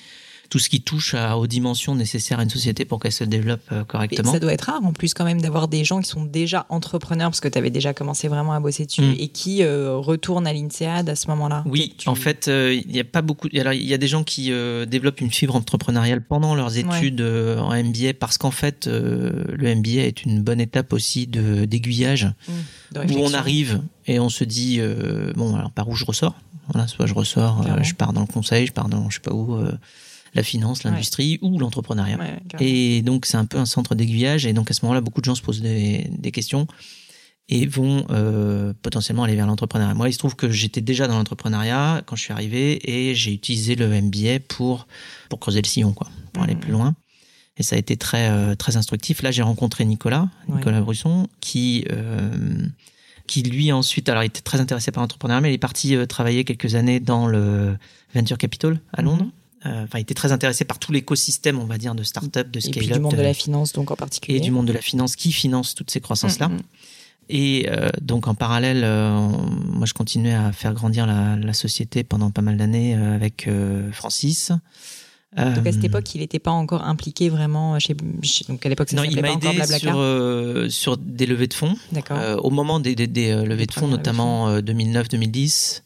tout 0.52 0.60
ce 0.60 0.68
qui 0.70 0.82
touche 0.82 1.14
à, 1.14 1.38
aux 1.38 1.48
dimensions 1.48 1.96
nécessaires 1.96 2.40
à 2.40 2.44
une 2.44 2.50
société 2.50 2.84
pour 2.84 3.00
qu'elle 3.00 3.14
se 3.14 3.24
développe 3.24 3.62
euh, 3.72 3.82
Et 3.82 3.86
correctement. 3.86 4.32
ça 4.32 4.38
doit 4.40 4.52
être 4.52 4.64
rare 4.66 4.84
en 4.84 4.92
plus 4.92 5.14
quand 5.14 5.24
même 5.24 5.40
d'avoir 5.42 5.70
des 5.70 5.86
gens 5.86 6.02
qui 6.02 6.10
sont 6.10 6.26
déjà 6.26 6.66
entrepreneurs 6.68 7.30
parce 7.30 7.40
que 7.40 7.48
tu 7.48 7.58
avais 7.58 7.70
déjà 7.70 7.94
commencé 7.94 8.28
vraiment 8.28 8.52
à 8.52 8.60
bosser 8.60 8.86
dessus 8.86 9.02
Mm. 9.02 9.16
et 9.18 9.28
qui 9.30 9.64
euh, 9.64 9.96
retournent 9.96 10.46
à 10.46 10.52
l'INSEAD 10.54 11.08
à 11.10 11.16
ce 11.16 11.28
moment-là. 11.30 11.64
Oui, 11.66 11.96
Tu- 11.98 12.10
en 12.10 12.16
fait, 12.16 12.50
euh, 12.50 12.74
il 12.74 12.92
n'y 12.92 13.00
a 13.00 13.06
pas 13.06 13.22
beaucoup. 13.22 13.48
Alors, 13.58 13.72
il 13.72 13.86
y 13.88 13.94
a 13.94 13.98
des 13.98 14.08
gens 14.10 14.24
qui 14.26 14.52
euh, 14.52 14.86
développent 14.86 15.22
une 15.22 15.32
fibre 15.32 15.56
entrepreneuriale 15.56 16.22
pendant 16.22 16.54
leurs 16.54 16.78
études 16.78 17.22
euh, 17.22 17.58
en 17.60 17.72
MBA 17.74 18.14
parce 18.20 18.38
qu'en 18.38 18.52
fait, 18.52 18.88
euh, 18.88 19.46
le 19.54 19.74
MBA 19.74 20.02
est 20.02 20.26
une 20.26 20.42
bonne 20.44 20.60
étape 20.60 20.92
aussi 20.94 21.28
de 21.28 21.64
d'aiguillage 21.66 22.28
Mm, 22.50 23.14
où 23.14 23.20
on 23.20 23.34
arrive 23.34 23.82
et 24.06 24.20
on 24.20 24.28
se 24.28 24.44
dit 24.44 24.78
euh, 24.82 25.32
bon, 25.36 25.56
alors 25.56 25.72
par 25.72 25.88
où 25.88 25.96
je 25.96 26.04
ressors? 26.04 26.36
Voilà, 26.74 26.88
soit 26.90 27.06
je 27.06 27.14
ressors, 27.14 27.66
euh, 27.66 27.82
je 27.84 27.94
pars 27.96 28.12
dans 28.12 28.22
le 28.22 28.28
conseil, 28.28 28.68
je 28.68 28.74
pars 28.74 28.90
dans 28.90 29.10
je 29.10 29.16
sais 29.16 29.22
pas 29.22 29.34
où, 29.34 29.56
euh, 29.56 29.72
la 30.34 30.44
finance, 30.44 30.84
l'industrie 30.84 31.40
ou 31.42 31.60
l'entrepreneuriat. 31.60 32.18
Ouais. 32.18 32.40
Et 32.60 33.02
donc, 33.02 33.26
c'est 33.26 33.38
un 33.38 33.46
peu 33.46 33.58
un 33.58 33.66
centre 33.66 33.96
d'aiguillage. 33.96 34.46
Et 34.46 34.54
donc, 34.54 34.72
à 34.72 34.74
ce 34.74 34.86
moment-là, 34.86 35.02
beaucoup 35.02 35.22
de 35.22 35.26
gens 35.26 35.36
se 35.36 35.42
posent 35.42 35.62
des, 35.62 36.08
des 36.10 36.32
questions 36.32 36.68
et 37.52 37.66
vont 37.66 38.06
euh, 38.10 38.74
potentiellement 38.82 39.24
aller 39.24 39.36
vers 39.36 39.46
l'entrepreneuriat. 39.46 39.94
Moi, 39.94 40.10
il 40.10 40.14
se 40.14 40.18
trouve 40.18 40.36
que 40.36 40.50
j'étais 40.50 40.80
déjà 40.80 41.08
dans 41.08 41.18
l'entrepreneuriat 41.18 42.02
quand 42.06 42.16
je 42.16 42.24
suis 42.24 42.34
arrivé 42.34 42.80
et 42.90 43.14
j'ai 43.14 43.34
utilisé 43.34 43.76
le 43.76 43.88
MBA 43.90 44.40
pour, 44.48 44.88
pour 45.30 45.40
creuser 45.40 45.62
le 45.62 45.68
sillon, 45.68 45.92
quoi, 45.92 46.08
pour 46.32 46.44
aller 46.44 46.56
plus 46.56 46.72
loin. 46.72 46.96
Et 47.58 47.64
ça 47.64 47.76
a 47.76 47.80
été 47.80 47.98
très, 47.98 48.30
euh, 48.30 48.56
très 48.56 48.78
instructif. 48.78 49.22
Là, 49.22 49.32
j'ai 49.32 49.42
rencontré 49.42 49.84
Nicolas. 49.84 50.30
Nicolas 50.48 50.80
Brusson, 50.80 51.28
qui, 51.42 51.86
euh, 51.92 52.66
qui 53.28 53.44
lui 53.44 53.74
ensuite, 53.74 54.08
alors 54.08 54.24
il 54.24 54.28
était 54.28 54.42
très 54.42 54.62
intéressé 54.62 54.92
par 54.92 55.04
l'entrepreneuriat, 55.04 55.42
mais 55.42 55.52
il 55.52 55.56
est 55.56 55.58
parti 55.58 55.96
travailler 56.08 56.46
quelques 56.46 56.76
années 56.76 57.02
dans 57.02 57.28
le 57.28 57.78
Venture 58.16 58.38
Capital 58.38 58.80
à 58.94 59.02
Londres. 59.02 59.26
Mhm. 59.26 59.32
Euh, 59.66 59.84
Enfin, 59.84 60.00
il 60.00 60.02
était 60.02 60.14
très 60.16 60.32
intéressé 60.32 60.66
par 60.66 60.80
tout 60.80 60.92
l'écosystème, 60.92 61.60
on 61.60 61.66
va 61.66 61.78
dire, 61.78 61.94
de 61.96 62.04
start-up, 62.04 62.50
de 62.50 62.58
Et 62.58 62.62
scale-up. 62.62 62.80
puis 62.80 62.88
du 62.94 63.00
monde 63.00 63.16
de 63.16 63.22
la 63.22 63.34
finance 63.34 63.74
donc 63.74 63.92
en 63.92 63.96
particulier. 63.96 64.38
et 64.38 64.42
du 64.42 64.50
monde 64.52 64.66
de 64.68 64.74
la 64.74 64.82
finance 64.82 65.16
qui 65.16 65.32
finance 65.32 65.76
toutes 65.76 65.92
ces 65.92 66.02
croissances-là. 66.02 66.48
Mm, 66.50 66.54
mm. 66.56 66.60
Et 67.30 67.70
euh, 67.70 67.90
donc 68.02 68.28
en 68.28 68.34
parallèle, 68.36 68.82
euh, 68.84 69.12
moi 69.20 69.86
je 69.86 69.94
continuais 69.94 70.34
à 70.34 70.52
faire 70.52 70.74
grandir 70.74 71.06
la, 71.08 71.36
la 71.38 71.54
société 71.54 72.04
pendant 72.04 72.30
pas 72.32 72.42
mal 72.42 72.58
d'années 72.58 72.96
euh, 72.96 73.16
avec 73.16 73.48
euh, 73.48 73.92
Francis. 73.92 74.52
Donc 75.38 75.66
à 75.66 75.72
cette 75.72 75.84
Euh, 75.84 75.88
époque, 75.88 76.14
il 76.14 76.20
n'était 76.20 76.40
pas 76.40 76.52
encore 76.52 76.84
impliqué 76.84 77.30
vraiment 77.30 77.80
chez. 77.80 77.96
chez- 78.22 78.44
donc 78.50 78.66
à 78.66 78.70
l'époque, 78.70 78.90
ça 78.90 78.98
non, 78.98 79.04
il 79.04 79.22
m'a 79.22 79.32
aidé 79.32 79.64
sur, 79.64 79.94
euh, 79.96 80.68
sur 80.68 80.98
des 80.98 81.26
levées 81.26 81.48
de 81.48 81.54
fonds. 81.54 81.78
D'accord. 81.94 82.18
Euh, 82.20 82.36
au 82.38 82.50
moment 82.50 82.82
des, 82.82 82.96
des, 82.96 83.08
des, 83.08 83.34
levées 83.46 83.66
de 83.68 83.72
fonds, 83.72 83.88
notamment 83.88 84.50
euh, 84.50 84.60
2009-2010, 84.60 85.84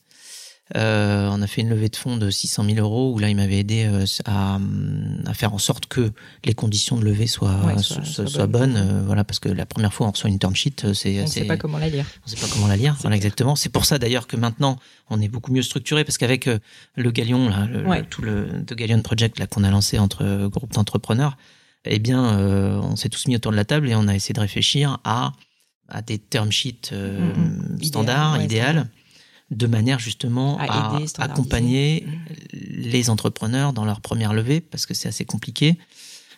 euh, 0.76 1.30
on 1.32 1.44
a 1.44 1.48
fait 1.48 1.62
une 1.62 1.70
levée 1.70 1.90
de 1.90 1.96
fonds 1.96 2.18
de 2.18 2.32
600 2.32 2.64
000 2.66 2.78
euros 2.80 3.14
où 3.14 3.20
là, 3.20 3.30
il 3.30 3.36
m'avait 3.36 3.60
aidé 3.60 3.86
euh, 3.86 4.06
à, 4.26 4.58
à 5.28 5.34
faire 5.36 5.54
en 5.54 5.60
sorte 5.60 5.86
que 5.86 6.12
les 6.44 6.56
conditions 6.56 6.98
de 6.98 7.06
levée 7.06 7.28
soient, 7.28 7.64
Ouais, 7.66 7.74
soient, 7.78 7.98
soient- 7.98 8.06
soient 8.06 8.28
soient 8.28 8.48
bonnes. 8.48 8.74
bonnes. 8.74 8.82
euh, 8.82 9.04
voilà, 9.06 9.24
parce 9.24 9.38
que 9.40 9.48
la 9.50 9.68
première 9.68 9.94
fois, 9.94 10.08
on 10.08 10.12
reçoit 10.12 10.30
une 10.30 10.40
term 10.40 10.56
sheet, 10.56 10.94
c'est 10.96 11.20
on 11.20 11.24
ne 11.24 11.28
sait 11.28 11.46
pas 11.46 11.58
comment 11.58 11.78
la 11.78 11.90
lire. 11.90 12.06
on 12.26 12.28
sait 12.30 12.38
pas 12.38 12.48
comment 12.52 12.68
la 12.68 12.78
lire. 12.78 12.96
Voilà, 13.02 13.16
exactement. 13.16 13.56
C'est 13.56 13.70
pour 13.70 13.86
ça 13.86 14.00
d'ailleurs 14.00 14.26
que 14.26 14.38
maintenant 14.38 14.80
on 15.12 15.22
est 15.22 15.28
beaucoup 15.28 15.52
mieux 15.54 15.62
structuré 15.62 16.04
parce 16.04 16.18
qu'avec 16.18 16.50
le 16.96 17.12
Galion, 17.12 17.48
là, 17.50 17.68
le, 17.68 17.84
Ouais. 17.86 18.00
le- 18.00 18.06
tout 18.08 18.24
le 18.24 18.66
The 18.66 18.74
Galion 18.74 19.02
Project 19.04 19.38
là 19.38 19.46
qu'on 19.46 19.64
a 19.64 19.70
lancé 19.70 20.00
entre 20.00 20.48
groupes 20.48 20.74
d'entrepreneurs, 20.74 21.38
eh 21.86 22.00
bien, 22.00 22.40
euh, 22.40 22.80
on 22.82 22.96
s'est 22.96 23.10
tous 23.10 23.28
mis 23.28 23.36
autour 23.36 23.52
de 23.52 23.58
la 23.58 23.66
table 23.66 23.88
et 23.88 23.94
on 23.94 24.08
a 24.08 24.16
essayé 24.16 24.34
de 24.34 24.40
réfléchir 24.40 24.98
à 25.04 25.32
à 25.88 26.02
des 26.02 26.18
term 26.18 26.52
sheets 26.52 26.90
euh, 26.94 27.32
Mhm. 27.36 27.84
standards, 27.84 28.38
Idéal, 28.38 28.40
ouais, 28.40 28.46
idéales, 28.46 28.70
standard. 28.72 28.88
De 29.52 29.68
manière 29.68 30.00
justement 30.00 30.58
À 30.58 30.64
à, 30.64 30.96
aider, 30.98 31.06
accompagner 31.20 32.06
les 32.54 33.10
entrepreneurs 33.10 33.74
dans 33.74 33.86
leur 33.86 34.02
première 34.02 34.34
levée 34.34 34.60
parce 34.62 34.86
que 34.86 34.94
c'est 34.94 35.08
assez 35.08 35.26
compliqué. 35.26 35.78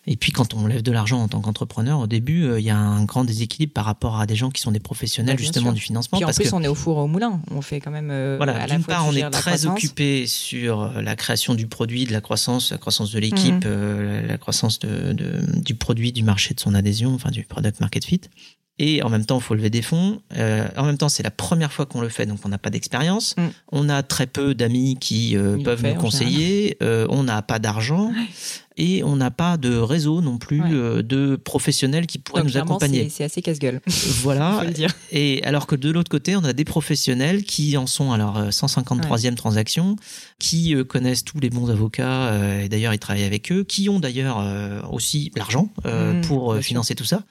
Et 0.10 0.16
puis 0.16 0.32
quand 0.32 0.54
on 0.54 0.68
lève 0.68 0.82
de 0.84 0.92
l'argent 0.94 1.22
en 1.22 1.28
tant 1.28 1.42
qu'entrepreneur, 1.42 2.00
au 2.00 2.08
début, 2.08 2.46
euh, 2.46 2.62
il 2.62 2.66
y 2.66 2.70
a 2.70 2.78
un 2.78 3.04
grand 3.04 3.26
déséquilibre 3.26 3.74
par 3.74 3.84
rapport 3.84 4.18
à 4.22 4.26
des 4.26 4.38
gens 4.38 4.50
qui 4.52 4.62
sont 4.62 4.72
des 4.72 4.80
professionnels 4.80 5.36
Bah, 5.36 5.42
justement 5.42 5.66
sûr. 5.66 5.74
du 5.74 5.82
financement. 5.82 6.18
Puis 6.18 6.24
en 6.24 6.28
parce 6.28 6.38
plus, 6.38 6.50
que 6.50 6.56
on 6.56 6.64
est 6.64 6.68
au 6.70 6.76
four 6.76 6.98
et 7.00 7.02
au 7.02 7.08
moulin. 7.08 7.42
On 7.52 7.62
fait 7.62 7.82
quand 7.82 7.92
même. 7.92 8.08
euh, 8.10 8.36
voilà, 8.38 8.66
d'une 8.68 8.86
part, 8.86 9.06
on 9.06 9.12
est 9.14 9.30
très 9.32 9.66
occupé 9.66 10.26
sur 10.26 10.82
euh, 10.84 11.02
la 11.02 11.18
création 11.18 11.56
du 11.56 11.68
produit, 11.68 12.06
de 12.06 12.14
la 12.14 12.22
croissance, 12.22 12.72
la 12.72 12.78
croissance 12.78 13.12
de 13.12 13.20
l'équipe, 13.20 13.66
euh, 13.66 14.26
la 14.26 14.38
croissance 14.38 14.80
de, 14.80 15.12
de- 15.12 15.60
du 15.62 15.76
produit, 15.76 16.14
du 16.14 16.24
marché, 16.24 16.54
de 16.54 16.60
son 16.62 16.74
adhésion, 16.74 17.14
enfin 17.14 17.30
du 17.32 17.44
product 17.44 17.82
market 17.82 18.06
fit. 18.06 18.22
Et 18.80 19.02
en 19.02 19.10
même 19.10 19.26
temps, 19.26 19.38
il 19.40 19.44
faut 19.44 19.56
lever 19.56 19.70
des 19.70 19.82
fonds. 19.82 20.22
Euh, 20.36 20.68
en 20.78 20.86
même 20.86 20.98
temps, 20.98 21.10
c'est 21.10 21.24
la 21.24 21.32
première 21.32 21.72
fois 21.72 21.86
qu'on 21.86 22.02
le 22.02 22.10
fait, 22.10 22.26
donc 22.26 22.40
on 22.46 22.50
n'a 22.50 22.60
pas 22.60 22.70
d'expérience. 22.70 23.36
Mm. 23.38 23.48
On 23.72 23.90
a 23.90 24.04
très 24.04 24.28
peu 24.28 24.54
d'amis 24.54 24.98
qui 25.00 25.36
euh, 25.36 25.58
peuvent 25.64 25.84
nous 25.84 25.96
conseiller. 25.96 26.78
Euh, 26.84 27.08
on 27.10 27.24
n'a 27.24 27.42
pas 27.42 27.60
d'argent 27.60 28.12
et 28.78 29.04
on 29.04 29.16
n'a 29.16 29.32
pas 29.32 29.58
de 29.58 29.76
réseau 29.78 30.22
non 30.22 30.38
plus 30.38 30.62
Ouais. 30.62 30.70
euh, 30.72 31.02
de 31.04 31.36
professionnels 31.36 32.06
qui 32.08 32.18
pourraient 32.20 32.42
Donc, 32.44 32.52
nous 32.52 32.58
accompagner. 32.58 33.10
c'est- 33.10 33.24
assez 33.24 33.42
casse-gueule. 33.42 33.82
Voilà. 34.22 34.64
Et 35.12 35.44
alors 35.44 35.68
que 35.68 35.76
de 35.76 35.90
l'autre 35.90 36.10
côté, 36.10 36.36
on 36.36 36.44
a 36.44 36.54
des 36.54 36.66
professionnels 36.66 37.44
qui 37.44 37.76
en 37.78 37.88
sont 37.88 38.12
à 38.12 38.18
leur 38.18 38.38
euh, 38.38 38.50
153e 38.50 39.36
transaction, 39.36 39.96
qui 40.40 40.76
euh, 40.76 40.84
connaissent 40.84 41.24
tous 41.24 41.40
les 41.40 41.50
bons 41.50 41.70
avocats, 41.70 42.28
euh, 42.28 42.64
et 42.64 42.70
d'ailleurs 42.70 42.94
ils 42.94 43.00
travaillent 43.00 43.24
avec 43.24 43.52
eux, 43.52 43.64
qui 43.64 43.90
ont 43.90 44.00
d'ailleurs 44.00 44.38
aussi 44.92 45.32
l'argent 45.36 45.70
Mmh, 45.86 46.22
pour 46.28 46.54
sûr. 46.54 46.62
financer 46.64 46.96
tout 46.96 47.06
ça. 47.06 47.24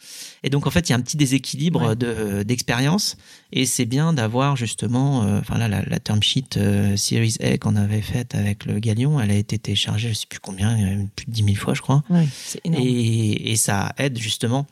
Et 0.43 0.51
donc 0.51 0.67
en 0.67 0.71
fait, 0.71 0.89
il 0.89 0.91
y 0.91 0.93
a 0.95 0.97
un 0.97 1.01
petit 1.01 1.17
déséquilibre 1.17 1.89
Ouais. 1.91 1.97
de 1.97 2.43
d'expérience, 2.43 3.17
et 3.53 3.67
c'est 3.67 3.85
bien 3.85 4.13
d'avoir 4.13 4.57
justement, 4.57 5.23
euh, 5.25 5.39
enfin 5.41 5.59
là, 5.59 5.69
la, 5.69 5.83
la 5.85 5.99
term 5.99 6.23
sheet 6.23 6.57
euh, 6.57 6.97
Series 6.97 7.37
A 7.41 7.59
qu'on 7.59 7.77
avait 7.77 8.03
faite 8.03 8.35
avec 8.35 8.65
le 8.65 8.79
Galion, 8.79 9.21
elle 9.21 9.31
a 9.31 9.35
été 9.37 9.59
téléchargée, 9.59 10.09
je 10.09 10.15
sais 10.15 10.27
plus 10.29 10.41
combien, 10.41 10.77
euh, 10.79 11.05
plus 11.15 11.27
de 11.27 11.31
10 11.33 11.45
000 11.45 11.57
fois, 11.57 11.75
je 11.75 11.83
crois. 11.83 12.03
Ouais, 12.11 12.27
c'est 12.33 12.61
énorme. 12.65 12.83
Et, 12.85 13.53
et 13.53 13.57
ça 13.57 13.93
aide 13.99 14.19
justement 14.19 14.67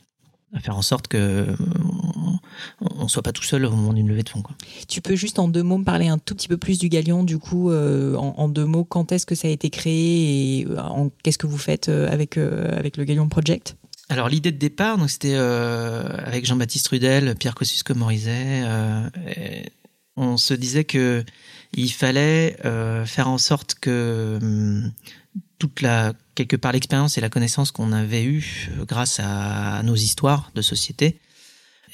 à 0.53 0.61
faire 0.61 0.77
en 0.77 0.83
sorte 0.83 1.09
que 1.09 1.47
on, 2.81 2.89
on 3.01 3.09
soit 3.09 3.23
pas 3.23 3.33
tout 3.33 3.43
seul 3.43 3.65
au 3.65 3.71
moment 3.71 3.93
d'une 3.93 4.09
levée 4.09 4.23
de 4.23 4.29
fonds. 4.29 4.43
Quoi. 4.43 4.55
Tu 4.89 5.01
peux 5.01 5.17
juste 5.17 5.39
en 5.41 5.49
deux 5.49 5.63
mots 5.65 5.79
me 5.79 5.85
parler 5.85 6.07
un 6.07 6.19
tout 6.19 6.35
petit 6.35 6.47
peu 6.49 6.57
plus 6.57 6.79
du 6.79 6.89
Galion, 6.89 7.25
du 7.25 7.39
coup, 7.39 7.71
euh, 7.71 8.15
en, 8.17 8.35
en 8.37 8.49
deux 8.49 8.65
mots, 8.65 8.85
quand 8.85 9.11
est-ce 9.13 9.27
que 9.27 9.35
ça 9.35 9.49
a 9.49 9.51
été 9.51 9.71
créé 9.71 10.61
et 10.61 10.67
qu'est-ce 11.23 11.39
que 11.39 11.47
vous 11.49 11.59
faites 11.59 11.89
avec, 11.89 12.37
euh, 12.37 12.77
avec 12.79 12.97
le 12.97 13.05
Galion 13.05 13.29
Project? 13.29 13.77
Alors 14.09 14.29
l'idée 14.29 14.53
de 14.53 14.59
départ, 14.59 14.99
donc 14.99 15.11
c'était 15.11 15.35
euh, 15.35 16.07
avec 16.25 16.45
Jean-Baptiste 16.45 16.89
Rudel, 16.89 17.35
Pierre 17.37 17.55
Kosciusko-Morizet, 17.55 18.63
euh, 18.65 19.09
on 20.17 20.37
se 20.37 20.55
disait 20.55 20.85
que 20.85 21.25
il 21.73 21.91
fallait 21.91 22.57
euh, 22.65 23.07
faire 23.07 23.29
en 23.29 23.39
sorte 23.39 23.75
que 23.75 24.39
hum, 24.41 24.93
toute 25.59 25.81
la 25.81 26.13
quelque 26.35 26.57
part 26.57 26.73
l'expérience 26.73 27.17
et 27.17 27.21
la 27.21 27.31
connaissance 27.31 27.71
qu'on 27.71 27.93
avait 27.93 28.25
eue 28.25 28.69
euh, 28.79 28.85
grâce 28.85 29.21
à, 29.23 29.83
nos 29.83 29.95
histoires 29.95 30.51
de 30.55 30.63
société, 30.63 31.19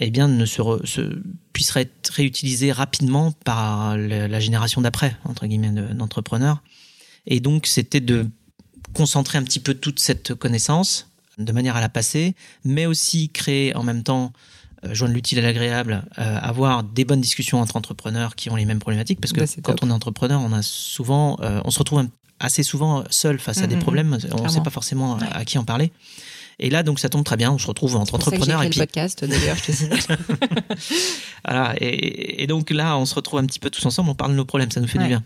eh 0.01 0.11
bien 0.11 0.29
ne 0.29 0.44
se, 0.46 0.61
re- 0.61 0.85
se 0.85 1.23
puisse 1.53 1.75
être 1.77 2.11
réutilisée 2.11 2.73
rapidement 2.73 3.33
par 3.44 3.96
la, 3.96 4.40
génération 4.40 4.81
d'après 4.81 5.16
entre 5.25 5.46
guillemets 5.46 5.70
de- 5.70 5.92
d'entrepreneurs. 5.92 6.62
Et 7.27 7.40
donc 7.40 7.66
c'était 7.66 8.01
de 8.01 8.27
concentrer 8.94 9.38
un 9.38 9.44
petit 9.44 9.61
peu 9.61 9.75
toute 9.75 10.01
cette 10.01 10.35
connaissance 10.35 11.10
de 11.44 11.53
manière 11.53 11.76
à 11.76 11.81
la 11.81 11.88
passer, 11.88 12.35
mais 12.64 12.87
aussi 12.87 13.29
créer 13.31 13.74
en 13.76 13.83
même 13.83 14.03
temps 14.03 14.33
euh, 14.85 14.94
joindre 14.94 15.14
l'utile 15.14 15.38
à 15.38 15.42
l'agréable, 15.42 16.05
euh, 16.18 16.38
avoir 16.40 16.83
des 16.85 17.05
bonnes 17.05 17.20
discussions 17.20 17.61
entre 17.61 17.76
entrepreneurs 17.76 18.35
qui 18.35 18.50
ont 18.50 18.57
les 18.57 18.64
mêmes 18.64 18.79
problématiques, 18.79 19.20
parce 19.20 19.33
que 19.33 19.40
Bah, 19.40 19.46
quand 19.62 19.72
top. 19.74 19.81
on 19.85 19.90
est 19.90 19.92
entrepreneur, 19.92 20.40
on 20.40 20.53
a 20.53 20.62
souvent, 20.62 21.37
euh, 21.42 21.61
on 21.64 21.70
se 21.70 21.79
retrouve 21.79 22.07
assez 22.38 22.62
souvent 22.62 23.05
seul 23.11 23.38
face 23.38 23.59
à 23.59 23.66
des 23.66 23.74
Mhm, 23.76 23.83
problèmes, 23.83 24.18
on 24.33 24.42
ne 24.44 24.48
sait 24.48 24.62
pas 24.62 24.70
forcément 24.70 25.18
à, 25.18 25.24
à 25.38 25.44
qui 25.44 25.59
en 25.59 25.64
parler. 25.64 25.92
Et 26.62 26.68
là, 26.70 26.83
donc, 26.83 26.98
ça 27.00 27.09
tombe 27.09 27.24
très 27.24 27.37
bien. 27.38 27.50
On 27.53 27.59
se 27.59 27.66
retrouve 27.66 27.96
entre 27.96 28.14
entrepreneurs 28.14 28.62
et 28.62 28.68
puis 28.68 28.81
le 28.81 28.87
podcast, 28.87 29.24
d'ailleurs, 29.24 29.57
je 29.57 29.62
te 29.64 29.72
signale. 29.72 29.98
voilà. 31.44 31.74
Et, 31.81 32.42
et 32.42 32.46
donc 32.46 32.70
là, 32.70 32.96
on 32.98 33.07
se 33.07 33.14
retrouve 33.14 33.38
un 33.40 33.46
petit 33.46 33.59
peu 33.59 33.70
tous 33.70 33.85
ensemble. 33.87 34.11
On 34.11 34.14
parle 34.14 34.33
de 34.33 34.37
nos 34.37 34.44
problèmes. 34.44 34.70
Ça 34.70 34.81
nous 34.81 34.87
fait 34.87 34.98
Ouais. 34.98 35.05
du 35.05 35.09
bien. 35.09 35.22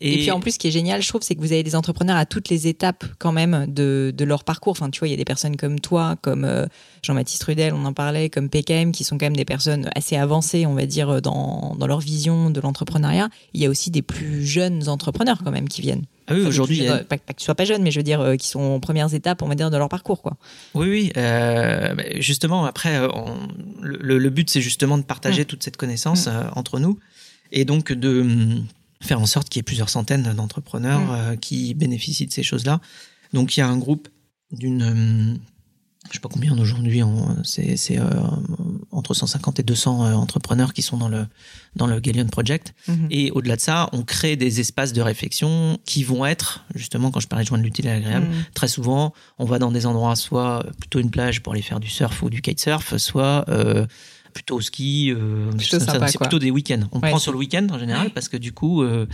Et, 0.00 0.18
puis 0.18 0.30
en 0.30 0.38
plus, 0.38 0.52
ce 0.52 0.58
qui 0.60 0.68
est 0.68 0.70
génial, 0.70 1.02
je 1.02 1.08
trouve, 1.08 1.22
c'est 1.22 1.34
que 1.34 1.40
vous 1.40 1.50
avez 1.52 1.64
des 1.64 1.74
entrepreneurs 1.74 2.16
à 2.16 2.24
toutes 2.24 2.48
les 2.50 2.68
étapes 2.68 3.04
quand 3.18 3.32
même 3.32 3.66
de, 3.68 4.12
de 4.16 4.24
leur 4.24 4.44
parcours. 4.44 4.70
Enfin, 4.70 4.90
tu 4.90 5.00
vois, 5.00 5.08
il 5.08 5.10
y 5.10 5.14
a 5.14 5.16
des 5.16 5.24
personnes 5.24 5.56
comme 5.56 5.80
toi, 5.80 6.14
comme 6.22 6.44
euh, 6.44 6.66
Jean-Baptiste 7.02 7.42
Rudel, 7.42 7.74
on 7.74 7.84
en 7.84 7.92
parlait, 7.92 8.30
comme 8.30 8.48
PKM, 8.48 8.92
qui 8.92 9.02
sont 9.02 9.18
quand 9.18 9.26
même 9.26 9.36
des 9.36 9.44
personnes 9.44 9.90
assez 9.96 10.14
avancées, 10.16 10.66
on 10.66 10.74
va 10.74 10.86
dire, 10.86 11.20
dans, 11.20 11.74
dans 11.76 11.86
leur 11.88 11.98
vision 11.98 12.50
de 12.50 12.60
l'entrepreneuriat. 12.60 13.28
Il 13.54 13.60
y 13.60 13.66
a 13.66 13.68
aussi 13.70 13.90
des 13.90 14.02
plus 14.02 14.46
jeunes 14.46 14.88
entrepreneurs 14.88 15.38
quand 15.42 15.50
même 15.50 15.68
qui 15.68 15.80
viennent. 15.82 16.04
ah 16.28 16.34
oui, 16.34 16.40
Enfin, 16.42 16.48
aujourd'hui, 16.50 16.86
a- 16.86 16.98
pas, 16.98 17.16
pas 17.18 17.32
que 17.34 17.38
tu 17.40 17.44
sois 17.44 17.56
pas 17.56 17.64
jeune, 17.64 17.82
mais 17.82 17.90
je 17.90 17.98
veux 17.98 18.04
dire, 18.04 18.20
euh, 18.20 18.36
qui 18.36 18.46
sont 18.46 18.60
aux 18.60 18.80
premières 18.80 19.12
étapes, 19.14 19.42
on 19.42 19.48
va 19.48 19.56
dire, 19.56 19.70
de 19.72 19.76
leur 19.76 19.88
parcours, 19.88 20.22
quoi. 20.22 20.36
Oui, 20.74 20.88
oui. 20.88 21.12
euh, 21.16 21.94
bah, 21.96 22.04
justement, 22.20 22.64
après, 22.66 23.00
on- 23.00 23.48
le, 23.82 24.18
le 24.18 24.30
but, 24.30 24.48
c'est 24.48 24.60
justement 24.60 24.96
de 24.96 25.02
partager 25.02 25.44
toute 25.44 25.64
cette 25.64 25.76
connaissance 25.76 26.28
euh, 26.28 26.44
entre 26.54 26.78
nous 26.78 26.98
et 27.50 27.64
donc 27.64 27.92
de 27.92 28.20
hum, 28.20 28.64
faire 29.00 29.20
en 29.20 29.26
sorte 29.26 29.48
qu'il 29.48 29.58
y 29.58 29.60
ait 29.60 29.62
plusieurs 29.62 29.88
centaines 29.90 30.32
d'entrepreneurs 30.34 31.00
Mm. 31.00 31.10
euh, 31.10 31.36
qui 31.36 31.74
bénéficient 31.74 32.26
de 32.26 32.32
ces 32.32 32.42
choses-là. 32.42 32.80
Donc, 33.32 33.56
il 33.56 33.60
y 33.60 33.62
a 33.62 33.68
un 33.68 33.76
groupe 33.78 34.08
d'une 34.52 34.82
hum, 34.82 35.38
je 36.08 36.14
sais 36.14 36.20
pas 36.20 36.28
combien 36.30 36.56
aujourd'hui, 36.58 37.02
c'est 37.44 37.98
euh, 37.98 38.04
entre 38.92 39.12
150 39.12 39.58
et 39.60 39.62
200 39.62 40.04
euh, 40.06 40.12
entrepreneurs 40.14 40.72
qui 40.72 40.80
sont 40.80 40.96
dans 40.96 41.08
le 41.08 41.26
dans 41.76 41.86
le 41.86 42.00
Galleon 42.00 42.26
Project. 42.28 42.72
Mhm. 42.86 43.08
Et 43.10 43.30
au-delà 43.32 43.56
de 43.56 43.60
ça, 43.60 43.90
on 43.92 44.02
crée 44.04 44.34
des 44.36 44.58
espaces 44.60 44.94
de 44.94 45.02
réflexion 45.02 45.78
qui 45.84 46.02
vont 46.04 46.24
être, 46.24 46.64
justement, 46.74 47.10
quand 47.10 47.20
je 47.20 47.28
parlais 47.28 47.44
de 47.44 47.48
joindre 47.48 47.64
l'utile 47.64 47.88
à 47.88 47.94
l'agréable, 47.94 48.26
Mhm. 48.26 48.44
très 48.54 48.68
souvent, 48.68 49.12
on 49.38 49.44
va 49.44 49.58
dans 49.58 49.70
des 49.70 49.84
endroits, 49.84 50.16
soit 50.16 50.64
plutôt 50.80 50.98
une 50.98 51.10
plage 51.10 51.42
pour 51.42 51.52
aller 51.52 51.62
faire 51.62 51.78
du 51.80 51.88
surf 51.90 52.22
ou 52.22 52.30
du 52.30 52.40
kitesurf, 52.40 52.96
soit 52.96 53.44
euh, 53.50 53.86
plutôt 54.38 54.56
au 54.56 54.60
ski. 54.60 55.10
euh, 55.12 55.50
c'est 55.58 56.18
plutôt 56.18 56.38
des 56.38 56.50
week-ends. 56.52 56.82
On 56.92 57.00
Ouais, 57.00 57.10
prend 57.10 57.18
sur 57.18 57.32
le 57.32 57.38
week-end 57.38 57.66
en 57.72 57.78
général 57.78 58.06
Ouais. 58.06 58.12
parce 58.12 58.28
que 58.28 58.36
du 58.36 58.52
coup, 58.52 58.82
euh, 58.82 59.06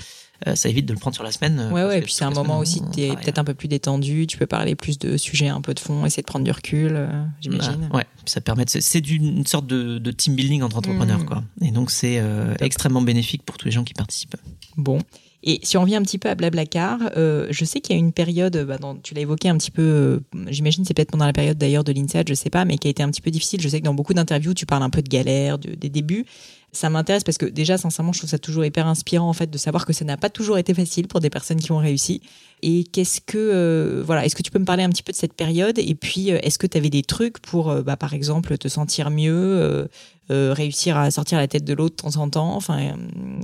euh, 0.47 0.55
ça 0.55 0.69
évite 0.69 0.85
de 0.85 0.93
le 0.93 0.99
prendre 0.99 1.15
sur 1.15 1.25
la 1.25 1.33
semaine. 1.33 1.71
Ouais, 1.73 1.85
ouais, 1.85 2.01
que 2.01 2.05
puis 2.05 2.13
c'est 2.13 2.25
un 2.25 2.31
moment 2.31 2.59
aussi, 2.59 2.83
tu 2.93 3.01
es 3.01 3.17
peut-être 3.17 3.39
un 3.39 3.45
peu 3.45 3.55
plus 3.55 3.69
détendu, 3.69 4.27
tu 4.27 4.37
peux 4.37 4.47
parler 4.47 4.75
plus 4.75 4.99
de 4.99 5.17
sujets 5.17 5.49
un 5.49 5.63
peu 5.63 5.73
de 5.73 5.81
fond, 5.81 6.05
essayer 6.05 6.23
de 6.23 6.27
prendre 6.27 6.45
du 6.45 6.51
recul, 6.51 6.93
euh, 6.95 7.25
j'imagine. 7.41 7.89
Bah, 7.91 7.99
ouais, 7.99 8.05
puis 8.23 8.31
ça 8.31 8.41
permet 8.43 8.65
c'est- 8.69 8.99
une 9.11 9.47
sorte 9.47 9.67
de, 9.67 9.97
de 9.99 10.11
team 10.11 10.35
building 10.35 10.63
entre 10.63 10.77
entrepreneurs, 10.77 11.21
Mhm. 11.21 11.27
quoi. 11.27 11.43
Et 11.63 11.71
donc 11.71 11.91
c'est 11.91 12.23
extrêmement 12.61 13.03
bénéfique 13.03 13.43
pour 13.45 13.57
tous 13.57 13.65
les 13.65 13.73
gens 13.73 13.85
qui 13.85 13.95
participent. 13.95 14.37
Bon. 14.77 14.99
Et 15.47 15.61
si 15.63 15.77
on 15.77 15.83
revient 15.83 15.97
un 15.97 16.03
petit 16.03 16.17
peu 16.17 16.31
à 16.31 16.35
Blablacar, 16.35 16.99
euh, 17.19 17.47
je 17.51 17.67
sais 17.67 17.83
qu'il 17.83 17.95
y 17.95 17.99
a 17.99 18.01
une 18.01 18.13
période, 18.13 18.57
bah, 18.67 18.79
tu 19.03 19.13
l'as 19.13 19.21
évoqué 19.21 19.51
un 19.51 19.59
petit 19.59 19.71
peu, 19.71 19.83
euh, 19.83 20.21
j'imagine 20.49 20.87
c'est 20.87 20.95
peut-être 20.95 21.11
pendant 21.11 21.27
la 21.27 21.35
période 21.35 21.59
d'ailleurs 21.59 21.85
de 21.85 21.93
l'INSEAD, 21.93 22.27
je 22.27 22.33
sais 22.33 22.49
pas, 22.49 22.65
mais 22.65 22.79
qui 22.79 22.89
a 22.89 22.91
été 22.91 23.03
un 23.03 23.11
petit 23.11 23.21
peu 23.21 23.31
difficile. 23.31 23.61
Je 23.61 23.69
sais 23.69 23.79
que 23.79 23.85
dans 23.85 23.93
beaucoup 23.93 24.15
d'interviews, 24.15 24.55
tu 24.55 24.65
parles 24.65 24.83
un 24.83 24.89
peu 24.89 25.03
de 25.03 25.09
galère, 25.09 25.59
de- 25.59 25.75
des 25.75 25.91
débuts. 25.91 26.25
Ça 26.73 26.89
m'intéresse 26.89 27.25
parce 27.25 27.37
que 27.37 27.45
déjà, 27.45 27.77
sincèrement, 27.77 28.15
je 28.15 28.21
trouve 28.21 28.31
ça 28.31 28.39
toujours 28.39 28.65
hyper 28.65 28.87
inspirant 28.87 29.29
en 29.29 29.35
fait 29.35 29.51
de 29.51 29.59
savoir 29.59 29.85
que 29.85 29.93
ça 29.93 30.07
n'a 30.07 30.17
pas 30.17 30.31
toujours 30.31 30.57
été 30.57 30.73
facile 30.73 31.09
pour 31.09 31.21
des 31.21 31.29
personnes 31.31 31.61
qui 31.61 31.71
ont 31.73 31.79
réussi. 31.79 32.23
Et 32.63 32.85
qu'est-ce 32.85 33.21
que, 33.21 33.37
euh, 33.37 34.03
voilà, 34.05 34.25
est-ce 34.25 34.35
que 34.35 34.43
tu 34.43 34.51
peux 34.51 34.59
me 34.59 34.65
parler 34.65 34.83
un 34.83 34.89
petit 34.89 35.03
peu 35.03 35.13
de 35.13 35.17
cette 35.19 35.35
période? 35.35 35.79
Et 35.79 35.95
puis, 35.95 36.33
euh, 36.33 36.39
est-ce 36.43 36.59
que 36.59 36.67
tu 36.67 36.79
avais 36.79 36.91
des 36.91 37.03
trucs 37.03 37.39
pour, 37.41 37.73
bah, 37.83 37.99
par 37.99 38.15
exemple, 38.15 38.57
te 38.57 38.69
sentir 38.69 39.11
mieux, 39.11 39.87
réussir 40.31 40.97
à 40.97 41.11
sortir 41.11 41.37
la 41.37 41.49
tête 41.49 41.65
de 41.65 41.75
l'eau 41.75 41.91
de 41.91 41.95
temps 41.95 42.17
en 42.17 42.31
temps? 42.31 42.57
Enfin, 42.57 42.97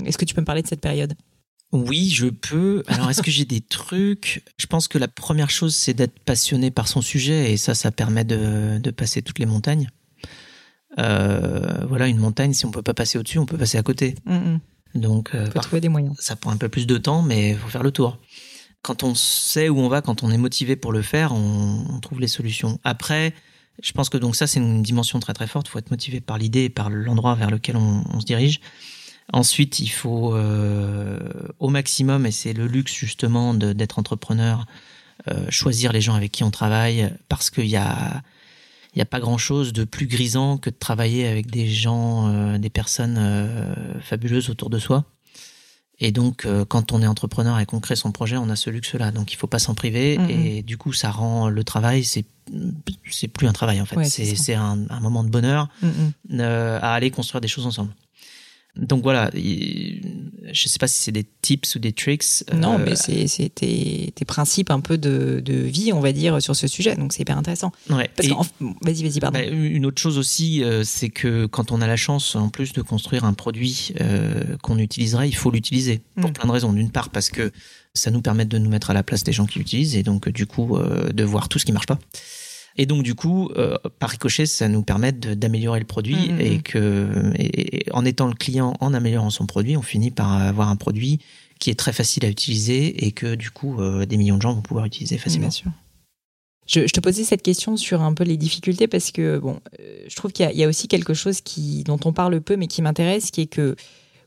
est-ce 0.06 0.16
que 0.16 0.24
tu 0.24 0.34
peux 0.34 0.40
me 0.40 0.46
parler 0.46 0.62
de 0.62 0.68
cette 0.68 0.80
période? 0.80 1.12
Oui, 1.72 2.10
je 2.10 2.26
peux. 2.26 2.82
Alors, 2.88 3.10
est-ce 3.10 3.22
que 3.22 3.30
j'ai 3.30 3.44
des 3.44 3.60
trucs? 3.60 4.42
Je 4.58 4.66
pense 4.66 4.88
que 4.88 4.98
la 4.98 5.06
première 5.08 5.50
chose, 5.50 5.74
c'est 5.76 5.94
d'être 5.94 6.18
passionné 6.20 6.70
par 6.70 6.88
son 6.88 7.00
sujet, 7.00 7.52
et 7.52 7.56
ça, 7.56 7.74
ça 7.74 7.92
permet 7.92 8.24
de, 8.24 8.78
de 8.78 8.90
passer 8.90 9.22
toutes 9.22 9.38
les 9.38 9.46
montagnes. 9.46 9.88
Euh, 10.98 11.84
voilà, 11.88 12.08
une 12.08 12.18
montagne, 12.18 12.52
si 12.52 12.66
on 12.66 12.70
peut 12.70 12.82
pas 12.82 12.94
passer 12.94 13.18
au-dessus, 13.18 13.38
on 13.38 13.46
peut 13.46 13.56
passer 13.58 13.78
à 13.78 13.82
côté. 13.82 14.16
Donc, 14.94 15.30
euh, 15.34 15.46
faut 15.46 15.52
par- 15.52 15.62
trouver 15.62 15.80
des 15.80 15.88
moyens. 15.88 16.16
ça 16.18 16.34
prend 16.34 16.50
un 16.50 16.56
peu 16.56 16.68
plus 16.68 16.86
de 16.86 16.98
temps, 16.98 17.22
mais 17.22 17.50
il 17.50 17.56
faut 17.56 17.68
faire 17.68 17.84
le 17.84 17.92
tour. 17.92 18.18
Quand 18.82 19.02
on 19.04 19.14
sait 19.14 19.68
où 19.68 19.78
on 19.78 19.88
va, 19.88 20.00
quand 20.02 20.22
on 20.22 20.30
est 20.30 20.38
motivé 20.38 20.74
pour 20.74 20.90
le 20.92 21.02
faire, 21.02 21.32
on, 21.32 21.84
on 21.88 22.00
trouve 22.00 22.18
les 22.20 22.28
solutions. 22.28 22.80
Après, 22.82 23.34
je 23.82 23.92
pense 23.92 24.08
que 24.08 24.16
donc 24.16 24.34
ça, 24.34 24.46
c'est 24.46 24.58
une 24.58 24.82
dimension 24.82 25.20
très 25.20 25.34
très 25.34 25.46
forte. 25.46 25.68
Il 25.68 25.70
faut 25.70 25.78
être 25.78 25.90
motivé 25.90 26.20
par 26.20 26.38
l'idée 26.38 26.64
et 26.64 26.70
par 26.70 26.90
l'endroit 26.90 27.34
vers 27.34 27.50
lequel 27.50 27.76
on, 27.76 28.02
on 28.12 28.20
se 28.20 28.26
dirige. 28.26 28.60
Ensuite, 29.32 29.78
il 29.78 29.88
faut 29.88 30.34
euh, 30.34 31.18
au 31.58 31.68
maximum, 31.68 32.26
et 32.26 32.30
c'est 32.30 32.52
le 32.52 32.66
luxe 32.66 32.92
justement 32.92 33.54
d'être 33.54 33.98
entrepreneur, 33.98 34.66
euh, 35.28 35.46
choisir 35.50 35.92
les 35.92 36.00
gens 36.00 36.14
avec 36.14 36.32
qui 36.32 36.42
on 36.42 36.50
travaille, 36.50 37.10
parce 37.28 37.50
qu'il 37.50 37.66
y 37.66 37.76
a 37.76 38.22
n'y 38.96 39.02
a 39.02 39.06
pas 39.06 39.20
grand 39.20 39.38
chose 39.38 39.72
de 39.72 39.84
plus 39.84 40.08
grisant 40.08 40.58
que 40.58 40.68
de 40.68 40.74
travailler 40.74 41.28
avec 41.28 41.48
des 41.48 41.68
gens, 41.68 42.28
euh, 42.28 42.58
des 42.58 42.70
personnes 42.70 43.20
fabuleuses 44.02 44.50
autour 44.50 44.68
de 44.68 44.80
soi. 44.80 45.04
Et 46.02 46.12
donc, 46.12 46.46
quand 46.68 46.92
on 46.92 47.02
est 47.02 47.06
entrepreneur 47.06 47.60
et 47.60 47.66
qu'on 47.66 47.78
crée 47.78 47.94
son 47.94 48.10
projet, 48.10 48.36
on 48.38 48.48
a 48.48 48.56
ce 48.56 48.70
luxe-là. 48.70 49.12
Donc, 49.12 49.32
il 49.34 49.36
faut 49.36 49.46
pas 49.46 49.58
s'en 49.58 49.74
priver. 49.74 50.16
Mhm. 50.18 50.30
Et 50.30 50.62
du 50.62 50.78
coup, 50.78 50.92
ça 50.94 51.10
rend 51.10 51.50
le 51.50 51.62
travail, 51.62 52.02
c'est 52.04 52.24
c'est 53.10 53.28
plus 53.28 53.46
un 53.46 53.52
travail 53.52 53.80
en 53.80 53.84
fait. 53.84 53.96
Ouais, 53.96 54.04
c'est 54.04 54.54
un, 54.54 54.78
un 54.88 55.00
moment 55.00 55.22
de 55.24 55.28
bonheur 55.28 55.68
Mm, 55.82 56.40
euh, 56.40 56.78
à 56.80 56.94
aller 56.94 57.10
construire 57.10 57.40
des 57.40 57.48
choses 57.48 57.66
ensemble. 57.66 57.92
Donc 58.76 59.02
voilà, 59.02 59.30
il- 59.34 60.30
je 60.52 60.68
sais 60.68 60.78
pas 60.78 60.86
si 60.88 61.00
c'est 61.02 61.12
des 61.12 61.26
tips 61.42 61.74
ou 61.74 61.78
des 61.78 61.92
tricks. 61.92 62.44
Non, 62.54 62.78
euh, 62.78 62.84
mais 62.84 62.96
c'est 62.96 63.48
tes, 63.54 64.12
tes 64.14 64.24
principes 64.24 64.70
un 64.70 64.80
peu 64.80 64.96
de, 64.98 65.40
de 65.44 65.54
vie, 65.54 65.92
on 65.92 66.00
va 66.00 66.12
dire, 66.12 66.40
sur 66.40 66.54
ce 66.56 66.66
sujet. 66.66 66.94
Donc 66.96 67.12
c'est 67.12 67.22
hyper 67.22 67.36
intéressant. 67.38 67.72
ouais. 67.90 68.08
Vas-y, 68.82 69.02
vas-y, 69.02 69.20
pardon. 69.20 69.38
Bah, 69.38 69.44
une 69.44 69.86
autre 69.86 70.00
chose 70.00 70.18
aussi, 70.18 70.62
euh, 70.62 70.82
c'est 70.84 71.10
que 71.10 71.46
quand 71.46 71.72
on 71.72 71.80
a 71.80 71.86
la 71.86 71.96
chance, 71.96 72.36
en 72.36 72.48
plus 72.48 72.72
de 72.72 72.82
construire 72.82 73.24
un 73.24 73.32
produit 73.34 73.92
euh, 74.00 74.56
qu'on 74.62 74.78
utiliserait, 74.78 75.28
il 75.28 75.36
faut 75.36 75.50
l'utiliser 75.50 76.00
pour 76.16 76.30
Mm. 76.30 76.32
plein 76.34 76.46
de 76.46 76.52
raisons. 76.52 76.72
D'une 76.72 76.90
part, 76.90 77.10
parce 77.10 77.28
que 77.30 77.52
ça 77.94 78.10
nous 78.10 78.22
permet 78.22 78.44
de 78.44 78.56
nous 78.58 78.70
mettre 78.70 78.90
à 78.90 78.94
la 78.94 79.02
place 79.02 79.24
des 79.24 79.32
gens 79.32 79.46
qui 79.46 79.58
l'utilisent 79.58 79.96
et 79.96 80.02
donc 80.04 80.28
du 80.28 80.46
coup 80.46 80.78
de 81.12 81.24
voir 81.24 81.48
tout 81.48 81.58
ce 81.58 81.64
qui 81.64 81.72
marche 81.72 81.86
pas. 81.86 81.98
Et 82.76 82.86
donc 82.86 83.02
du 83.02 83.14
coup, 83.14 83.50
euh, 83.56 83.76
par 83.98 84.10
ricochet, 84.10 84.46
ça 84.46 84.68
nous 84.68 84.82
permet 84.82 85.12
d'améliorer 85.12 85.80
le 85.80 85.86
produit 85.86 86.16
Mm, 86.30 86.34
mm, 86.36 86.40
et 86.40 86.56
mm. 86.58 86.62
que 86.62 87.32
et- 87.36 87.76
et 87.86 87.92
en 87.92 88.04
étant 88.04 88.26
le 88.28 88.34
client, 88.34 88.74
en 88.80 88.94
améliorant 88.94 89.30
son 89.30 89.46
produit, 89.46 89.76
on 89.76 89.82
finit 89.82 90.10
par 90.10 90.30
avoir 90.32 90.68
un 90.68 90.76
produit 90.76 91.18
qui 91.58 91.68
est 91.70 91.74
très 91.78 91.92
facile 91.92 92.24
à 92.24 92.28
utiliser 92.28 93.04
et 93.04 93.12
que 93.12 93.34
du 93.34 93.50
coup 93.50 93.80
euh, 93.80 94.06
des 94.06 94.16
millions 94.16 94.36
de 94.36 94.42
gens 94.42 94.54
vont 94.54 94.62
pouvoir 94.62 94.86
utiliser 94.86 95.18
facilement. 95.18 95.48
Bien 95.48 95.50
sûr. 95.50 95.70
Je, 96.66 96.86
je 96.86 96.92
te 96.92 97.00
posais 97.00 97.24
cette 97.24 97.42
question 97.42 97.76
sur 97.76 98.00
un 98.02 98.14
peu 98.14 98.22
les 98.24 98.36
difficultés 98.36 98.86
parce 98.86 99.10
que 99.10 99.38
bon, 99.38 99.60
euh, 99.80 100.04
je 100.08 100.14
trouve 100.14 100.30
qu'il 100.32 100.48
y, 100.50 100.56
y 100.58 100.64
a 100.64 100.68
aussi 100.68 100.86
quelque 100.86 101.14
chose 101.14 101.40
qui, 101.40 101.82
dont 101.84 101.98
on 102.04 102.12
parle 102.12 102.40
peu 102.40 102.56
mais 102.56 102.68
qui 102.68 102.80
m'intéresse, 102.80 103.30
qui 103.32 103.40
est 103.42 103.46
que 103.46 103.74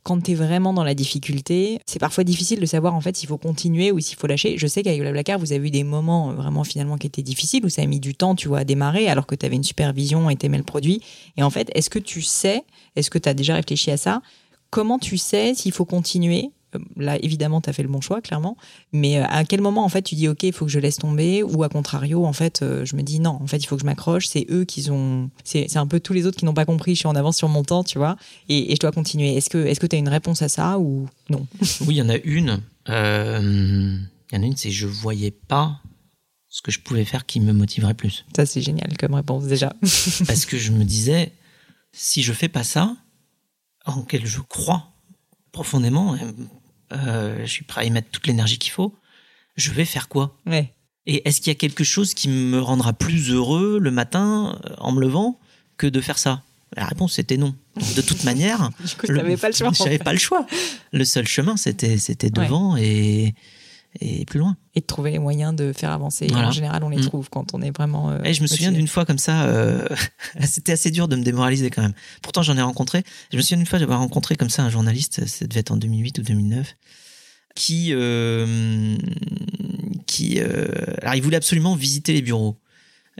quand 0.03 0.21
tu 0.21 0.31
es 0.31 0.35
vraiment 0.35 0.73
dans 0.73 0.83
la 0.83 0.93
difficulté, 0.93 1.79
c'est 1.85 1.99
parfois 1.99 2.23
difficile 2.23 2.59
de 2.59 2.65
savoir 2.65 2.93
en 2.93 3.01
fait 3.01 3.15
s'il 3.15 3.29
faut 3.29 3.37
continuer 3.37 3.91
ou 3.91 3.99
s'il 3.99 4.17
faut 4.17 4.27
lâcher. 4.27 4.57
Je 4.57 4.67
sais 4.67 4.83
qu'avec 4.83 4.99
Blablacar, 4.99 5.39
vous 5.39 5.53
avez 5.53 5.67
eu 5.67 5.71
des 5.71 5.83
moments 5.83 6.29
euh, 6.29 6.33
vraiment 6.33 6.63
finalement 6.63 6.97
qui 6.97 7.07
étaient 7.07 7.23
difficiles 7.23 7.65
où 7.65 7.69
ça 7.69 7.81
a 7.81 7.85
mis 7.85 7.99
du 7.99 8.13
temps, 8.13 8.35
tu 8.35 8.49
vois, 8.49 8.59
à 8.59 8.63
démarrer 8.65 9.07
alors 9.07 9.25
que 9.25 9.35
tu 9.35 9.45
avais 9.45 9.55
une 9.55 9.63
supervision 9.63 10.29
et 10.29 10.35
t'aimais 10.35 10.57
le 10.57 10.63
produit. 10.63 11.01
Et 11.37 11.43
en 11.43 11.49
fait, 11.49 11.71
est-ce 11.73 11.89
que 11.89 11.99
tu 11.99 12.21
sais, 12.21 12.63
est-ce 12.95 13.09
que 13.09 13.17
tu 13.17 13.29
as 13.29 13.33
déjà 13.33 13.55
réfléchi 13.55 13.91
à 13.91 13.97
ça? 13.97 14.21
Comment 14.69 14.99
tu 14.99 15.17
sais 15.17 15.53
s'il 15.55 15.71
faut 15.71 15.85
continuer? 15.85 16.51
Là, 16.97 17.17
évidemment, 17.23 17.61
tu 17.61 17.69
as 17.69 17.73
fait 17.73 17.83
le 17.83 17.89
bon 17.89 18.01
choix, 18.01 18.21
clairement. 18.21 18.57
Mais 18.91 19.19
euh, 19.19 19.25
à 19.27 19.43
quel 19.45 19.61
moment, 19.61 19.83
en 19.83 19.89
fait, 19.89 20.01
tu 20.01 20.15
dis, 20.15 20.27
OK, 20.27 20.43
il 20.43 20.53
faut 20.53 20.65
que 20.65 20.71
je 20.71 20.79
laisse 20.79 20.97
tomber? 20.97 21.43
Ou 21.43 21.63
à 21.63 21.69
contrario, 21.69 22.25
en 22.25 22.33
fait, 22.33 22.61
euh, 22.61 22.85
je 22.85 22.95
me 22.95 23.01
dis, 23.01 23.19
non, 23.19 23.37
en 23.41 23.47
fait, 23.47 23.57
il 23.57 23.65
faut 23.65 23.75
que 23.75 23.81
je 23.81 23.85
m'accroche. 23.85 24.27
C'est 24.27 24.45
eux 24.49 24.65
qui 24.65 24.89
ont. 24.89 25.29
C'est 25.43 25.75
un 25.77 25.87
peu 25.87 25.99
tous 25.99 26.13
les 26.13 26.25
autres 26.25 26.37
qui 26.37 26.45
n'ont 26.45 26.53
pas 26.53 26.65
compris. 26.65 26.95
Je 26.95 26.99
suis 26.99 27.07
en 27.07 27.15
avance 27.15 27.37
sur 27.37 27.49
mon 27.49 27.63
temps, 27.63 27.83
tu 27.83 27.97
vois. 27.97 28.15
Et, 28.49 28.71
et 28.71 28.75
je 28.75 28.79
dois 28.79 28.91
continuer. 28.91 29.35
Est-ce 29.35 29.49
que 29.49 29.87
tu 29.87 29.95
as 29.95 29.99
une 29.99 30.09
réponse 30.09 30.41
à 30.41 30.49
ça 30.49 30.79
ou 30.79 31.07
non? 31.29 31.45
Oui, 31.81 31.95
il 31.95 31.97
y 31.97 32.01
en 32.01 32.09
a 32.09 32.17
une. 32.17 32.61
Euh, 32.89 33.97
Il 34.31 34.35
y 34.35 34.39
en 34.39 34.43
a 34.43 34.45
une, 34.45 34.55
c'est 34.57 34.71
je 34.71 34.87
voyais 34.87 35.31
pas 35.31 35.79
ce 36.49 36.61
que 36.61 36.71
je 36.71 36.79
pouvais 36.79 37.05
faire 37.05 37.25
qui 37.25 37.39
me 37.39 37.51
motiverait 37.53 37.93
plus. 37.95 38.25
Ça, 38.35 38.45
c'est 38.45 38.61
génial 38.61 38.95
comme 38.97 39.15
réponse, 39.15 39.45
déjà. 39.45 39.73
Parce 40.27 40.45
que 40.45 40.57
je 40.57 40.71
me 40.71 40.83
disais, 40.83 41.31
si 41.91 42.21
je 42.21 42.31
fais 42.33 42.49
pas 42.49 42.63
ça, 42.63 42.95
en 43.85 44.01
quel 44.03 44.25
je 44.25 44.39
crois 44.39 44.87
profondément, 45.51 46.15
euh, 46.91 47.39
je 47.41 47.49
suis 47.49 47.63
prêt 47.63 47.81
à 47.81 47.83
y 47.85 47.89
mettre 47.89 48.09
toute 48.09 48.27
l'énergie 48.27 48.57
qu'il 48.57 48.71
faut, 48.71 48.95
je 49.55 49.71
vais 49.71 49.85
faire 49.85 50.07
quoi? 50.07 50.37
Ouais. 50.45 50.73
Et 51.05 51.27
est-ce 51.27 51.41
qu'il 51.41 51.47
y 51.47 51.55
a 51.55 51.59
quelque 51.59 51.83
chose 51.83 52.13
qui 52.13 52.29
me 52.29 52.59
rendra 52.59 52.93
plus 52.93 53.31
heureux 53.31 53.79
le 53.79 53.91
matin 53.91 54.59
euh, 54.65 54.75
en 54.77 54.91
me 54.91 55.01
levant 55.01 55.39
que 55.77 55.87
de 55.87 56.01
faire 56.01 56.17
ça? 56.17 56.43
La 56.75 56.85
réponse 56.85 57.13
c'était 57.13 57.37
non. 57.37 57.55
Donc, 57.75 57.93
de 57.95 58.01
toute 58.01 58.23
manière, 58.25 58.71
tu 59.03 59.11
n'avais 59.11 59.37
pas 59.37 59.49
le 59.49 59.53
choix. 59.53 59.71
J'avais 59.77 59.99
pas 59.99 60.13
le 60.13 60.19
choix. 60.19 60.45
Le 60.91 61.05
seul 61.05 61.27
chemin, 61.27 61.57
c'était 61.57 61.97
c'était 61.97 62.29
devant 62.29 62.77
et, 62.77 63.35
et 63.99 64.25
plus 64.25 64.39
loin. 64.39 64.57
Et 64.75 64.81
de 64.81 64.85
trouver 64.85 65.11
les 65.11 65.19
moyens 65.19 65.55
de 65.55 65.71
faire 65.71 65.91
avancer. 65.91 66.27
Voilà. 66.29 66.47
En 66.47 66.51
général, 66.51 66.83
on 66.83 66.89
les 66.89 66.97
Mm. 66.97 67.01
trouve 67.07 67.29
quand 67.29 67.53
on 67.53 67.61
est 67.61 67.75
vraiment. 67.75 68.09
euh, 68.09 68.23
Et 68.23 68.33
je 68.33 68.41
me 68.41 68.47
souviens 68.47 68.71
d'une 68.71 68.87
fois 68.87 69.05
comme 69.05 69.19
ça, 69.19 69.43
euh, 69.45 69.87
c'était 70.43 70.71
assez 70.71 70.89
dur 70.91 71.07
de 71.07 71.15
me 71.15 71.23
démoraliser 71.23 71.69
quand 71.69 71.83
même. 71.83 71.93
Pourtant, 72.23 72.41
j'en 72.41 72.57
ai 72.57 72.61
rencontré. 72.61 73.03
Je 73.31 73.37
me 73.37 73.41
souviens 73.41 73.57
d'une 73.57 73.67
fois 73.67 73.79
d'avoir 73.79 73.99
rencontré 73.99 74.35
comme 74.35 74.49
ça 74.49 74.63
un 74.63 74.69
journaliste, 74.69 75.25
ça 75.27 75.45
devait 75.45 75.59
être 75.59 75.71
en 75.71 75.77
2008 75.77 76.17
ou 76.19 76.21
2009, 76.23 76.75
qui, 77.55 77.89
euh, 77.91 78.97
qui, 80.07 80.39
alors 80.39 81.13
il 81.15 81.21
voulait 81.21 81.37
absolument 81.37 81.75
visiter 81.75 82.13
les 82.13 82.21
bureaux. 82.23 82.57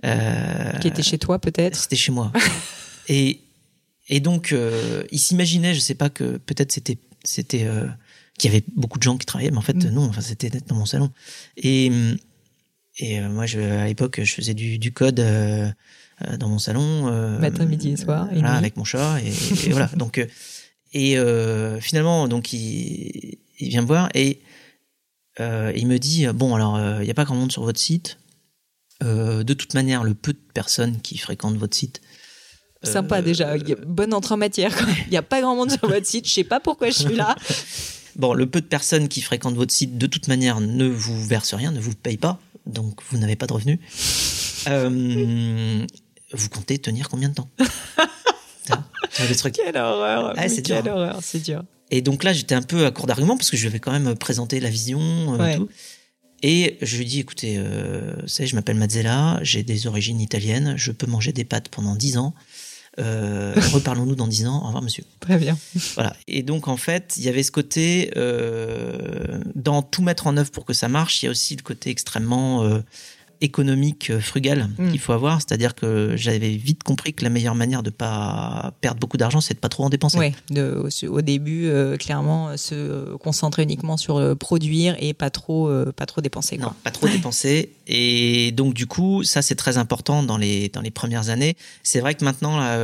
Qui 0.02 0.88
était 0.88 1.04
chez 1.04 1.20
toi, 1.20 1.40
peut-être 1.40 1.76
C'était 1.76 1.96
chez 1.96 2.12
moi. 2.12 2.32
et, 3.10 3.42
et 4.10 4.20
donc, 4.20 4.56
il 5.12 5.20
s'imaginait, 5.20 5.76
je 5.76 5.80
sais 5.80 5.94
pas 5.96 6.10
que 6.10 6.38
peut-être 6.38 6.72
c'était, 6.72 6.98
c'était, 7.24 7.68
qu'il 8.44 8.54
y 8.54 8.56
avait 8.58 8.66
beaucoup 8.76 9.00
de 9.00 9.04
gens 9.04 9.18
qui 9.18 9.26
travaillaient, 9.26 9.52
mais 9.52 9.58
en 9.58 9.62
fait, 9.62 9.74
Mm. 9.86 9.90
non, 9.90 10.04
enfin, 10.04 10.22
c'était 10.22 10.50
dans 10.68 10.76
mon 10.76 10.86
salon. 10.86 11.10
Et, 11.58 11.88
et 12.98 13.20
euh, 13.20 13.30
moi, 13.30 13.46
je, 13.46 13.60
à 13.60 13.86
l'époque, 13.88 14.20
je 14.24 14.34
faisais 14.34 14.54
du, 14.54 14.78
du 14.78 14.92
code 14.92 15.20
euh, 15.20 15.70
euh, 16.28 16.38
dans 16.38 16.50
mon 16.50 16.60
salon. 16.60 17.08
euh, 17.08 17.40
Matin, 17.40 17.66
midi 17.66 17.90
et 17.92 17.98
soir, 17.98 18.28
et 18.32 18.36
voilà, 18.36 18.54
avec 18.56 18.76
mon 18.78 18.84
chat. 18.84 19.20
Et, 19.22 19.30
et 19.68 19.72
voilà. 19.72 19.88
Donc, 19.98 20.18
euh, 20.18 20.26
et 20.94 21.18
euh, 21.18 21.80
finalement, 21.80 22.28
donc, 22.28 22.54
il, 22.54 23.40
il 23.60 23.70
vient 23.70 23.82
me 23.82 23.88
voir 23.88 24.10
et 24.14 24.42
euh, 25.40 25.72
il 25.76 25.88
me 25.88 25.98
dit 25.98 26.28
Bon, 26.36 26.54
alors, 26.54 26.78
il 27.02 27.06
n'y 27.06 27.10
a 27.12 27.16
pas 27.16 27.26
grand 27.26 27.36
monde 27.36 27.52
sur 27.52 27.64
votre 27.64 27.80
site. 27.80 28.20
Euh, 29.02 29.44
de 29.44 29.54
toute 29.56 29.74
manière, 29.74 30.04
le 30.04 30.14
peu 30.14 30.34
de 30.34 30.40
personnes 30.54 31.02
qui 31.02 31.18
fréquentent 31.18 31.58
votre 31.58 31.76
site. 31.76 32.02
Sympa 32.84 33.20
euh, 33.20 33.22
déjà, 33.24 33.58
bonne 33.88 34.14
entrée 34.14 34.36
en 34.36 34.38
matière. 34.38 34.72
Il 35.08 35.12
n'y 35.12 35.18
a 35.18 35.22
pas 35.24 35.42
grand 35.42 35.56
monde 35.56 35.72
sur 35.72 35.88
votre 35.88 36.06
site, 36.06 36.28
je 36.28 36.34
sais 36.34 36.44
pas 36.44 36.60
pourquoi 36.60 36.90
je 36.90 37.00
suis 37.00 37.16
là. 37.16 37.36
Bon, 38.16 38.34
le 38.34 38.46
peu 38.46 38.62
de 38.62 38.66
personnes 38.66 39.08
qui 39.08 39.22
fréquentent 39.22 39.56
votre 39.56 39.74
site, 39.74 39.98
de 39.98 40.08
toute 40.08 40.28
manière, 40.28 40.62
ne 40.62 40.88
vous 40.88 41.26
versent 41.26 41.54
rien, 41.54 41.72
ne 41.72 41.80
vous 41.80 41.96
payent 41.96 42.18
pas, 42.18 42.40
donc 42.66 43.00
vous 43.10 43.18
n'avez 43.18 43.36
pas 43.36 43.48
de 43.48 43.54
revenus. 43.54 43.80
Euh, 44.70 45.86
vous 46.32 46.48
comptez 46.48 46.80
tenir 46.80 47.10
combien 47.10 47.28
de 47.28 47.34
temps 47.34 47.50
Quelle 49.54 49.76
horreur 49.76 50.34
c'est 50.48 50.62
Quelle 50.62 50.88
hein. 50.88 50.94
horreur, 50.94 51.20
c'est 51.22 51.44
dur. 51.44 51.66
Et 51.92 52.02
donc 52.02 52.24
là, 52.24 52.32
j'étais 52.32 52.56
un 52.56 52.62
peu 52.62 52.86
à 52.86 52.92
court 52.92 53.06
d'arguments 53.06 53.36
parce 53.36 53.52
que 53.52 53.58
je 53.58 53.68
vais 53.68 53.80
quand 53.80 53.92
même 53.92 54.16
présenter 54.16 54.62
la 54.62 54.70
vision 54.70 55.36
et 55.46 55.58
tout. 55.58 55.68
Et 56.44 56.78
je 56.82 56.98
lui 56.98 57.06
dis, 57.06 57.20
écoutez, 57.20 57.58
euh, 57.58 58.28
savez, 58.28 58.48
je 58.48 58.56
m'appelle 58.56 58.76
Mazzella, 58.76 59.40
j'ai 59.44 59.64
des 59.64 59.88
origines 59.88 60.20
italiennes, 60.20 60.76
je 60.76 60.92
peux 60.92 61.08
manger 61.08 61.32
des 61.32 61.46
pâtes 61.46 61.70
pendant 61.70 61.96
10 61.96 62.18
ans. 62.18 62.34
Euh, 63.00 63.54
reparlons-nous 63.74 64.16
dans 64.16 64.28
10 64.28 64.48
ans. 64.48 64.62
Au 64.64 64.68
revoir, 64.68 64.84
monsieur. 64.84 65.04
Très 65.20 65.38
bien. 65.38 65.58
Voilà. 65.96 66.16
Et 66.28 66.44
donc, 66.44 66.68
en 66.68 66.78
fait, 66.78 67.16
il 67.18 67.24
y 67.24 67.30
avait 67.30 67.44
ce 67.44 67.52
côté, 67.52 68.12
euh, 68.18 69.42
dans 69.56 69.82
tout 69.82 70.02
mettre 70.02 70.28
en 70.28 70.38
œuvre 70.38 70.52
pour 70.52 70.66
que 70.66 70.74
ça 70.74 70.88
marche, 70.88 71.22
il 71.22 71.26
y 71.26 71.28
a 71.28 71.32
aussi 71.32 71.56
le 71.56 71.64
côté 71.64 71.90
extrêmement 71.90 72.64
euh, 72.64 72.80
économique 73.44 74.10
euh, 74.10 74.20
frugal 74.20 74.70
mm. 74.78 74.92
qu'il 74.92 75.00
faut 75.00 75.14
avoir. 75.14 75.42
C'est-à-dire 75.42 75.76
que 75.76 76.14
j'avais 76.16 76.56
vite 76.56 76.84
compris 76.84 77.14
que 77.14 77.24
la 77.24 77.30
meilleure 77.30 77.56
manière 77.56 77.84
de 77.84 77.90
pas 77.90 78.74
perdre 78.82 79.00
beaucoup 79.00 79.18
d'argent, 79.18 79.42
c'est 79.42 79.54
de 79.54 79.60
pas 79.60 79.70
trop 79.70 79.84
en 79.84 79.90
dépenser. 79.90 80.18
Oui, 80.18 80.34
au, 81.08 81.22
début, 81.22 81.68
euh, 81.68 81.98
clairement, 81.98 82.58
se 82.58 83.16
concentrer 83.18 83.64
uniquement 83.64 83.98
sur 83.98 84.18
euh, 84.18 84.34
produire 84.34 84.96
et 85.00 85.14
pas 85.14 85.30
trop, 85.30 85.70
pas 85.96 86.06
trop 86.06 86.22
dépenser. 86.22 86.58
Non, 86.58 86.72
pas 86.84 86.92
trop 86.92 87.08
dépenser. 87.08 87.74
Et 87.88 88.52
donc, 88.54 88.74
du 88.74 88.88
coup, 88.88 89.24
ça, 89.24 89.42
c'est 89.42 89.56
très 89.56 89.78
important 89.78 90.24
dans 90.24 90.38
les, 90.38 90.70
dans 90.70 90.82
les 90.82 90.92
premières 90.92 91.30
années. 91.30 91.56
C'est 91.84 92.00
vrai 92.00 92.16
que 92.16 92.24
maintenant, 92.24 92.58
là, 92.58 92.80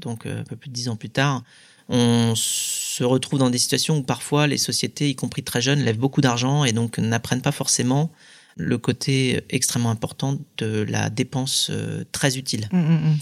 donc 0.00 0.26
un 0.26 0.44
peu 0.44 0.56
plus 0.56 0.68
de 0.68 0.74
dix 0.74 0.88
ans 0.88 0.96
plus 0.96 1.10
tard, 1.10 1.42
on 1.88 2.34
se 2.36 3.02
retrouve 3.02 3.38
dans 3.38 3.50
des 3.50 3.58
situations 3.58 3.98
où 3.98 4.02
parfois 4.02 4.46
les 4.46 4.58
sociétés, 4.58 5.08
y 5.08 5.14
compris 5.14 5.42
très 5.42 5.60
jeunes, 5.60 5.80
lèvent 5.80 5.98
beaucoup 5.98 6.20
d'argent 6.20 6.64
et 6.64 6.72
donc 6.72 6.98
n'apprennent 6.98 7.42
pas 7.42 7.52
forcément 7.52 8.10
le 8.58 8.76
côté 8.76 9.40
extrêmement 9.48 9.90
important 9.90 10.36
de 10.58 10.82
la 10.82 11.08
dépense 11.08 11.68
euh, 11.70 12.04
très 12.12 12.36
utile. 12.36 12.68
Mm, 12.72 12.78
mm, 12.78 13.10
mm. 13.10 13.16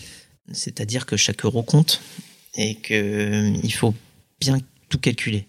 C'est-à-dire 0.52 1.06
que 1.06 1.16
chaque 1.16 1.44
euro 1.44 1.62
compte 1.62 2.00
et 2.56 2.76
qu'il 2.76 2.96
euh, 2.96 3.68
faut 3.70 3.94
bien 4.40 4.58
tout 4.88 4.98
calculer. 4.98 5.46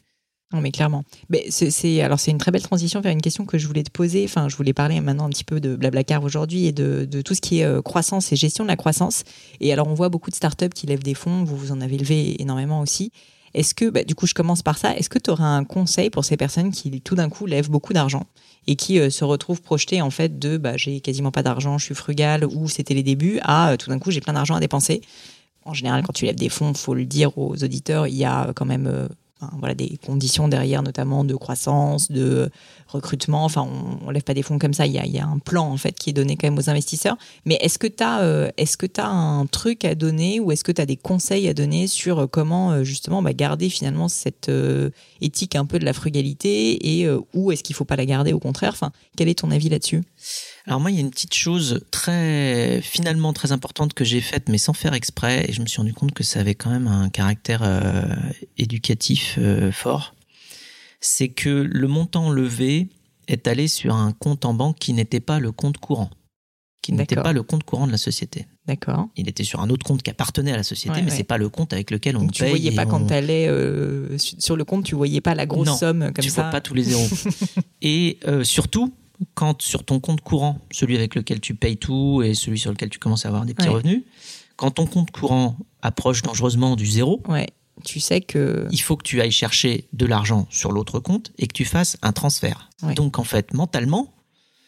Non, 0.54 0.62
mais 0.62 0.72
clairement. 0.72 1.04
Mais 1.30 1.46
c'est 1.50 2.02
alors 2.02 2.20
c'est 2.20 2.32
une 2.32 2.38
très 2.38 2.52
belle 2.52 2.62
transition 2.62 3.02
vers 3.02 3.12
une 3.12 3.22
question 3.22 3.46
que 3.46 3.58
je 3.58 3.68
voulais 3.68 3.84
te 3.84 3.92
poser. 3.92 4.24
Enfin, 4.24 4.48
je 4.48 4.56
voulais 4.56 4.74
parler 4.74 5.00
maintenant 5.02 5.26
un 5.26 5.30
petit 5.30 5.44
peu 5.44 5.60
de 5.60 5.76
Blablacar 5.76 6.24
aujourd'hui 6.24 6.68
et 6.68 6.72
de, 6.72 7.22
tout 7.22 7.34
ce 7.34 7.42
qui 7.42 7.60
est 7.60 7.66
euh, 7.66 7.82
croissance 7.82 8.32
et 8.32 8.36
gestion 8.38 8.64
de 8.64 8.70
la 8.70 8.78
croissance. 8.78 9.24
Et 9.60 9.74
alors 9.74 9.88
on 9.88 9.94
voit 9.94 10.10
beaucoup 10.10 10.30
de 10.30 10.36
startups 10.36 10.70
qui 10.70 10.88
lèvent 10.88 11.04
des 11.04 11.16
fonds. 11.16 11.44
Vous 11.44 11.58
vous 11.58 11.72
en 11.72 11.82
avez 11.82 11.98
levé 11.98 12.42
énormément 12.42 12.80
aussi. 12.82 13.12
Est-ce 13.54 13.74
que, 13.74 13.90
bah, 13.90 14.04
du 14.04 14.14
coup, 14.14 14.28
je 14.28 14.34
commence 14.34 14.62
par 14.62 14.78
ça. 14.78 14.96
Est-ce 14.96 15.10
que 15.10 15.20
tu 15.20 15.32
auras 15.32 15.48
un 15.48 15.64
conseil 15.64 16.10
pour 16.10 16.24
ces 16.26 16.38
personnes 16.38 16.72
qui 16.72 17.02
tout 17.02 17.16
d'un 17.16 17.30
coup 17.30 17.46
lèvent 17.46 17.70
beaucoup 17.70 17.94
d'argent? 17.94 18.26
Et 18.68 18.76
qui 18.76 19.00
euh, 19.00 19.10
se 19.10 19.24
retrouvent 19.24 19.62
projetés 19.62 20.02
en 20.02 20.10
fait 20.10 20.38
de 20.38 20.58
bah, 20.58 20.78
j'ai 20.78 21.00
quasiment 21.00 21.32
pas 21.32 21.44
d'argent, 21.44 21.78
je 21.78 21.86
suis 21.86 21.96
frugal 21.96 22.46
ou 22.46 22.68
c'était 22.68 22.94
les 22.94 23.04
débuts 23.04 23.40
à 23.42 23.72
euh, 23.72 23.78
tout 23.78 23.90
d'un 23.90 24.00
coup 24.00 24.12
j'ai 24.12 24.22
plein 24.22 24.34
d'argent 24.34 24.56
à 24.56 24.60
dépenser. 24.60 25.02
En 25.66 25.74
général, 25.74 26.04
quand 26.04 26.14
tu 26.14 26.26
lèves 26.26 26.36
des 26.36 26.48
fonds, 26.48 26.74
faut 26.74 26.94
le 26.94 27.06
dire 27.06 27.38
aux 27.38 27.62
auditeurs, 27.62 28.08
il 28.08 28.16
y 28.16 28.24
a 28.24 28.54
quand 28.56 28.66
même 28.66 29.10
euh, 29.44 29.46
voilà, 29.60 29.76
des 29.76 29.98
conditions 30.06 30.48
derrière, 30.48 30.82
notamment 30.84 31.24
de 31.24 31.36
croissance, 31.36 32.12
de 32.12 32.50
recrutement. 32.88 33.46
Enfin, 33.46 33.68
on, 34.02 34.08
ne 34.08 34.14
lève 34.14 34.24
pas 34.24 34.34
des 34.34 34.42
fonds 34.42 34.58
comme 34.58 34.74
ça. 34.74 34.86
Il 34.86 34.94
y, 34.94 35.20
a, 35.20 35.26
un 35.28 35.40
plan 35.40 35.70
en 35.72 35.78
fait 35.78 35.94
qui 35.94 36.10
est 36.10 36.14
donné 36.14 36.38
quand 36.38 36.48
même 36.48 36.58
aux 36.58 36.70
investisseurs. 36.70 37.18
Mais 37.46 37.58
est-ce 37.62 37.78
que 37.78 37.88
tu 37.88 38.04
as, 38.04 38.22
euh, 38.22 38.50
as 38.98 39.08
un 39.08 39.46
truc 39.46 39.86
à 39.86 39.96
donner 39.96 40.40
ou 40.40 40.52
est-ce 40.52 40.64
que 40.64 40.72
tu 40.72 40.82
as 40.82 40.86
des 40.86 40.96
conseils 40.96 41.48
à 41.48 41.54
donner 41.54 41.88
sur 41.88 42.20
euh, 42.20 42.28
comment 42.28 42.72
euh, 42.72 42.84
justement 42.84 43.22
bah, 43.22 43.34
garder 43.34 43.70
finalement 43.70 44.08
cette 44.08 44.52
éthique 45.22 45.56
un 45.56 45.66
peu 45.66 45.80
de 45.80 45.86
la 45.86 45.94
frugalité 45.94 47.00
et 47.00 47.10
où 47.34 47.52
est-ce 47.52 47.64
qu'il 47.64 47.76
faut 47.76 47.86
pas 47.86 47.96
la 47.96 48.06
garder? 48.06 48.34
Au 48.34 48.40
contraire 48.40 48.72
Enfin, 48.74 48.92
quel 49.16 49.28
est 49.28 49.40
ton 49.40 49.52
avis 49.52 49.70
là-dessus? 49.70 50.04
Alors 50.68 50.82
moi, 50.82 50.92
il 50.92 50.96
y 50.96 50.98
a 50.98 51.02
une 51.02 51.12
petite 51.12 51.34
chose 51.34 51.80
très 51.92 52.82
finalement 52.82 53.32
très 53.32 53.54
importante 53.54 53.94
que 53.94 54.04
j'ai 54.04 54.20
faite, 54.20 54.50
mais 54.50 54.58
sans 54.58 54.74
faire 54.74 54.94
exprès, 54.94 55.46
et 55.48 55.54
je 55.54 55.62
me 55.62 55.66
suis 55.66 55.78
rendu 55.78 55.94
compte 55.94 56.12
que 56.12 56.24
ça 56.24 56.42
avait 56.42 56.56
quand 56.56 56.70
même 56.70 56.88
un 56.88 57.10
caractère 57.10 57.62
euh, 57.64 58.04
éducatif 58.58 59.36
euh, 59.38 59.72
fort. 59.72 60.14
C'est 61.00 61.30
que 61.30 61.50
le 61.50 61.88
montant 61.88 62.32
levé 62.32 62.90
est 63.30 63.48
allé 63.48 63.70
sur 63.70 63.96
un 63.96 64.12
compte 64.12 64.44
en 64.44 64.54
banque 64.54 64.78
qui 64.78 64.92
n'était 64.92 65.22
pas 65.22 65.40
le 65.40 65.54
compte 65.54 65.78
courant, 65.78 66.10
qui 66.82 66.92
n'était 66.92 67.16
pas 67.16 67.32
le 67.32 67.44
compte 67.44 67.64
courant 67.64 67.88
de 67.88 67.94
la 67.94 67.98
société. 67.98 68.46
D'accord. 68.66 69.08
Il 69.16 69.30
était 69.30 69.46
sur 69.46 69.62
un 69.62 69.70
autre 69.70 69.86
compte 69.86 70.04
qui 70.04 70.10
appartenait 70.10 70.52
à 70.52 70.58
la 70.58 70.64
société, 70.64 71.02
mais 71.02 71.12
c'est 71.12 71.24
pas 71.24 71.38
le 71.38 71.48
compte 71.48 71.72
avec 71.72 71.92
lequel 71.92 72.18
on 72.18 72.24
Donc, 72.24 72.34
tu 72.34 72.44
paye. 72.44 72.52
Tu 72.52 72.60
voyais 72.60 72.76
pas 72.76 72.86
quand 72.86 73.06
tu 73.06 73.14
allais 73.14 73.48
euh, 73.48 74.18
sur 74.18 74.58
le 74.58 74.66
compte, 74.66 74.84
tu 74.84 74.96
voyais 74.96 75.22
pas 75.22 75.34
la 75.34 75.46
grosse 75.46 75.80
somme 75.80 76.12
comme 76.14 76.16
ça. 76.16 76.22
Tu 76.22 76.30
vois 76.32 76.50
pas 76.50 76.60
tous 76.60 76.74
les 76.74 76.84
zéros. 76.84 77.08
et 77.82 78.20
surtout, 78.44 78.94
quand 79.34 79.62
sur 79.62 79.84
ton 79.84 80.00
compte 80.00 80.22
courant, 80.22 80.60
celui 80.72 80.96
avec 80.96 81.16
lequel 81.16 81.40
tu 81.40 81.56
payes 81.56 81.78
tout 81.78 82.22
et 82.24 82.34
celui 82.34 82.60
sur 82.60 82.72
lequel 82.72 82.90
tu 82.90 83.00
commences 83.00 83.26
à 83.26 83.30
avoir 83.30 83.46
des 83.46 83.54
petits 83.54 83.70
revenus, 83.70 84.04
quand 84.56 84.72
ton 84.72 84.86
compte 84.86 85.12
courant 85.12 85.58
approche 85.82 86.22
dangereusement 86.24 86.76
du 86.76 86.86
zéro, 86.86 87.22
ouais. 87.30 87.48
tu 87.86 88.00
sais 88.00 88.22
que 88.22 88.68
il 88.72 88.82
faut 88.82 88.98
que 88.98 89.04
tu 89.04 89.22
ailles 89.22 89.32
chercher 89.32 89.88
de 89.94 90.06
l'argent 90.06 90.48
sur 90.50 90.72
l'autre 90.72 91.00
compte 91.00 91.32
et 91.38 91.48
que 91.48 91.54
tu 91.54 91.66
fasses 91.66 91.98
un 92.02 92.12
transfert. 92.12 92.70
Donc 92.96 93.20
en 93.20 93.24
fait, 93.24 93.54
mentalement, 93.54 94.14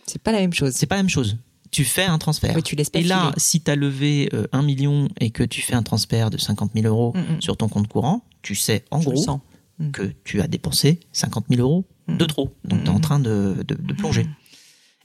c'est 0.06 0.22
pas 0.22 0.32
la 0.32 0.40
même 0.40 0.54
chose. 0.54 0.74
C'est 0.74 0.88
pas 0.88 0.96
la 0.96 1.04
même 1.04 1.10
chose. 1.10 1.38
Tu 1.72 1.84
fais 1.84 2.06
un 2.06 2.18
transfert. 2.18 2.64
tu 2.64 2.76
laisses 2.76 2.90
et 2.96 3.04
là, 3.04 3.32
si 3.38 3.62
tu 3.62 3.70
as 3.70 3.76
levé 3.76 4.30
euh, 4.34 4.48
un 4.52 4.64
million 4.64 5.08
et 5.20 5.30
que 5.30 5.44
tu 5.44 5.62
fais 5.62 5.76
un 5.76 5.84
transfert 5.84 6.32
de 6.32 6.38
50 6.40 6.72
000 6.74 6.88
euros 6.88 7.14
mm, 7.16 7.36
mm. 7.36 7.42
sur 7.42 7.58
ton 7.58 7.68
compte 7.68 7.88
courant, 7.88 8.26
tu 8.42 8.56
sais 8.56 8.86
en 8.90 9.00
gros 9.00 9.40
mm. 9.78 9.92
que 9.92 10.12
tu 10.24 10.42
as 10.42 10.48
dépensé 10.48 11.00
50 11.14 11.46
000 11.50 11.62
euros 11.62 11.86
de 12.08 12.26
trop. 12.26 12.56
Donc 12.64 12.84
tu 12.84 12.88
es 12.88 12.90
en 12.90 13.00
train 13.00 13.20
de, 13.20 13.64
de 13.68 13.94
plonger. 13.94 14.26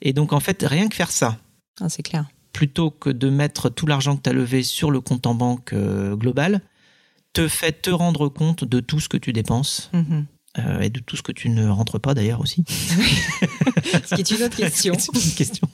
Et 0.04 0.12
donc, 0.12 0.32
en 0.32 0.40
fait, 0.40 0.64
rien 0.66 0.88
que 0.88 0.94
faire 0.94 1.10
ça. 1.10 1.38
Ah, 1.80 1.88
c'est 1.88 2.02
clair. 2.02 2.26
Plutôt 2.52 2.90
que 2.90 3.10
de 3.10 3.30
mettre 3.30 3.68
tout 3.68 3.86
l'argent 3.86 4.16
que 4.16 4.22
tu 4.22 4.30
as 4.30 4.32
levé 4.32 4.62
sur 4.62 4.90
le 4.90 5.00
compte 5.00 5.26
en 5.26 5.34
banque 5.34 5.72
euh, 5.72 6.14
global, 6.14 6.60
te 7.32 7.48
fait 7.48 7.82
te 7.82 7.90
rendre 7.90 8.28
compte 8.28 8.64
de 8.64 8.80
tout 8.80 9.00
ce 9.00 9.08
que 9.08 9.16
tu 9.16 9.32
dépenses. 9.32 9.90
Mm-hmm. 9.92 10.24
Euh, 10.58 10.80
et 10.80 10.88
de 10.88 11.00
tout 11.00 11.16
ce 11.16 11.22
que 11.22 11.32
tu 11.32 11.48
ne 11.48 11.66
rentres 11.66 11.98
pas 11.98 12.14
d'ailleurs 12.14 12.40
aussi. 12.40 12.64
ce 12.68 14.14
qui 14.14 14.20
est 14.20 14.30
une 14.30 14.42
autre 14.44 14.56
question. 14.56 14.94
une 14.94 15.34
question. 15.34 15.68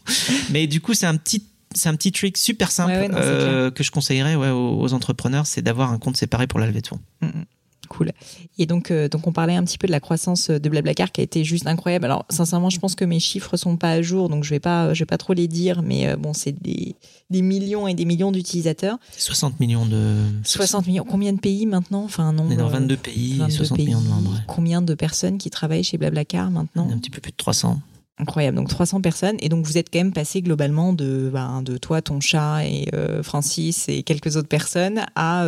Mais 0.50 0.66
du 0.66 0.80
coup, 0.80 0.94
c'est 0.94 1.06
un 1.06 1.16
petit 1.16 1.44
c'est 1.72 1.88
un 1.88 1.94
petit 1.94 2.10
trick 2.10 2.36
super 2.36 2.72
simple 2.72 3.10
euh, 3.14 3.70
que 3.70 3.84
je 3.84 3.92
conseillerais 3.92 4.34
ouais, 4.34 4.50
aux, 4.50 4.92
entrepreneurs, 4.92 5.46
c'est 5.46 5.62
d'avoir 5.62 5.92
un 5.92 5.98
compte 5.98 6.16
séparé 6.16 6.48
pour 6.48 6.58
la 6.58 6.66
levée 6.66 6.80
de 6.80 6.88
fonds. 6.88 6.98
Mm-hmm. 7.22 7.44
Cool. 7.90 8.12
Et 8.56 8.66
donc, 8.66 8.92
euh, 8.92 9.08
donc, 9.08 9.26
on 9.26 9.32
parlait 9.32 9.56
un 9.56 9.64
petit 9.64 9.76
peu 9.76 9.88
de 9.88 9.92
la 9.92 9.98
croissance 9.98 10.48
de 10.48 10.68
Blablacar 10.68 11.10
qui 11.10 11.22
a 11.22 11.24
été 11.24 11.42
juste 11.42 11.66
incroyable. 11.66 12.04
Alors, 12.04 12.24
sincèrement, 12.30 12.70
je 12.70 12.78
pense 12.78 12.94
que 12.94 13.04
mes 13.04 13.18
chiffres 13.18 13.56
sont 13.56 13.76
pas 13.76 13.90
à 13.90 14.00
jour, 14.00 14.28
donc 14.28 14.44
je 14.44 14.50
vais 14.50 14.60
pas, 14.60 14.94
je 14.94 15.00
vais 15.00 15.06
pas 15.06 15.18
trop 15.18 15.32
les 15.32 15.48
dire, 15.48 15.82
mais 15.82 16.06
euh, 16.06 16.16
bon, 16.16 16.32
c'est 16.32 16.52
des, 16.52 16.94
des, 17.30 17.42
millions 17.42 17.88
et 17.88 17.94
des 17.94 18.04
millions 18.04 18.30
d'utilisateurs. 18.30 18.96
60 19.18 19.58
millions 19.58 19.86
de. 19.86 20.14
60 20.44 20.86
millions. 20.86 21.04
Combien 21.04 21.32
de 21.32 21.40
pays 21.40 21.66
maintenant? 21.66 22.04
Enfin, 22.04 22.32
On 22.38 22.48
est 22.48 22.56
dans 22.56 22.68
22 22.68 22.96
pays, 22.96 23.38
22 23.38 23.52
60 23.52 23.78
millions 23.78 24.00
de 24.00 24.08
membres. 24.08 24.40
Combien 24.46 24.82
de 24.82 24.94
personnes 24.94 25.38
qui 25.38 25.50
travaillent 25.50 25.82
chez 25.82 25.98
Blablacar 25.98 26.48
maintenant? 26.52 26.88
Un 26.92 26.98
petit 26.98 27.10
peu 27.10 27.20
plus 27.20 27.32
de 27.32 27.36
300. 27.36 27.80
Incroyable, 28.18 28.56
donc 28.56 28.68
300 28.68 29.00
personnes. 29.00 29.36
Et 29.40 29.48
donc 29.48 29.66
vous 29.66 29.78
êtes 29.78 29.90
quand 29.92 29.98
même 29.98 30.12
passé 30.12 30.42
globalement 30.42 30.92
de, 30.92 31.28
ben, 31.32 31.62
de 31.62 31.76
toi, 31.76 32.02
ton 32.02 32.20
chat 32.20 32.64
et 32.64 32.86
euh, 32.94 33.24
Francis 33.24 33.88
et 33.88 34.04
quelques 34.04 34.36
autres 34.36 34.46
personnes 34.46 35.00
à, 35.16 35.44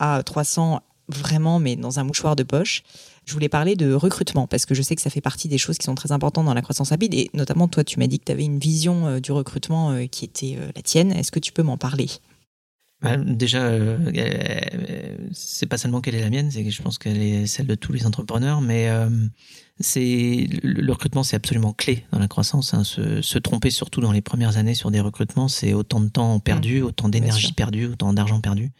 à 0.00 0.22
300 0.24 0.80
vraiment, 1.08 1.58
mais 1.58 1.76
dans 1.76 1.98
un 1.98 2.04
mouchoir 2.04 2.36
de 2.36 2.42
poche. 2.42 2.82
Je 3.26 3.32
voulais 3.32 3.48
parler 3.48 3.74
de 3.74 3.92
recrutement 3.92 4.46
parce 4.46 4.66
que 4.66 4.74
je 4.74 4.82
sais 4.82 4.94
que 4.94 5.02
ça 5.02 5.10
fait 5.10 5.20
partie 5.20 5.48
des 5.48 5.58
choses 5.58 5.78
qui 5.78 5.84
sont 5.84 5.94
très 5.94 6.12
importantes 6.12 6.44
dans 6.44 6.54
la 6.54 6.62
croissance 6.62 6.90
rapide 6.90 7.14
et 7.14 7.30
notamment 7.32 7.68
toi, 7.68 7.84
tu 7.84 7.98
m'as 7.98 8.06
dit 8.06 8.18
que 8.18 8.24
tu 8.24 8.32
avais 8.32 8.44
une 8.44 8.58
vision 8.58 9.06
euh, 9.06 9.20
du 9.20 9.32
recrutement 9.32 9.92
euh, 9.92 10.06
qui 10.06 10.24
était 10.24 10.56
euh, 10.58 10.70
la 10.74 10.82
tienne. 10.82 11.12
Est-ce 11.12 11.32
que 11.32 11.40
tu 11.40 11.52
peux 11.52 11.62
m'en 11.62 11.78
parler? 11.78 12.08
Bah, 13.00 13.16
Déjà, 13.16 13.70
c'est 15.32 15.66
pas 15.66 15.76
seulement 15.76 16.00
qu'elle 16.00 16.14
est 16.14 16.22
la 16.22 16.30
mienne, 16.30 16.50
c'est 16.50 16.64
que 16.64 16.70
je 16.70 16.80
pense 16.80 16.96
qu'elle 16.96 17.20
est 17.20 17.46
celle 17.46 17.66
de 17.66 17.74
tous 17.74 17.92
les 17.92 18.06
entrepreneurs, 18.06 18.62
mais 18.62 18.88
c'est 19.78 20.48
le 20.62 20.90
recrutement, 20.90 21.22
c'est 21.22 21.36
absolument 21.36 21.74
clé 21.74 22.06
dans 22.12 22.18
la 22.18 22.28
croissance. 22.28 22.72
Hein. 22.72 22.82
Se, 22.84 23.38
tromper 23.38 23.70
surtout 23.70 24.00
dans 24.00 24.12
les 24.12 24.22
premières 24.22 24.56
années 24.56 24.74
sur 24.74 24.90
des 24.90 25.00
recrutements, 25.00 25.48
c'est 25.48 25.74
autant 25.74 26.00
de 26.00 26.08
temps 26.08 26.38
perdu, 26.40 26.80
mmh. 26.80 26.84
autant 26.84 27.08
d'énergie 27.10 27.52
perdue, 27.52 27.86
autant 27.86 28.14
d'argent 28.14 28.40
perdu. 28.40 28.72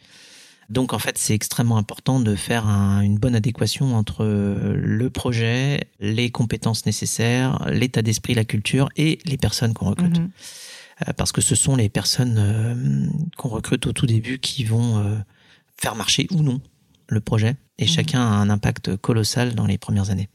Donc 0.71 0.93
en 0.93 0.99
fait, 0.99 1.19
c'est 1.19 1.35
extrêmement 1.35 1.77
important 1.77 2.21
de 2.21 2.35
faire 2.35 2.67
une 2.67 3.19
bonne 3.19 3.35
adéquation 3.35 3.95
entre 3.95 4.25
le 4.25 5.11
projet, 5.11 5.89
les 6.01 6.31
compétences 6.31 6.87
nécessaires, 6.87 7.59
l'état 7.71 8.03
d'esprit, 8.03 8.35
la 8.35 8.45
culture 8.45 8.89
et 8.97 9.19
les 9.27 9.37
personnes 9.37 9.75
qu'on 9.75 9.91
recrute. 9.91 10.19
Mhm. 10.19 10.31
Euh, 11.09 11.13
parce 11.13 11.33
que 11.33 11.41
ce 11.41 11.55
sont 11.55 11.77
les 11.77 11.89
personnes 11.89 12.37
euh, 12.39 13.09
qu'on 13.37 13.49
recrute 13.49 13.87
au 13.87 13.93
tout 13.93 14.07
début 14.07 14.39
qui 14.39 14.65
vont 14.65 14.99
euh, 14.99 15.17
faire 15.77 15.97
marcher 15.97 16.27
ou 16.31 16.43
non 16.43 16.61
le 17.09 17.21
projet. 17.21 17.57
Et 17.79 17.85
mhm. 17.85 17.91
chacun 17.91 18.21
a 18.21 18.35
un 18.35 18.51
impact 18.51 18.97
colossal 18.97 19.55
dans 19.55 19.67
les 19.67 19.79
premières 19.79 20.11
années. 20.11 20.29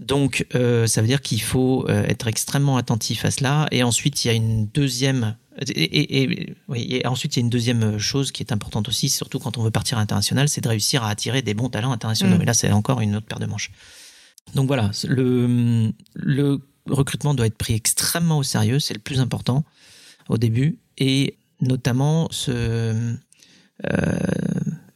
Donc, 0.00 0.46
ça 0.52 1.00
veut 1.00 1.08
dire 1.08 1.20
qu'il 1.20 1.42
faut 1.42 1.88
être 1.88 2.28
extrêmement 2.28 2.76
attentif 2.76 3.24
à 3.24 3.32
cela. 3.32 3.66
Et 3.72 3.82
ensuite, 3.82 4.24
il 4.24 4.28
y 4.28 4.30
a 4.30 4.34
une 4.34 4.68
deuxième 4.68 5.36
et, 5.66 6.52
et, 6.76 7.06
ensuite, 7.06 7.36
il 7.36 7.40
y 7.40 7.42
a 7.42 7.44
une 7.44 7.50
deuxième 7.50 7.98
chose 7.98 8.32
qui 8.32 8.42
est 8.42 8.52
importante 8.52 8.88
aussi, 8.88 9.08
surtout 9.08 9.38
quand 9.38 9.58
on 9.58 9.62
veut 9.62 9.70
partir 9.70 9.98
à 9.98 10.00
l'international, 10.00 10.48
c'est 10.48 10.60
de 10.60 10.68
réussir 10.68 11.02
à 11.02 11.10
attirer 11.10 11.42
des 11.42 11.54
bons 11.54 11.68
talents 11.68 11.92
internationaux. 11.92 12.36
Mm. 12.36 12.38
Mais 12.38 12.44
là, 12.44 12.54
c'est 12.54 12.70
encore 12.70 13.00
une 13.00 13.16
autre 13.16 13.26
paire 13.26 13.40
de 13.40 13.46
manches. 13.46 13.70
Donc 14.54 14.66
voilà, 14.66 14.90
le, 15.06 15.92
le 16.14 16.60
recrutement 16.86 17.34
doit 17.34 17.46
être 17.46 17.58
pris 17.58 17.74
extrêmement 17.74 18.38
au 18.38 18.42
sérieux, 18.42 18.78
c'est 18.78 18.94
le 18.94 19.00
plus 19.00 19.20
important 19.20 19.64
au 20.28 20.38
début. 20.38 20.78
Et 20.96 21.36
notamment 21.60 22.28
ce 22.30 23.16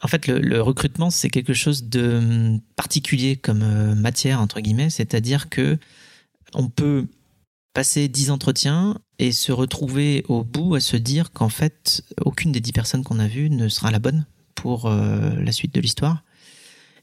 en 0.02 0.08
fait, 0.08 0.26
le, 0.26 0.60
recrutement, 0.60 1.10
c'est 1.10 1.30
quelque 1.30 1.54
chose 1.54 1.84
de 1.84 2.58
particulier 2.74 3.36
comme 3.36 3.62
euh, 3.62 3.94
matière, 3.94 4.40
entre 4.40 4.60
guillemets, 4.60 4.90
c'est-à-dire 4.90 5.48
que 5.48 5.78
on 6.54 6.68
peut 6.68 7.06
passer 7.72 8.08
dix 8.08 8.30
entretiens 8.30 8.98
et 9.22 9.32
se 9.32 9.52
retrouver 9.52 10.24
au 10.28 10.44
bout 10.44 10.74
à 10.74 10.80
se 10.80 10.96
dire 10.96 11.32
qu'en 11.32 11.48
fait, 11.48 12.02
aucune 12.24 12.52
des 12.52 12.60
dix 12.60 12.72
personnes 12.72 13.04
qu'on 13.04 13.18
a 13.18 13.26
vues 13.26 13.50
ne 13.50 13.68
sera 13.68 13.90
la 13.90 13.98
bonne 13.98 14.26
pour 14.54 14.86
euh, 14.86 15.30
la 15.36 15.52
suite 15.52 15.74
de 15.74 15.80
l'histoire. 15.80 16.22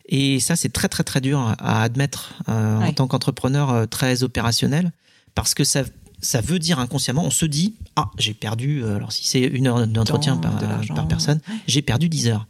Et 0.07 0.39
ça, 0.39 0.55
c'est 0.55 0.70
très 0.70 0.89
très 0.89 1.03
très 1.03 1.22
dur 1.22 1.39
à 1.59 1.84
admettre 1.84 2.34
euh, 2.49 2.80
en 2.80 2.91
tant 2.93 3.07
qu'entrepreneur 3.07 3.88
très 3.88 4.24
opérationnel, 4.24 4.91
parce 5.36 5.53
que 5.53 5.63
ça 5.63 5.84
ça 6.22 6.41
veut 6.41 6.59
dire 6.59 6.80
inconsciemment, 6.80 7.24
on 7.24 7.32
se 7.32 7.45
dit 7.45 7.76
ah 7.95 8.11
j'ai 8.17 8.34
perdu. 8.34 8.84
Alors 8.84 9.11
si 9.11 9.26
c'est 9.26 9.41
une 9.41 9.67
heure 9.67 9.88
d'entretien 9.88 10.36
par, 10.36 10.57
par, 10.93 11.07
personne, 11.07 11.39
j'ai 11.67 11.82
perdu 11.82 12.09
dix 12.09 12.28
heures. 12.28 12.47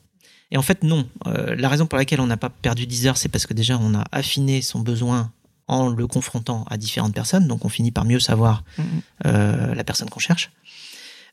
Et 0.52 0.58
en 0.58 0.62
fait, 0.62 0.84
non. 0.84 1.08
Euh, 1.28 1.56
la 1.56 1.70
raison 1.70 1.86
pour 1.86 1.98
laquelle 1.98 2.22
on 2.22 2.28
n'a 2.28 2.38
pas 2.38 2.50
perdu 2.50 2.88
10 2.88 3.08
heures, 3.08 3.18
c'est 3.18 3.30
parce 3.30 3.46
que 3.46 3.54
déjà, 3.54 3.78
on 3.80 3.94
a 3.94 4.04
affiné 4.12 4.62
son 4.62 4.80
besoin 4.80 5.32
en 5.70 5.90
le 5.90 6.08
confrontant 6.08 6.66
à 6.70 6.78
différentes 6.78 7.14
personnes. 7.14 7.48
Donc, 7.48 7.64
on 7.64 7.70
finit 7.70 7.92
par 7.92 8.04
mieux 8.04 8.20
savoir 8.20 8.64
mm-hmm. 8.78 8.84
euh, 9.28 9.76
la 9.76 9.84
personne 9.84 10.10
qu'on 10.10 10.20
cherche. 10.20 10.52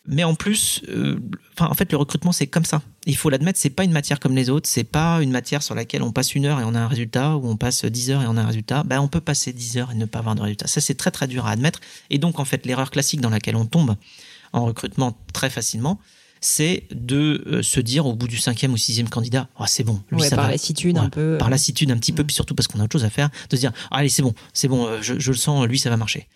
Mais 0.09 0.23
en 0.23 0.35
plus, 0.35 0.83
euh, 0.89 1.19
en 1.59 1.75
fait, 1.75 1.91
le 1.91 1.99
recrutement, 1.99 2.31
c'est 2.31 2.47
comme 2.47 2.65
ça. 2.65 2.81
Il 3.07 3.17
faut 3.17 3.29
l'admettre, 3.29 3.59
c'est 3.59 3.71
pas 3.71 3.83
une 3.83 3.93
matière 3.93 4.21
comme 4.21 4.37
les 4.37 4.51
autres. 4.51 4.69
C'est 4.69 4.85
pas 4.85 5.21
une 5.21 5.33
matière 5.33 5.63
sur 5.63 5.75
laquelle 5.75 6.03
on 6.03 6.13
passe 6.13 6.35
une 6.35 6.47
heure 6.47 6.61
et 6.61 6.65
on 6.65 6.75
a 6.75 6.81
un 6.81 6.87
résultat, 6.87 7.37
ou 7.37 7.49
on 7.49 7.57
passe 7.57 7.85
10 7.85 8.11
heures 8.11 8.23
et 8.23 8.27
on 8.29 8.37
a 8.37 8.43
un 8.43 8.47
résultat. 8.47 8.85
Ben, 8.85 9.01
on 9.01 9.09
peut 9.09 9.21
passer 9.21 9.53
10 9.53 9.79
heures 9.79 9.91
et 9.91 9.95
ne 9.95 10.05
pas 10.05 10.21
avoir 10.21 10.37
de 10.37 10.43
résultat. 10.43 10.69
Ça, 10.69 10.81
c'est 10.81 10.95
très, 10.95 11.11
très 11.11 11.27
dur 11.27 11.47
à 11.47 11.51
admettre. 11.51 11.81
Et 12.11 12.19
donc, 12.19 12.39
en 12.39 12.45
fait, 12.45 12.67
l'erreur 12.67 12.91
classique 12.91 13.21
dans 13.21 13.31
laquelle 13.31 13.57
on 13.57 13.67
tombe 13.67 13.97
en 14.53 14.65
recrutement 14.67 15.19
très 15.33 15.51
facilement, 15.51 15.99
c'est 16.47 16.85
de 16.93 17.43
euh, 17.49 17.63
se 17.63 17.81
dire 17.81 18.07
au 18.07 18.15
bout 18.15 18.29
du 18.29 18.37
cinquième 18.37 18.73
ou 18.73 18.77
sixième 18.77 19.09
candidat, 19.09 19.49
oh, 19.59 19.65
c'est 19.67 19.83
bon, 19.83 20.01
lui 20.13 20.23
ça 20.23 20.37
par 20.37 20.49
lassitude 20.49 20.97
un 20.97 21.11
peu. 21.11 21.39
Par 21.39 21.51
lassitude 21.51 21.91
un 21.91 21.97
petit 21.97 22.13
peu, 22.13 22.23
mm. 22.23 22.27
puis 22.27 22.35
surtout 22.35 22.55
parce 22.55 22.69
qu'on 22.69 22.79
a 22.79 22.85
autre 22.85 22.93
chose 22.93 23.05
à 23.05 23.11
faire, 23.11 23.31
de 23.51 23.57
se 23.57 23.61
dire, 23.61 23.73
ah, 23.91 23.97
allez, 23.97 24.09
c'est 24.09 24.23
bon, 24.23 24.33
c'est 24.53 24.69
bon, 24.69 24.87
euh, 24.87 24.99
je, 25.03 25.15
le 25.15 25.37
sens, 25.37 25.67
lui, 25.67 25.81
ça 25.81 25.91
va 25.91 25.97
marcher. 25.97 26.29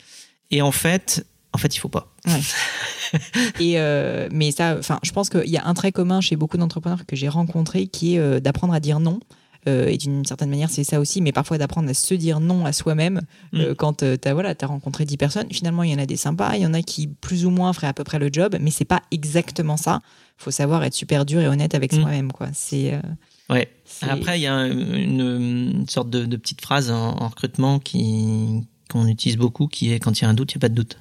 Et 0.50 0.62
en 0.62 0.72
fait, 0.72 1.24
en 1.52 1.58
fait, 1.58 1.76
il 1.76 1.78
faut 1.78 1.88
pas. 1.88 2.12
et 3.60 3.78
euh, 3.78 4.28
mais 4.32 4.50
ça, 4.50 4.74
enfin, 4.80 4.98
je 5.04 5.12
pense 5.12 5.30
qu'il 5.30 5.48
y 5.48 5.56
a 5.56 5.64
un 5.64 5.74
trait 5.74 5.92
commun 5.92 6.20
chez 6.20 6.34
beaucoup 6.34 6.56
d'entrepreneurs 6.56 7.06
que 7.06 7.14
j'ai 7.14 7.28
rencontrés 7.28 7.86
qui 7.86 8.16
est 8.16 8.40
d'apprendre 8.40 8.74
à 8.74 8.80
dire 8.80 8.98
non. 8.98 9.20
Euh, 9.68 9.88
et 9.88 9.96
d'une 9.96 10.24
certaine 10.24 10.50
manière, 10.50 10.70
c'est 10.70 10.84
ça 10.84 11.00
aussi, 11.00 11.20
mais 11.20 11.32
parfois 11.32 11.58
d'apprendre 11.58 11.88
à 11.88 11.94
se 11.94 12.14
dire 12.14 12.40
non 12.40 12.64
à 12.64 12.72
soi-même 12.72 13.20
euh, 13.54 13.72
mm. 13.72 13.74
quand 13.74 14.02
euh, 14.02 14.16
tu 14.20 14.28
as, 14.28 14.34
voilà, 14.34 14.54
as 14.58 14.66
rencontré 14.66 15.04
10 15.04 15.16
personnes. 15.16 15.46
Finalement, 15.50 15.82
il 15.82 15.90
y 15.90 15.94
en 15.94 15.98
a 15.98 16.06
des 16.06 16.16
sympas, 16.16 16.56
il 16.56 16.62
y 16.62 16.66
en 16.66 16.74
a 16.74 16.82
qui 16.82 17.08
plus 17.08 17.44
ou 17.46 17.50
moins 17.50 17.72
feraient 17.72 17.86
à 17.86 17.92
peu 17.92 18.04
près 18.04 18.18
le 18.18 18.30
job, 18.32 18.56
mais 18.60 18.70
c'est 18.70 18.84
pas 18.84 19.02
exactement 19.10 19.76
ça. 19.76 20.00
faut 20.36 20.50
savoir 20.50 20.82
être 20.84 20.94
super 20.94 21.26
dur 21.26 21.40
et 21.40 21.48
honnête 21.48 21.74
avec 21.74 21.92
mm. 21.92 22.00
soi-même. 22.00 22.32
quoi. 22.32 22.48
C'est. 22.52 22.98
Ouais. 23.50 23.68
Après, 24.02 24.38
il 24.38 24.42
y 24.42 24.46
a 24.46 24.66
une, 24.66 25.84
sorte 25.88 26.08
de, 26.08 26.36
petite 26.36 26.60
phrase 26.60 26.90
en, 26.90 27.16
en 27.18 27.28
recrutement 27.28 27.78
qui 27.78 28.64
qu'on 28.88 29.06
utilise 29.06 29.36
beaucoup, 29.36 29.68
qui 29.68 29.92
est 29.92 30.00
quand 30.00 30.20
il 30.20 30.24
y 30.24 30.26
a 30.26 30.28
un 30.28 30.34
doute, 30.34 30.52
il 30.52 30.56
n'y 30.56 30.60
a 30.60 30.62
pas 30.62 30.68
de 30.68 30.74
doute. 30.74 30.98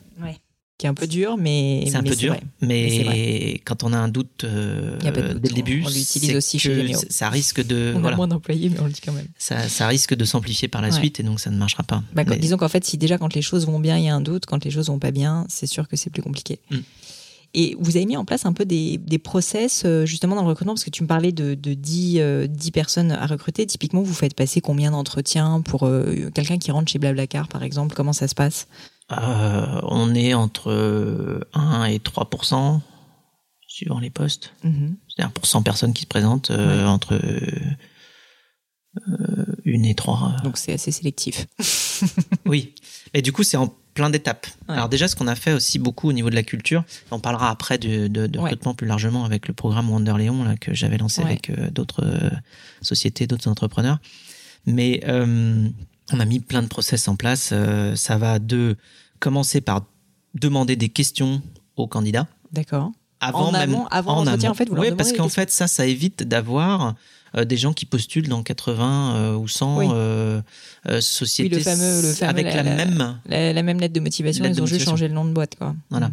Qui 0.80 0.86
est 0.86 0.90
un 0.90 0.94
peu 0.94 1.08
dur, 1.08 1.36
mais 1.38 1.84
c'est 1.88 1.98
un 1.98 2.04
peu 2.04 2.16
dur. 2.16 2.38
Mais, 2.62 3.62
quand 3.66 3.84
on 3.84 3.92
a 3.92 3.98
un 3.98 4.08
doute 4.08 4.46
euh, 4.46 4.98
dès 5.00 5.12
le 5.12 5.40
début, 5.40 5.84
on 5.86 5.90
l'utilise 5.90 6.36
aussi 6.36 6.58
chez 6.58 6.94
Ça 7.10 7.30
risque 7.30 7.64
de 7.64 7.94
on 7.96 8.04
a 8.06 8.16
moins 8.16 8.28
d'employés, 8.28 8.70
mais 8.70 8.80
on 8.80 8.86
le 8.86 8.92
dit 8.92 9.02
quand 9.04 9.12
même. 9.12 9.28
Ça, 9.38 9.68
ça 9.68 9.88
risque 9.88 10.16
de 10.16 10.24
s'amplifier 10.24 10.70
par 10.70 10.82
la 10.82 10.92
suite 10.92 11.20
et 11.20 11.24
donc 11.24 11.42
ça 11.42 11.52
ne 11.52 11.58
marchera 11.58 11.84
pas. 11.84 12.02
Bah, 12.14 12.24
disons 12.24 12.58
qu'en 12.58 12.70
fait, 12.70 12.86
si 12.86 12.98
déjà 12.98 13.18
quand 13.18 13.36
les 13.36 13.42
choses 13.42 13.66
vont 13.66 13.80
bien, 13.80 13.98
il 13.98 14.06
y 14.06 14.10
a 14.10 14.16
un 14.16 14.22
doute, 14.22 14.46
quand 14.46 14.64
les 14.64 14.72
choses 14.72 14.88
vont 14.88 15.00
pas 15.00 15.12
bien, 15.12 15.46
c'est 15.50 15.68
sûr 15.68 15.88
que 15.88 15.98
c'est 15.98 16.10
plus 16.10 16.22
compliqué. 16.22 16.60
Mm. 16.72 16.78
Et 17.56 17.76
vous 17.80 17.98
avez 17.98 18.06
mis 18.06 18.16
en 18.16 18.26
place 18.26 18.46
un 18.46 18.54
peu 18.54 18.64
des, 18.64 18.98
des, 18.98 19.18
process 19.18 19.82
euh, 19.86 20.06
justement 20.06 20.36
dans 20.36 20.44
le 20.44 20.50
recrutement, 20.50 20.76
parce 20.76 20.84
que 20.84 20.92
tu 20.92 21.02
me 21.02 21.08
parlais 21.08 21.32
de, 21.32 21.56
de 21.56 21.74
10, 21.74 21.76
10 21.76 22.20
euh, 22.20 22.48
personnes 22.72 23.12
à 23.12 23.26
recruter. 23.26 23.66
Typiquement, 23.66 24.04
vous 24.04 24.14
faites 24.14 24.36
passer 24.36 24.62
combien 24.62 24.92
d'entretiens 24.92 25.62
pour 25.62 25.88
euh, 25.88 26.30
quelqu'un 26.34 26.60
qui 26.60 26.72
rentre 26.72 26.92
chez 26.92 27.00
Blablacar, 27.00 27.48
par 27.48 27.64
exemple? 27.64 27.96
Comment 27.96 28.14
ça 28.14 28.28
se 28.28 28.36
passe? 28.36 28.68
Euh, 29.12 29.82
on 29.84 30.14
est 30.14 30.34
entre 30.34 31.48
1 31.54 31.86
et 31.86 31.98
3% 31.98 32.80
suivant 33.68 34.00
les 34.00 34.10
postes. 34.10 34.54
Mhm. 34.64 34.96
C'est-à-dire 35.08 35.32
pour 35.32 35.46
100 35.46 35.64
personnes 35.64 35.94
qui 35.94 36.04
se 36.04 36.08
présentent, 36.08 36.52
euh, 36.52 36.86
entre 36.86 37.14
euh, 37.14 37.76
une 39.64 39.86
et 39.86 39.96
trois. 39.96 40.36
Donc 40.44 40.58
c'est 40.58 40.74
assez 40.74 40.92
sélectif. 40.92 41.48
oui. 42.46 42.76
Et 43.14 43.22
du 43.22 43.32
coup, 43.32 43.44
c'est 43.44 43.58
en 43.58 43.74
plein 43.94 44.10
d'étapes. 44.10 44.48
Alors 44.68 44.90
déjà, 44.90 45.08
ce 45.08 45.16
qu'on 45.16 45.28
a 45.28 45.36
fait 45.36 45.54
aussi 45.54 45.80
beaucoup 45.80 46.10
au 46.10 46.14
niveau 46.14 46.30
de 46.30 46.36
la 46.36 46.44
culture, 46.44 46.84
on 47.12 47.20
parlera 47.20 47.50
après 47.50 47.78
de, 47.78 48.08
de, 48.08 48.40
recrutement 48.40 48.74
plus 48.74 48.88
largement 48.88 49.26
avec 49.26 49.48
le 49.48 49.54
programme 49.54 49.90
Wonder 49.90 50.14
là, 50.18 50.56
que 50.58 50.74
j'avais 50.74 50.98
lancé 50.98 51.22
avec 51.22 51.52
d'autres 51.74 52.32
sociétés, 52.82 53.28
d'autres 53.28 53.50
entrepreneurs. 53.50 54.00
Mais 54.66 55.02
on 56.12 56.20
a 56.20 56.26
mis 56.26 56.40
plein 56.40 56.62
de 56.62 56.68
process 56.68 57.08
en 57.08 57.16
place. 57.16 57.54
ça 57.96 58.18
va 58.18 58.40
de 58.40 58.76
commencer 59.20 59.62
par 59.62 59.86
demander 60.34 60.76
des 60.76 60.90
questions 60.90 61.42
aux 61.76 61.88
candidats. 61.88 62.28
D'accord. 62.52 62.92
Avant 63.22 63.48
en 63.48 63.52
même, 63.52 63.76
avant 63.92 64.26
en 64.26 64.54
fait, 64.54 64.70
vous 64.70 64.78
Oui, 64.78 64.92
parce 64.98 65.12
qu'en 65.12 65.28
fait, 65.28 65.52
ça, 65.52 65.68
ça 65.68 65.86
évite 65.86 66.24
d'avoir 66.24 66.96
euh, 67.36 67.44
des 67.44 67.58
gens 67.58 67.74
qui 67.74 67.86
postulent 67.86 68.30
dans 68.30 68.44
80 68.44 69.16
euh, 69.16 69.36
ou 69.36 69.48
100 69.48 69.94
euh, 69.94 70.42
sociétés 71.02 71.58
le 71.58 71.62
fameux, 71.62 72.02
le 72.02 72.14
fameux, 72.14 72.30
avec 72.30 72.46
la, 72.46 72.64
même 72.64 73.20
la, 73.28 73.64
même 73.64 73.80
lettre 73.80 73.94
de 73.94 74.00
motivation. 74.00 74.46
ils 74.46 74.62
ont 74.62 74.66
juste 74.66 74.86
changé 74.86 75.08
le 75.10 75.14
nom 75.14 75.26
de 75.26 75.34
boîte, 75.34 75.56
quoi. 75.56 75.76
Voilà. 75.90 76.12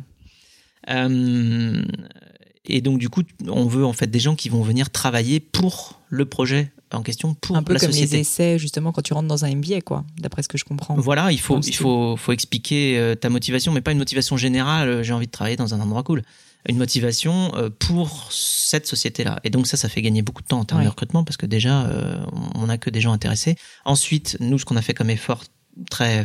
et 2.65 2.81
donc, 2.81 2.99
du 2.99 3.09
coup, 3.09 3.23
on 3.47 3.67
veut 3.67 3.87
en 3.87 3.93
fait 3.93 4.09
des 4.09 4.21
gens 4.21 4.35
qui 4.35 4.49
vont 4.49 4.63
venir 4.63 4.91
travailler 4.91 5.39
pour 5.39 6.01
le 6.09 6.25
projet 6.25 6.73
en 6.97 7.03
question 7.03 7.35
pour 7.35 7.57
un 7.57 7.63
peu 7.63 7.77
comme 7.77 7.91
les 7.91 8.17
essais 8.17 8.59
justement 8.59 8.93
quand 8.93 9.03
tu 9.03 9.13
rentres 9.13 9.29
dans 9.29 9.45
un 9.45 9.55
MBA 9.55 9.81
quoi 9.83 10.05
d'après 10.19 10.43
ce 10.43 10.49
que 10.49 10.59
je 10.59 10.65
comprends. 10.65 10.95
Voilà 10.97 11.33
il 11.33 11.41
faut 11.41 11.61
il 11.61 11.75
faut 11.75 12.17
faut 12.17 12.33
expliquer 12.33 12.99
euh, 12.99 13.15
ta 13.15 13.29
motivation 13.29 13.73
mais 13.73 13.81
pas 13.81 13.93
une 13.93 13.99
motivation 13.99 14.37
générale 14.37 14.89
euh, 14.89 15.03
j'ai 15.03 15.13
envie 15.13 15.27
de 15.27 15.31
travailler 15.31 15.57
dans 15.57 15.75
un 15.75 15.81
endroit 15.81 16.03
cool. 16.03 16.23
Une 16.69 16.79
motivation 16.79 17.55
euh, 17.55 17.71
pour 17.71 18.33
cette 18.33 18.87
société 18.87 19.23
là 19.23 19.39
et 19.45 19.51
donc 19.51 19.67
ça 19.67 19.77
ça 19.77 19.89
fait 19.89 20.03
gagner 20.03 20.23
beaucoup 20.23 20.43
de 20.43 20.49
temps 20.49 20.59
en 20.59 20.65
termes 20.65 20.83
de 20.83 20.89
recrutement 20.89 21.25
parce 21.25 21.37
que 21.37 21.47
déjà 21.47 21.89
on 22.55 22.67
n'a 22.67 22.79
que 22.79 22.91
des 22.91 23.01
gens 23.01 23.13
intéressés. 23.13 23.57
Ensuite 23.85 24.37
nous 24.41 24.59
ce 24.59 24.65
qu'on 24.65 24.77
a 24.77 24.83
fait 24.83 24.95
comme 24.95 25.11
effort 25.11 25.45
très 25.91 26.25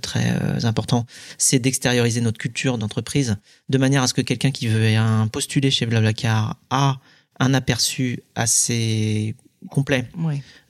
très 0.00 0.64
important, 0.64 1.04
c'est 1.36 1.58
d'extérioriser 1.58 2.20
notre 2.22 2.38
culture 2.38 2.78
d'entreprise 2.78 3.36
de 3.68 3.78
manière 3.78 4.02
à 4.02 4.06
ce 4.06 4.14
que 4.14 4.22
quelqu'un 4.22 4.50
qui 4.50 4.66
veut 4.66 4.96
un 4.96 5.28
postuler 5.28 5.70
chez 5.70 5.86
Blablacar 5.86 6.56
a 6.70 6.98
un 7.38 7.54
aperçu 7.54 8.22
assez 8.34 9.34
complet 9.70 10.04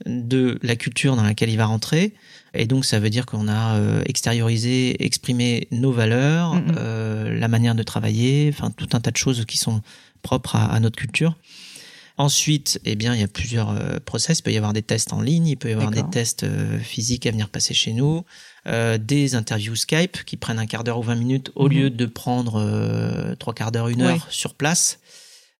de 0.05 0.59
la 0.63 0.75
culture 0.75 1.15
dans 1.15 1.23
laquelle 1.23 1.49
il 1.49 1.57
va 1.57 1.65
rentrer. 1.65 2.13
Et 2.53 2.65
donc, 2.65 2.85
ça 2.85 2.99
veut 2.99 3.09
dire 3.09 3.25
qu'on 3.25 3.47
a 3.47 3.75
euh, 3.75 4.01
extériorisé, 4.05 5.03
exprimé 5.03 5.67
nos 5.71 5.91
valeurs, 5.91 6.59
euh, 6.77 7.37
la 7.37 7.47
manière 7.47 7.75
de 7.75 7.83
travailler, 7.83 8.49
enfin 8.51 8.71
tout 8.71 8.89
un 8.93 8.99
tas 8.99 9.11
de 9.11 9.17
choses 9.17 9.45
qui 9.45 9.57
sont 9.57 9.81
propres 10.21 10.55
à, 10.55 10.79
notre 10.79 10.97
culture. 10.97 11.37
Ensuite, 12.17 12.81
eh 12.83 12.95
bien, 12.95 13.13
il 13.13 13.21
y 13.21 13.23
a 13.23 13.29
plusieurs 13.29 13.69
euh, 13.69 13.99
process. 14.03 14.39
Il 14.39 14.43
peut 14.43 14.51
y 14.51 14.57
avoir 14.57 14.73
des 14.73 14.81
tests 14.81 15.13
en 15.13 15.21
ligne, 15.21 15.47
il 15.47 15.55
peut 15.55 15.69
y 15.69 15.73
avoir 15.73 15.91
des 15.91 16.03
tests 16.11 16.45
physiques 16.79 17.25
à 17.27 17.31
venir 17.31 17.49
passer 17.49 17.73
chez 17.73 17.93
nous, 17.93 18.25
des 18.65 19.35
interviews 19.35 19.75
Skype 19.75 20.23
qui 20.25 20.35
prennent 20.35 20.59
un 20.59 20.65
quart 20.65 20.83
d'heure 20.83 20.99
ou 20.99 21.03
20 21.03 21.15
minutes 21.15 21.51
au 21.55 21.67
lieu 21.67 21.89
de 21.89 22.05
prendre 22.05 23.35
trois 23.39 23.53
quarts 23.53 23.71
d'heure, 23.71 23.87
une 23.87 24.01
heure 24.01 24.27
sur 24.31 24.55
place 24.55 24.99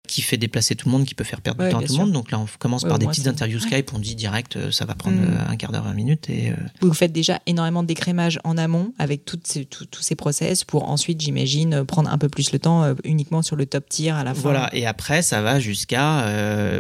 qui 0.10 0.22
fait 0.24 0.38
déplacer 0.38 0.76
tout 0.76 0.88
le 0.88 0.92
monde, 0.92 1.06
qui 1.06 1.14
peut 1.14 1.24
faire 1.24 1.40
perdre 1.40 1.64
du 1.64 1.70
temps 1.70 1.78
à 1.78 1.84
tout 1.84 1.94
le 1.94 2.00
monde. 2.00 2.12
Donc 2.12 2.32
là, 2.32 2.40
on 2.40 2.48
commence 2.58 2.84
par 2.84 2.98
des 2.98 3.06
petites 3.06 3.28
interviews 3.28 3.60
Skype, 3.60 3.94
on 3.94 4.00
dit 4.00 4.16
direct, 4.16 4.56
euh, 4.56 4.72
ça 4.72 4.86
va 4.86 4.96
prendre 4.96 5.18
mm. 5.18 5.24
euh, 5.24 5.52
un 5.52 5.56
quart 5.56 5.72
d'heure, 5.72 5.84
20 5.84 5.94
minutes. 5.94 6.30
Et, 6.30 6.50
euh, 6.50 6.56
Vous 6.82 6.94
faites 6.94 7.12
déjà 7.12 7.40
énormément 7.46 7.84
d'écrémage 7.84 8.40
en 8.44 8.58
amont 8.58 8.92
avec 8.98 9.24
toutes 9.24 9.46
ces, 9.46 9.66
tous 9.66 10.02
ces 10.02 10.16
process 10.16 10.64
pour 10.64 10.90
ensuite, 10.90 11.22
j'imagine, 11.22 11.84
prendre 11.86 12.10
un 12.10 12.18
peu 12.18 12.28
plus 12.28 12.52
le 12.52 12.60
temps 12.60 12.96
uniquement 13.04 13.44
sur 13.44 13.56
le 13.56 13.68
top 13.68 13.88
tier 13.88 14.10
à 14.10 14.24
la 14.24 14.34
fin. 14.34 14.42
Voilà, 14.42 14.70
et 14.74 14.88
après, 14.88 15.22
ça 15.22 15.42
va 15.42 15.60
jusqu'à, 15.60 16.26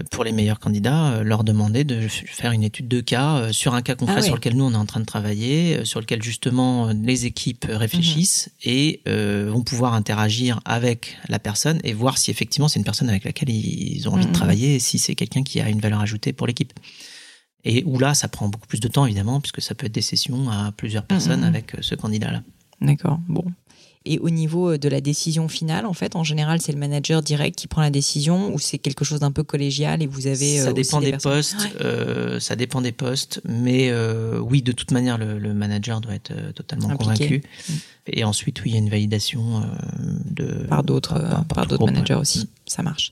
pour 0.10 0.24
les 0.24 0.32
meilleurs 0.32 0.60
candidats, 0.60 1.22
leur 1.24 1.44
demander 1.44 1.84
de 1.84 2.08
faire 2.08 2.52
une 2.52 2.64
étude 2.64 2.88
de 2.88 3.02
cas 3.02 3.52
sur 3.52 3.76
un 3.76 3.82
cas 3.82 3.96
concret 3.96 4.18
ah 4.20 4.22
sur 4.24 4.36
lequel 4.36 4.56
nous, 4.56 4.66
on 4.66 4.72
est 4.72 4.78
en 4.78 4.86
train 4.86 5.00
de 5.00 5.06
travailler, 5.06 5.86
sur 5.86 6.00
lequel 6.00 6.24
justement 6.24 6.88
les 6.88 7.26
équipes 7.26 7.68
réfléchissent 7.70 8.50
mm-hmm. 8.66 8.70
et 8.70 9.50
vont 9.50 9.62
pouvoir 9.62 9.94
interagir 9.94 10.62
avec 10.66 11.18
la 11.28 11.38
personne 11.38 11.80
et 11.84 11.94
voir 11.94 12.18
si 12.18 12.32
effectivement 12.32 12.68
c'est 12.68 12.80
une 12.80 12.86
personne 12.86 13.10
avec 13.10 13.19
laquelle 13.26 13.50
ils 13.50 14.08
ont 14.08 14.14
envie 14.14 14.26
de 14.26 14.30
mm-hmm. 14.30 14.34
travailler, 14.34 14.80
si 14.80 14.98
c'est 15.00 15.16
quelqu'un 15.16 15.44
qui 15.44 15.60
a 15.60 15.70
une 15.70 15.80
valeur 15.80 16.00
ajoutée 16.00 16.34
pour 16.34 16.48
l'équipe. 16.48 16.74
Et 17.66 17.84
où 17.86 18.00
là, 18.00 18.14
ça 18.14 18.28
prend 18.28 18.48
beaucoup 18.48 18.68
plus 18.68 18.80
de 18.80 18.88
temps, 18.88 19.06
évidemment, 19.06 19.42
puisque 19.42 19.62
ça 19.62 19.76
peut 19.76 19.88
être 19.88 19.94
des 19.94 20.02
sessions 20.02 20.50
à 20.50 20.72
plusieurs 20.72 21.04
personnes 21.04 21.42
mm-hmm. 21.42 21.48
avec 21.48 21.76
euh, 21.76 21.80
ce 21.82 21.96
candidat-là. 21.96 22.42
D'accord, 22.82 23.20
bon. 23.28 23.44
Et 24.06 24.18
au 24.20 24.30
niveau 24.30 24.78
de 24.78 24.88
la 24.88 25.02
décision 25.02 25.50
finale, 25.50 25.86
en 25.86 25.94
fait, 25.94 26.16
en 26.16 26.24
général, 26.24 26.62
c'est 26.62 26.72
le 26.72 26.78
manager 26.80 27.22
direct 27.22 27.60
qui 27.60 27.68
prend 27.68 27.82
la 27.82 27.90
décision 27.90 28.54
ou 28.54 28.58
c'est 28.58 28.78
quelque 28.78 29.04
chose 29.04 29.20
d'un 29.20 29.32
peu 29.32 29.44
collégial 29.44 30.02
et 30.02 30.08
vous 30.08 30.26
avez. 30.28 30.60
Ça 30.60 30.70
euh, 30.70 30.74
dépend 30.74 31.02
des, 31.02 31.12
postes. 31.18 31.58
Ouais. 31.60 31.82
euh, 31.86 32.40
ça 32.40 32.56
dépend 32.56 32.82
des 32.82 32.94
postes, 32.94 33.42
mais 33.44 33.90
euh, 33.90 34.40
oui, 34.40 34.62
de 34.62 34.72
toute 34.72 34.92
manière, 34.92 35.18
le, 35.18 35.38
le 35.38 35.54
manager 35.54 36.00
doit 36.00 36.16
être 36.16 36.32
euh, 36.32 36.54
totalement 36.54 36.90
Impliqué. 36.92 37.42
convaincu. 37.42 37.44
Mm. 37.68 37.74
Et 38.14 38.24
ensuite, 38.24 38.62
oui, 38.64 38.70
il 38.72 38.74
y 38.74 38.76
a 38.76 38.80
une 38.80 38.90
validation 38.90 39.58
euh, 39.62 39.66
de 40.32 40.66
par 40.68 40.84
d'autres 40.84 41.20
par- 41.50 41.66
euh, 41.66 41.68
d'autres 41.68 41.86
managers 41.86 42.14
ouais. 42.16 42.22
aussi. 42.22 42.48
Ça 42.66 42.82
marche. 42.84 43.12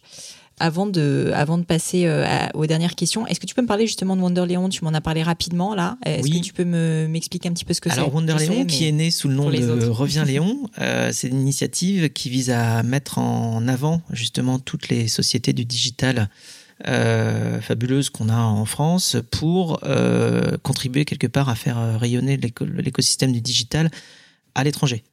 Avant 0.59 0.87
de, 0.87 1.31
avant 1.35 1.59
de 1.59 1.63
passer 1.63 2.07
euh, 2.07 2.25
à- 2.25 2.55
aux 2.55 2.65
dernières 2.65 2.95
questions, 2.95 3.27
est-ce 3.27 3.39
que 3.39 3.45
tu 3.45 3.53
peux 3.53 3.61
me 3.61 3.67
parler 3.67 3.85
justement 3.85 4.15
de 4.15 4.21
Wonderléon 4.21 4.69
Tu 4.69 4.83
m'en 4.83 4.91
as 4.95 5.01
parlé 5.01 5.21
rapidement 5.21 5.75
là. 5.75 5.97
Est-ce 6.03 6.23
Oui. 6.23 6.41
que 6.41 6.45
tu 6.45 6.51
peux 6.53 6.63
me 6.65 7.05
m'expliquer 7.07 7.47
un 7.49 7.53
petit 7.53 7.63
peu 7.65 7.75
ce 7.75 7.81
que 7.81 7.89
c'est? 7.91 7.97
Alors 7.99 8.11
Wonder 8.15 8.33
Je 8.33 8.37
sais, 8.39 8.49
Léon, 8.49 8.59
mais- 8.61 8.65
qui 8.65 8.87
est 8.87 8.91
né 8.91 9.11
sous 9.11 9.27
le 9.27 9.35
nom 9.35 9.51
de 9.51 9.69
autres. 9.69 9.87
Reviens 9.89 10.25
Léon, 10.25 10.57
euh, 10.79 11.11
c'est 11.13 11.27
une 11.27 11.41
initiative 11.41 12.09
qui 12.09 12.29
vise 12.31 12.49
à 12.49 12.81
mettre 12.81 13.19
en 13.19 13.67
avant 13.67 14.01
justement 14.11 14.57
toutes 14.57 14.89
les 14.89 15.07
sociétés 15.07 15.53
du 15.53 15.63
digital 15.63 16.27
euh, 16.87 17.61
fabuleuses 17.61 18.09
qu'on 18.09 18.29
a 18.29 18.37
en 18.39 18.65
France 18.65 19.15
pour 19.29 19.79
euh, 19.83 20.57
contribuer 20.63 21.05
quelque 21.05 21.27
part 21.27 21.49
à 21.49 21.55
faire 21.55 21.99
rayonner 21.99 22.35
l'éco- 22.37 22.65
l'écosystème 22.65 23.31
du 23.31 23.41
digital 23.41 23.91
à 24.55 24.63
l'étranger 24.63 25.03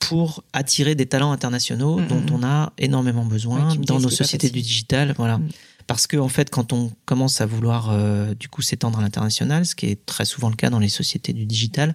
pour 0.00 0.44
attirer 0.52 0.94
des 0.94 1.06
talents 1.06 1.32
internationaux 1.32 1.98
Mhm. 1.98 2.08
dont 2.08 2.24
on 2.32 2.42
a 2.42 2.72
énormément 2.78 3.24
besoin 3.24 3.70
Ouais, 3.72 3.78
dans 3.78 4.00
nos 4.00 4.10
sociétés 4.10 4.50
du 4.50 4.60
digital 4.62 5.14
voilà 5.16 5.40
parce 5.86 6.06
que 6.06 6.16
en 6.16 6.28
fait 6.28 6.50
quand 6.50 6.72
on 6.72 6.92
commence 7.04 7.40
à 7.40 7.46
vouloir 7.46 7.90
euh, 7.90 8.34
du 8.34 8.48
coup 8.48 8.62
s'étendre 8.62 8.98
à 8.98 9.02
l'international 9.02 9.64
ce 9.66 9.74
qui 9.74 9.86
est 9.86 10.04
très 10.06 10.24
souvent 10.24 10.50
le 10.50 10.56
cas 10.56 10.70
dans 10.70 10.78
les 10.78 10.88
sociétés 10.90 11.32
du 11.32 11.46
digital 11.46 11.94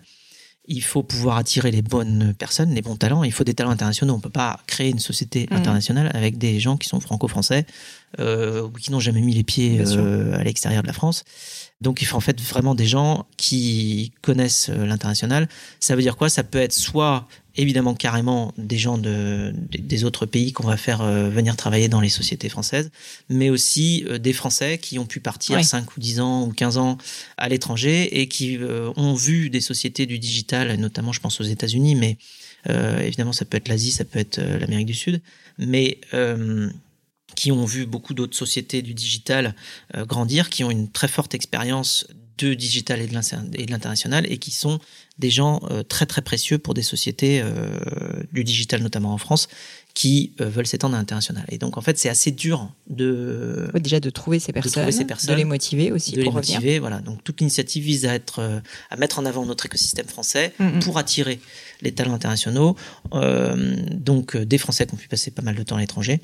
il 0.66 0.82
faut 0.82 1.04
pouvoir 1.04 1.36
attirer 1.36 1.72
les 1.72 1.82
bonnes 1.82 2.34
personnes, 2.34 2.74
les 2.74 2.82
bons 2.82 2.96
talents. 2.96 3.26
Il 3.26 3.34
faut 3.34 3.44
des 3.44 3.54
talents 3.54 3.72
internationaux. 3.72 4.14
On 4.14 4.22
peut 4.22 4.30
pas 4.30 4.62
créer 4.66 4.92
une 4.92 5.00
société 5.00 5.46
internationale 5.52 6.10
avec 6.14 6.38
des 6.38 6.58
gens 6.62 6.78
qui 6.78 6.88
sont 6.88 7.02
franco-français 7.02 7.66
euh, 8.22 8.62
ou 8.64 8.70
qui 8.72 8.90
n'ont 8.92 9.02
jamais 9.02 9.20
mis 9.20 9.34
les 9.34 9.44
pieds 9.44 9.82
euh, 9.86 10.40
à 10.40 10.42
l'extérieur 10.46 10.82
de 10.82 10.88
la 10.88 10.94
France. 10.94 11.26
Donc 11.82 12.02
il 12.02 12.06
faut 12.06 12.16
en 12.16 12.22
fait 12.22 12.40
vraiment 12.40 12.76
des 12.76 12.86
gens 12.86 13.26
qui 13.36 14.14
connaissent 14.22 14.70
l'international. 14.70 15.50
Ça 15.82 15.98
veut 15.98 16.02
dire 16.02 16.16
quoi? 16.16 16.30
Ça 16.30 16.44
peut 16.46 16.60
être 16.60 16.72
soit 16.72 17.28
évidemment 17.56 17.94
carrément 17.94 18.54
des 18.58 18.78
gens 18.78 18.98
de, 18.98 19.54
des- 19.70 20.04
autres 20.04 20.26
pays 20.26 20.54
qu'on 20.54 20.66
va 20.68 20.78
faire 20.78 21.02
euh, 21.02 21.30
venir 21.30 21.56
travailler 21.56 21.88
dans 21.88 22.02
les 22.02 22.10
sociétés 22.10 22.50
françaises, 22.50 22.90
mais 23.30 23.50
aussi 23.50 24.04
euh, 24.08 24.18
des 24.18 24.34
Français 24.34 24.78
qui 24.80 24.98
ont 25.00 25.06
pu 25.06 25.20
partir 25.20 25.58
Ouais. 25.58 25.64
5 25.64 25.96
ou 25.96 26.00
10 26.00 26.20
ans 26.20 26.48
ou 26.48 26.52
15 26.52 26.78
ans 26.78 26.98
à 27.38 27.50
l'étranger 27.50 28.20
et 28.22 28.28
qui 28.28 28.58
euh, 28.58 28.92
ont 28.96 29.14
vu 29.14 29.50
des 29.50 29.62
sociétés 29.62 30.06
du 30.06 30.18
digital, 30.20 30.76
notamment 30.78 31.12
je 31.12 31.20
pense 31.20 31.40
aux 31.40 31.44
États-Unis, 31.46 31.96
mais 31.96 32.18
euh, 32.70 33.00
évidemment 33.02 33.34
ça 33.34 33.46
peut 33.46 33.58
être 33.58 33.68
l'Asie, 33.68 33.92
ça 33.92 34.06
peut 34.06 34.20
être 34.20 34.40
l'Amérique 34.42 34.88
du 34.88 34.94
Sud, 34.96 35.22
mais 35.60 36.00
euh, 36.14 36.70
qui 37.36 37.52
ont 37.52 37.66
vu 37.66 37.86
beaucoup 37.86 38.14
d'autres 38.14 38.36
sociétés 38.38 38.82
du 38.82 38.94
digital 38.94 39.56
euh, 39.96 40.06
grandir, 40.06 40.50
qui 40.50 40.64
ont 40.64 40.72
une 40.72 40.90
très 40.92 41.08
forte 41.08 41.34
expérience 41.36 42.08
de 42.40 42.56
digital 42.56 43.00
et 43.00 43.08
de 43.08 43.14
l'international 43.72 44.26
et 44.32 44.38
qui 44.40 44.50
sont 44.50 44.80
des 45.20 45.30
gens 45.30 45.62
euh, 45.70 45.84
très 45.84 46.06
très 46.08 46.22
précieux 46.22 46.58
pour 46.58 46.74
des 46.74 46.82
sociétés 46.82 47.40
euh, 47.44 47.78
du 48.32 48.44
digital 48.44 48.82
notamment 48.82 49.14
en 49.14 49.20
France 49.20 49.48
qui 49.94 50.34
euh, 50.42 50.50
veulent 50.50 50.66
s'étendre 50.66 50.96
à 50.96 50.98
l'international. 50.98 51.46
Et 51.50 51.60
donc 51.60 51.78
en 51.78 51.82
fait 51.82 52.00
c'est 52.00 52.10
assez 52.10 52.32
dur 52.32 52.72
de 52.90 53.70
déjà 53.76 54.00
de 54.00 54.10
trouver 54.10 54.40
ces 54.40 54.52
personnes, 54.52 54.72
trouver 54.72 54.92
ces 54.92 55.04
de 55.04 55.08
personnes, 55.08 55.38
les 55.38 55.46
motiver 55.46 55.92
aussi 55.92 56.14
de 56.14 56.22
les 56.22 56.30
revenir. 56.30 56.56
motiver. 56.56 56.80
Voilà. 56.80 57.00
Donc 57.00 57.24
toute 57.24 57.40
l'initiative 57.42 57.84
vise 57.84 58.06
à 58.08 58.16
être, 58.16 58.62
à 58.90 58.96
mettre 58.96 59.20
en 59.20 59.26
avant 59.26 59.46
notre 59.46 59.68
écosystème 59.68 60.08
français 60.08 60.52
Mhm. 60.60 60.80
pour 60.80 60.98
attirer 60.98 61.40
les 61.82 61.92
talents 61.92 62.14
internationaux. 62.14 62.76
Euh, 63.14 63.76
donc 63.92 64.36
des 64.38 64.58
Français 64.58 64.86
qui 64.88 64.94
ont 64.94 64.98
pu 64.98 65.08
passer 65.08 65.32
pas 65.32 65.42
mal 65.42 65.56
de 65.56 65.64
temps 65.64 65.76
à 65.76 65.80
l'étranger 65.80 66.22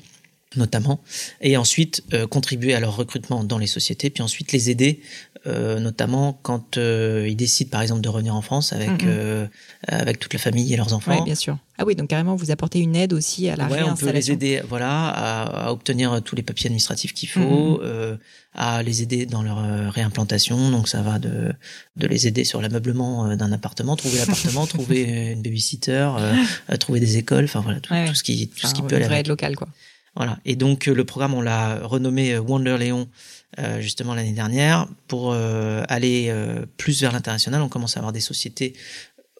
notamment, 0.56 1.00
et 1.40 1.56
ensuite 1.56 2.02
euh, 2.12 2.26
contribuer 2.26 2.74
à 2.74 2.80
leur 2.80 2.96
recrutement 2.96 3.44
dans 3.44 3.58
les 3.58 3.68
sociétés, 3.68 4.10
puis 4.10 4.22
ensuite 4.22 4.50
les 4.52 4.68
aider, 4.70 5.00
euh, 5.46 5.78
notamment 5.78 6.38
quand 6.42 6.76
euh, 6.76 7.26
ils 7.28 7.36
décident 7.36 7.70
par 7.70 7.82
exemple 7.82 8.00
de 8.02 8.08
revenir 8.08 8.34
en 8.34 8.42
France 8.42 8.72
avec 8.72 9.04
euh, 9.04 9.46
avec 9.86 10.18
toute 10.18 10.32
la 10.32 10.38
famille 10.40 10.72
et 10.74 10.76
leurs 10.76 10.92
enfants. 10.92 11.16
Oui, 11.18 11.24
bien 11.24 11.34
sûr. 11.36 11.56
Ah 11.78 11.84
oui, 11.86 11.94
donc 11.94 12.08
carrément, 12.10 12.34
vous 12.36 12.50
apportez 12.50 12.80
une 12.80 12.94
aide 12.96 13.12
aussi 13.14 13.48
à 13.48 13.56
la 13.56 13.64
Ouais, 13.68 13.82
on 13.82 13.94
peut 13.94 14.06
les 14.06 14.10
réinstallation. 14.12 14.34
aider, 14.34 14.60
voilà, 14.68 15.08
à, 15.08 15.66
à 15.68 15.72
obtenir 15.72 16.20
tous 16.22 16.34
les 16.36 16.42
papiers 16.42 16.66
administratifs 16.66 17.14
qu'il 17.14 17.28
faut, 17.30 17.80
euh, 17.82 18.16
à 18.54 18.82
les 18.82 19.00
aider 19.02 19.24
dans 19.24 19.42
leur 19.42 19.58
euh, 19.60 19.88
réimplantation. 19.88 20.70
Donc 20.70 20.88
ça 20.88 21.00
va 21.00 21.18
de 21.20 21.54
de 21.96 22.06
les 22.08 22.26
aider 22.26 22.42
sur 22.44 22.60
l'ameublement 22.60 23.34
d'un 23.36 23.52
appartement, 23.52 23.94
trouver 23.96 24.18
l'appartement, 24.18 24.66
trouver 24.76 25.02
une 25.32 25.42
babysitter, 25.42 26.10
trouver 26.80 26.98
des 27.00 27.16
écoles, 27.18 27.44
enfin 27.44 27.60
voilà 27.60 27.78
tout, 27.80 27.92
Ouais, 27.94 28.00
ouais. 28.02 28.08
tout 28.08 28.14
ce 28.16 28.24
qui 28.24 28.48
tout 28.48 28.58
ce 28.58 28.66
Enfin, 28.66 28.74
qui 28.74 28.80
une 28.82 28.86
peut 28.88 28.96
aller 28.96 29.04
vraie 29.06 29.14
avec. 29.14 29.26
aide 29.26 29.30
locale, 29.30 29.56
quoi. 29.56 29.68
Voilà. 30.16 30.38
Et 30.44 30.56
donc 30.56 30.88
euh, 30.88 30.94
le 30.94 31.04
programme, 31.04 31.34
on 31.34 31.40
l'a 31.40 31.78
renommé 31.86 32.32
euh, 32.34 32.40
Wonder 32.40 32.76
Léon 32.78 33.08
euh, 33.58 33.80
justement 33.80 34.14
l'année 34.14 34.32
dernière 34.32 34.86
pour 35.08 35.32
euh, 35.32 35.82
aller 35.88 36.26
euh, 36.28 36.66
plus 36.76 37.00
vers 37.00 37.12
l'international. 37.12 37.62
On 37.62 37.68
commence 37.68 37.96
à 37.96 38.00
avoir 38.00 38.12
des 38.12 38.20
sociétés, 38.20 38.74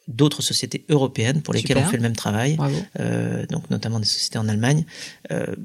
d'autres 0.08 0.42
sociétés 0.42 0.84
européennes 0.88 1.42
pour 1.42 1.54
lesquelles 1.54 1.76
Super. 1.76 1.86
on 1.88 1.90
fait 1.90 1.96
le 1.96 2.02
même 2.02 2.16
travail, 2.16 2.56
donc 3.50 3.70
notamment 3.70 4.00
des 4.00 4.06
sociétés 4.06 4.38
en 4.38 4.48
Allemagne, 4.48 4.84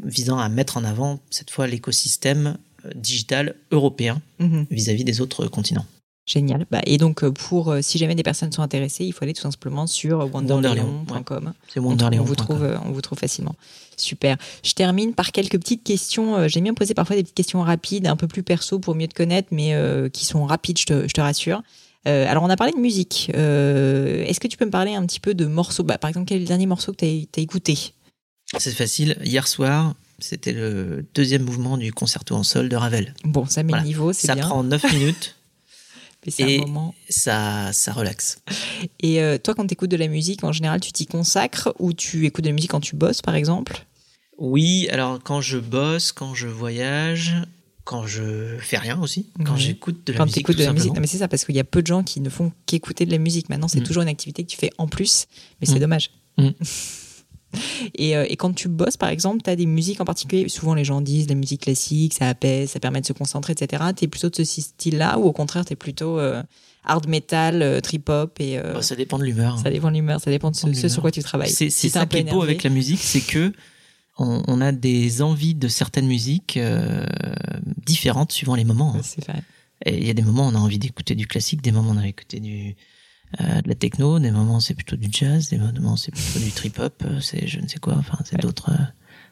visant 0.04 0.38
à 0.38 0.50
mettre 0.50 0.78
en 0.78 0.84
avant 0.84 1.20
cette 1.32 1.50
fois 1.50 1.66
l'écosystème 1.66 2.58
digital 2.94 3.56
européen 3.72 4.22
Mhm. 4.40 4.68
vis-à-vis 4.70 5.04
des 5.04 5.22
autres 5.22 5.48
continents. 5.48 5.86
Génial. 6.26 6.66
Bah, 6.72 6.82
et 6.86 6.98
donc, 6.98 7.24
euh, 7.24 7.32
pour 7.32 7.72
euh, 7.72 7.82
si 7.84 7.98
jamais 8.00 8.16
des 8.16 8.24
personnes 8.24 8.52
sont 8.52 8.64
intéressées, 8.64 9.06
il 9.06 9.14
faut 9.14 9.24
aller 9.24 9.34
tout 9.34 9.44
simplement 9.44 9.86
sur 9.86 10.28
wonderleon.com. 10.34 11.54
C'est 11.72 11.80
On, 11.80 11.84
Wonder 11.84 12.06
on 12.06 12.10
Léon. 12.10 12.24
vous 12.24 12.36
trouve, 12.36 12.64
euh, 12.64 12.78
on 12.86 12.92
vous 12.92 13.02
trouve 13.02 13.20
facilement. 13.20 13.56
Super. 13.96 14.36
Je 14.64 14.74
termine 14.74 15.14
par 15.14 15.32
quelques 15.32 15.60
petites 15.60 15.84
questions. 15.84 16.48
J'aime 16.48 16.64
bien 16.64 16.74
poser 16.74 16.94
parfois 16.96 17.16
des 17.16 17.22
petites 17.24 17.36
questions 17.36 17.62
rapides, 17.62 18.08
un 18.08 18.16
peu 18.16 18.28
plus 18.28 18.42
perso 18.44 18.80
pour 18.80 18.96
mieux 18.96 19.08
te 19.08 19.14
connaître, 19.14 19.50
mais 19.52 19.74
euh, 19.76 20.10
qui 20.10 20.26
sont 20.26 20.46
rapides, 20.46 20.80
je 20.80 20.86
te, 20.86 21.08
je 21.08 21.14
te 21.14 21.22
rassure. 21.22 21.62
Alors, 22.08 22.44
on 22.44 22.50
a 22.52 22.56
parlé 22.56 22.72
de 22.74 22.78
musique. 22.80 23.30
Est-ce 23.34 24.40
que 24.40 24.48
tu 24.48 24.58
peux 24.58 24.66
me 24.66 24.70
parler 24.72 24.94
un 24.94 25.04
petit 25.08 25.20
peu 25.20 25.34
de 25.34 25.46
morceaux? 25.48 25.82
Bah, 25.84 25.98
Par 25.98 26.08
exemple, 26.10 26.28
quel 26.28 26.38
est 26.38 26.42
le 26.42 26.46
dernier 26.48 26.68
morceau 26.68 26.92
que 26.92 26.98
tu 26.98 27.06
as, 27.06 27.42
écouté? 27.42 27.78
C'est 28.60 28.74
facile. 28.76 29.18
Hier 29.24 29.48
soir, 29.48 29.96
c'était 30.20 30.52
le 30.52 31.04
deuxième 31.16 31.42
mouvement 31.44 31.78
du 31.78 31.92
concerto 31.94 32.36
en 32.36 32.44
sol 32.44 32.70
de 32.70 32.76
Ravel. 32.76 33.16
Bon, 33.24 33.48
ça 33.48 33.64
met 33.64 33.70
Voilà. 33.70 33.84
le 33.84 33.88
niveau, 33.88 34.14
c'est 34.14 34.28
Ça 34.28 34.36
prend 34.36 34.64
9 34.64 34.84
minutes, 34.94 35.35
mais 36.40 36.56
et- 36.56 36.58
un 36.60 36.66
moment. 36.66 36.96
ça, 37.10 37.72
ça 37.74 37.92
relaxe. 37.94 38.40
Et 39.02 39.22
euh, 39.22 39.38
toi, 39.38 39.54
quand 39.56 39.66
tu 39.68 39.74
écoutes 39.74 39.92
de 39.92 39.98
la 39.98 40.08
musique, 40.08 40.44
en 40.44 40.52
général, 40.52 40.80
tu 40.82 40.92
t'y 40.92 41.06
consacres 41.06 41.74
ou 41.80 41.94
tu 41.94 42.26
écoutes 42.26 42.44
de 42.44 42.50
la 42.50 42.56
musique 42.56 42.72
quand 42.72 42.80
tu 42.82 42.96
bosses, 42.96 43.22
par 43.22 43.36
exemple? 43.36 43.86
Oui, 44.38 44.88
alors 44.92 45.20
quand 45.24 45.42
je 45.42 45.58
bosse, 45.58 46.12
quand 46.12 46.34
je 46.34 46.48
voyage, 46.48 47.36
quand 47.86 48.06
je 48.06 48.58
fais 48.60 48.78
rien 48.78 49.00
aussi, 49.00 49.28
quand 49.46 49.56
j'écoute 49.56 50.06
de 50.08 50.12
la 50.14 50.18
Quand 50.18 50.26
tu 50.26 50.30
musique, 50.30 50.40
écoutes 50.42 50.56
tout 50.56 50.62
de 50.62 50.66
la 50.66 50.74
musique. 50.74 50.94
Non, 50.94 51.00
mais 51.02 51.08
c'est 51.08 51.20
ça, 51.20 51.28
parce 51.28 51.46
qu'il 51.46 51.56
y 51.56 51.60
a 51.60 51.64
peu 51.64 51.82
de 51.82 51.88
gens 51.88 52.04
qui 52.04 52.20
ne 52.20 52.30
font 52.30 52.52
qu'écouter 52.66 53.06
de 53.06 53.12
la 53.12 53.18
musique. 53.18 53.48
Maintenant, 53.50 53.68
c'est 53.68 53.80
Mm. 53.80 53.84
toujours 53.84 54.04
une 54.04 54.10
activité 54.10 54.44
que 54.44 54.50
tu 54.50 54.58
fais 54.58 54.72
en 54.78 54.88
plus, 54.88 55.28
mais 55.62 55.68
c'est 55.68 55.76
Mm. 55.76 55.80
dommage. 55.80 56.10
Mm. 56.38 56.50
Et, 57.96 58.16
euh, 58.16 58.26
et 58.30 58.36
quand 58.36 58.54
tu 58.54 58.68
bosses, 58.68 58.98
par 58.98 59.10
exemple, 59.10 59.42
tu 59.44 59.50
as 59.50 59.56
des 59.56 59.66
musiques 59.66 60.02
en 60.02 60.06
particulier. 60.06 60.48
Souvent, 60.50 60.74
les 60.74 60.84
gens 60.86 61.02
disent 61.02 61.28
la 61.30 61.36
musique 61.36 61.62
classique, 61.62 62.14
ça 62.14 62.30
apaise, 62.30 62.70
ça 62.72 62.80
permet 62.80 63.02
de 63.02 63.06
se 63.06 63.14
concentrer, 63.14 63.54
etc. 63.54 63.84
Tu 63.96 64.06
es 64.06 64.08
plutôt 64.08 64.30
de 64.30 64.36
ce 64.36 64.44
style-là 64.62 65.18
ou 65.20 65.24
au 65.26 65.32
contraire, 65.32 65.66
tu 65.66 65.74
es 65.74 65.76
plutôt 65.76 66.20
euh, 66.20 66.42
hard 66.84 67.08
metal, 67.08 67.62
euh, 67.62 67.82
trip-hop 67.82 68.40
et 68.40 68.58
euh, 68.60 68.74
Bah, 68.74 68.82
ça 68.82 68.96
dépend 68.96 69.18
de 69.20 69.24
l'humeur. 69.24 69.58
ça 69.60 69.70
dépend 69.70 69.90
de 69.90 69.96
l'humeur, 69.96 70.20
ça 70.22 70.32
dépend 70.32 70.52
de 70.52 70.56
ce, 70.56 70.88
sur 70.90 71.02
quoi 71.02 71.12
tu 71.12 71.22
travailles. 71.24 71.50
C'est 71.50 71.70
Si 71.70 71.90
ça 71.90 72.06
qui 72.06 72.18
est 72.18 72.24
beau 72.24 72.42
avec 72.42 72.64
la 72.64 72.70
musique, 72.70 73.00
c'est 73.02 73.22
que 73.22 73.54
on, 74.18 74.44
on 74.48 74.62
a 74.62 74.72
des 74.72 75.22
envies 75.22 75.56
de 75.56 75.68
certaines 75.68 76.08
musiques 76.08 76.58
différentes 77.86 78.32
suivant 78.32 78.56
les 78.56 78.64
moments. 78.64 78.96
hein. 78.96 79.02
C'est 79.04 79.24
vrai. 79.26 79.42
Et 79.86 79.98
il 79.98 80.08
y 80.08 80.10
a 80.10 80.14
des 80.14 80.22
moments 80.22 80.48
où 80.48 80.52
on 80.52 80.56
a 80.56 80.60
envie 80.60 80.80
d'écouter 80.80 81.16
du 81.16 81.28
classique, 81.28 81.62
des 81.62 81.72
moments 81.72 81.90
où 81.90 81.94
on 81.94 81.98
a 81.98 82.00
envie 82.00 82.08
d'écouter 82.10 82.40
du 82.40 82.76
euh, 83.42 83.62
de 83.62 83.68
la 83.70 83.76
techno, 83.76 84.20
des 84.20 84.32
moments 84.32 84.60
c'est 84.60 84.74
plutôt 84.74 84.96
du 84.96 85.08
jazz, 85.12 85.50
des 85.50 85.58
moments 85.58 85.98
c'est 85.98 86.12
plutôt 86.12 86.40
du 86.40 86.52
trip 86.52 86.80
hop, 86.80 87.04
c'est 87.22 87.48
je 87.48 87.60
ne 87.60 87.68
sais 87.68 87.80
quoi. 87.80 87.96
Enfin, 87.98 88.18
c'est 88.26 88.36
Ouais. 88.36 88.42
d'autres 88.42 88.70
euh, 88.72 88.84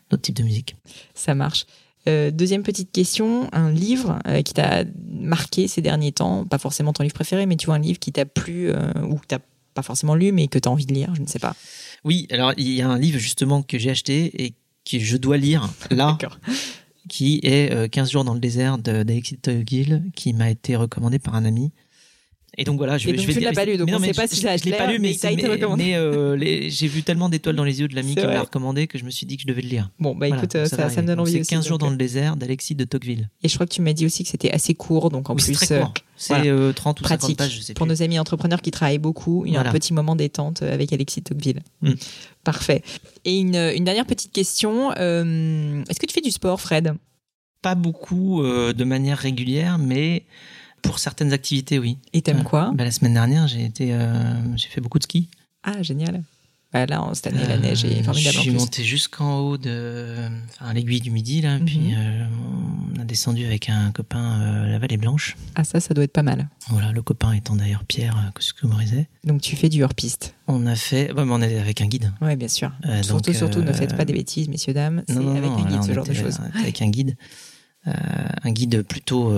d'autres 0.10 0.24
types 0.24 0.36
de 0.38 0.44
musique. 0.44 0.76
Ça 1.14 1.34
marche. 1.36 1.66
Euh, 2.10 2.32
deuxième 2.32 2.64
petite 2.64 2.92
question, 2.92 3.48
un 3.54 3.72
livre 3.72 4.20
euh, 4.28 4.42
qui 4.42 4.54
t'a 4.54 4.84
marqué 5.10 5.70
ces 5.70 5.82
derniers 5.82 6.12
temps, 6.12 6.44
pas 6.46 6.58
forcément 6.58 6.92
ton 6.92 7.04
livre 7.04 7.16
préféré, 7.16 7.46
mais 7.46 7.56
tu 7.56 7.68
vois 7.68 7.76
un 7.76 7.80
livre 7.80 7.98
qui 8.00 8.12
t'a 8.12 8.26
plu 8.26 8.70
euh, 8.72 8.92
ou 9.08 9.16
que 9.16 9.26
t'as 9.28 9.40
pas 9.74 9.82
forcément 9.84 10.14
lu, 10.14 10.34
mais 10.34 10.48
que 10.50 10.60
tu 10.60 10.68
as 10.68 10.72
envie 10.72 10.86
de 10.86 10.94
lire, 10.94 11.16
je 11.16 11.22
ne 11.22 11.28
sais 11.28 11.40
pas. 11.40 11.56
Oui, 12.04 12.28
alors 12.30 12.54
il 12.58 12.70
y 12.74 12.82
a 12.82 12.90
un 12.90 13.00
livre 13.00 13.18
justement 13.20 13.64
que 13.64 13.78
j'ai 13.80 13.90
acheté 13.90 14.44
et 14.44 14.54
que 14.86 15.00
je 15.00 15.16
dois 15.16 15.38
lire 15.38 15.70
là, 15.92 16.18
qui 17.10 17.40
est 17.44 17.72
euh, 17.74 17.88
15 17.88 18.12
jours 18.12 18.24
dans 18.26 18.34
le 18.34 18.40
désert 18.42 18.78
de- 18.78 19.04
d'Alexis 19.04 19.38
Tocqueville, 19.38 20.04
qui 20.16 20.34
m'a 20.34 20.50
été 20.50 20.76
recommandé 20.76 21.20
par 21.20 21.36
un 21.36 21.46
ami. 21.46 21.72
Et 22.58 22.66
donc 22.66 22.78
voilà, 22.78 23.00
je, 23.00 23.10
Et 23.10 23.14
donc 23.14 23.22
je 23.22 23.28
vais 23.28 23.34
tu 23.34 23.40
dire- 23.40 23.50
l'as 23.50 23.56
pas 23.56 23.66
lu, 23.66 23.78
donc 23.78 23.88
mais 23.88 23.96
on 23.96 24.00
non, 24.00 24.06
sait 24.06 24.14
pas 24.14 24.28
je- 24.28 24.36
si 24.36 24.42
ça 24.42 24.56
je 24.58 24.64
l'ai 24.66 24.72
te 24.72 24.78
pas 24.78 24.84
plaît, 24.86 24.94
lu, 24.94 25.00
mais 25.00 25.96
euh, 25.96 26.36
les- 26.36 26.70
j'ai 26.70 26.88
vu 26.88 27.02
tellement 27.02 27.28
d'étoiles 27.28 27.56
dans 27.56 27.64
les 27.64 27.80
yeux 27.82 27.88
de 27.88 27.96
l'ami 27.96 28.14
qui 28.16 28.22
me 28.22 28.28
l'a 28.28 28.42
recommandé 28.42 28.86
que 28.86 29.00
je 29.00 29.06
me 29.06 29.10
suis 29.10 29.26
dit 29.26 29.38
que 29.38 29.42
je 29.42 29.48
devais 29.48 29.64
le 29.64 29.70
lire. 29.70 29.90
Bon, 30.00 30.14
bah 30.14 30.28
écoute, 30.28 30.56
euh, 30.56 30.66
ça, 30.66 30.88
me 31.02 31.08
donne 31.08 31.20
envie. 31.20 31.32
C'est 31.44 31.56
15 31.56 31.68
jours 31.68 31.80
dans 31.80 31.90
le 31.90 31.96
désert 31.98 32.36
d'Alexis 32.36 32.76
de 32.76 32.84
Tocqueville. 32.84 33.30
Et 33.42 33.48
je 33.50 33.56
crois 33.56 33.66
que 33.66 33.74
tu 33.74 33.82
m'as 33.82 33.94
dit 33.94 34.06
aussi 34.06 34.24
que 34.24 34.30
c'était 34.30 34.52
assez 34.52 34.76
court, 34.76 35.10
donc 35.10 35.30
en 35.32 35.34
Oui, 35.36 35.42
c'est 35.42 35.54
plus 35.54 35.66
très 35.66 35.76
euh, 35.76 35.82
court. 35.82 35.94
C'est 36.16 36.36
voilà. 36.36 36.52
euh, 36.52 36.74
30 36.74 37.02
ou 37.02 37.04
50 37.06 37.20
pratique 37.20 37.38
pages, 37.38 37.56
je 37.58 37.62
sais 37.62 37.74
pour 37.74 37.88
nos 37.88 38.02
amis 38.04 38.20
entrepreneurs 38.20 38.62
qui 38.62 38.70
travaillent 38.70 39.00
beaucoup. 39.00 39.46
Il 39.48 39.54
y 39.54 39.58
a 39.58 39.62
un 39.62 39.72
petit 39.72 39.94
moment 39.94 40.16
détente 40.16 40.62
avec 40.62 40.94
Alexis 40.94 41.24
Tocqueville. 41.24 41.62
Mm. 41.82 41.94
Parfait. 42.44 42.84
Et 43.26 43.40
une, 43.40 43.56
une 43.56 43.84
dernière 43.84 44.06
petite 44.06 44.32
question. 44.32 44.92
euh, 45.00 45.84
Est-ce 45.90 46.00
que 46.00 46.06
tu 46.06 46.14
fais 46.14 46.22
du 46.22 46.30
sport, 46.32 46.62
Fred? 46.62 46.94
Pas 47.64 47.74
beaucoup 47.76 48.44
de 48.44 48.84
manière 48.84 49.18
régulière, 49.18 49.78
mais 49.80 50.24
pour 50.84 51.00
certaines 51.00 51.34
activités, 51.34 51.80
oui. 51.80 51.98
Et 52.14 52.22
t'aimes 52.22 52.38
Ouais. 52.40 52.44
quoi 52.44 52.72
Bah, 52.76 52.84
la 52.84 52.92
semaine 52.92 53.14
dernière, 53.16 53.48
j'ai 53.48 53.66
été, 53.66 53.94
euh, 53.94 54.14
j'ai 54.56 54.68
fait 54.68 54.82
beaucoup 54.82 55.00
de 55.00 55.04
ski. 55.04 55.30
Ah, 55.64 55.82
génial. 55.82 56.22
Bah, 56.72 56.86
là, 56.88 57.08
cette 57.14 57.28
année, 57.28 57.46
la 57.48 57.54
Euh, 57.54 57.58
neige 57.60 57.86
est 57.86 58.02
formidable 58.02 58.36
Je 58.36 58.42
suis 58.42 58.50
monté 58.52 58.84
jusqu'en 58.84 59.40
haut 59.42 59.58
de, 59.58 60.16
enfin, 60.60 60.74
l'aiguille 60.74 61.02
du 61.02 61.12
midi 61.12 61.40
là, 61.42 61.60
Mhm. 61.60 61.66
puis 61.66 61.94
euh, 61.96 62.26
on 62.96 63.00
a 63.00 63.06
descendu 63.06 63.46
avec 63.46 63.70
un 63.70 63.92
copain 63.92 64.42
euh, 64.42 64.72
la 64.72 64.80
vallée 64.80 64.98
blanche. 64.98 65.38
Ah, 65.54 65.64
ça, 65.64 65.80
ça 65.80 65.94
doit 65.94 66.04
être 66.04 66.12
pas 66.14 66.24
mal. 66.24 66.50
Voilà, 66.70 66.92
le 66.92 67.02
copain 67.04 67.32
étant 67.34 67.56
d'ailleurs 67.56 67.84
Pierre 67.86 68.18
euh, 68.18 68.32
Coscumorizet. 68.32 69.08
Donc, 69.24 69.42
tu 69.42 69.56
fais 69.56 69.70
du 69.70 69.84
hors-piste. 69.84 70.34
On 70.48 70.66
a 70.66 70.76
fait, 70.76 71.12
ouais, 71.14 71.26
mais 71.26 71.32
on 71.32 71.42
est 71.44 71.60
avec 71.60 71.80
un 71.82 71.86
guide. 71.86 72.12
Ouais, 72.22 72.36
bien 72.36 72.48
sûr. 72.48 72.72
Euh, 72.86 73.04
surtout, 73.04 73.30
donc, 73.30 73.36
surtout, 73.36 73.62
ne 73.62 73.70
euh, 73.70 73.74
faites 73.74 73.96
pas 73.96 74.04
des 74.06 74.14
bêtises, 74.14 74.48
messieurs, 74.50 74.74
dames. 74.74 75.04
C'est 75.08 75.14
Non, 75.14 75.22
non, 75.22 75.36
avec 75.36 75.52
non, 75.52 75.66
un 75.66 75.70
guide, 75.70 75.84
ce 75.84 75.94
genre 75.94 76.08
de 76.08 76.14
choses. 76.14 76.40
euh, 76.42 76.60
avec 76.60 76.82
un 76.82 76.90
guide, 76.90 77.16
Euh, 77.86 77.92
un 78.44 78.52
guide 78.52 78.82
plutôt, 78.84 79.32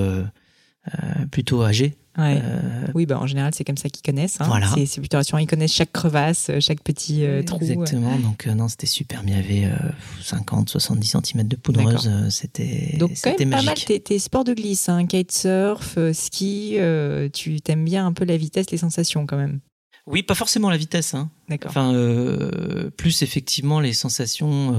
euh, 0.93 1.25
plutôt 1.31 1.63
âgé. 1.63 1.95
Ouais. 2.17 2.39
Euh, 2.41 2.87
Oui, 2.93 3.05
bah, 3.05 3.19
en 3.19 3.27
général, 3.27 3.53
c'est 3.53 3.65
comme 3.65 3.77
ça 3.77 3.89
qu'ils 3.89 4.03
connaissent. 4.03 4.39
hein. 4.39 4.45
Voilà. 4.47 4.69
C'est 4.85 4.99
plutôt 5.01 5.17
rassurant. 5.17 5.39
Ils 5.39 5.47
connaissent 5.47 5.73
chaque 5.73 5.91
crevasse, 5.91 6.49
euh, 6.49 6.59
chaque 6.61 6.81
petit 6.81 7.25
euh, 7.25 7.43
trou. 7.43 7.59
Exactement, 7.61 8.17
donc 8.19 8.45
non, 8.45 8.69
c'était 8.69 8.87
super. 8.87 9.21
Mais 9.23 9.31
il 9.31 9.37
y 9.37 9.65
avait 9.65 9.73
euh, 9.73 9.89
50, 10.21 10.69
70 10.69 11.17
cm 11.23 11.47
de 11.47 11.55
poudreuse. 11.57 12.09
C'était 12.29 12.95
Donc 12.97 13.11
quand 13.21 13.37
même 13.37 13.49
pas 13.49 13.61
mal 13.63 13.75
tes, 13.75 14.19
sports 14.19 14.45
de 14.45 14.53
glisse, 14.53 14.87
hein, 14.87 15.05
kitesurf, 15.05 15.97
ski, 16.13 16.77
tu 17.33 17.59
t'aimes 17.61 17.83
bien 17.85 18.05
un 18.05 18.13
peu 18.13 18.23
la 18.23 18.37
vitesse, 18.37 18.71
les 18.71 18.77
sensations 18.77 19.25
quand 19.25 19.37
même. 19.37 19.59
Oui, 20.07 20.21
pas 20.21 20.35
forcément 20.35 20.69
la 20.69 20.77
vitesse. 20.77 21.15
Hein. 21.15 21.29
D'accord. 21.49 21.71
Enfin, 21.71 21.91
plus 22.95 23.23
effectivement 23.23 23.79
les 23.79 23.93
sensations 23.93 24.73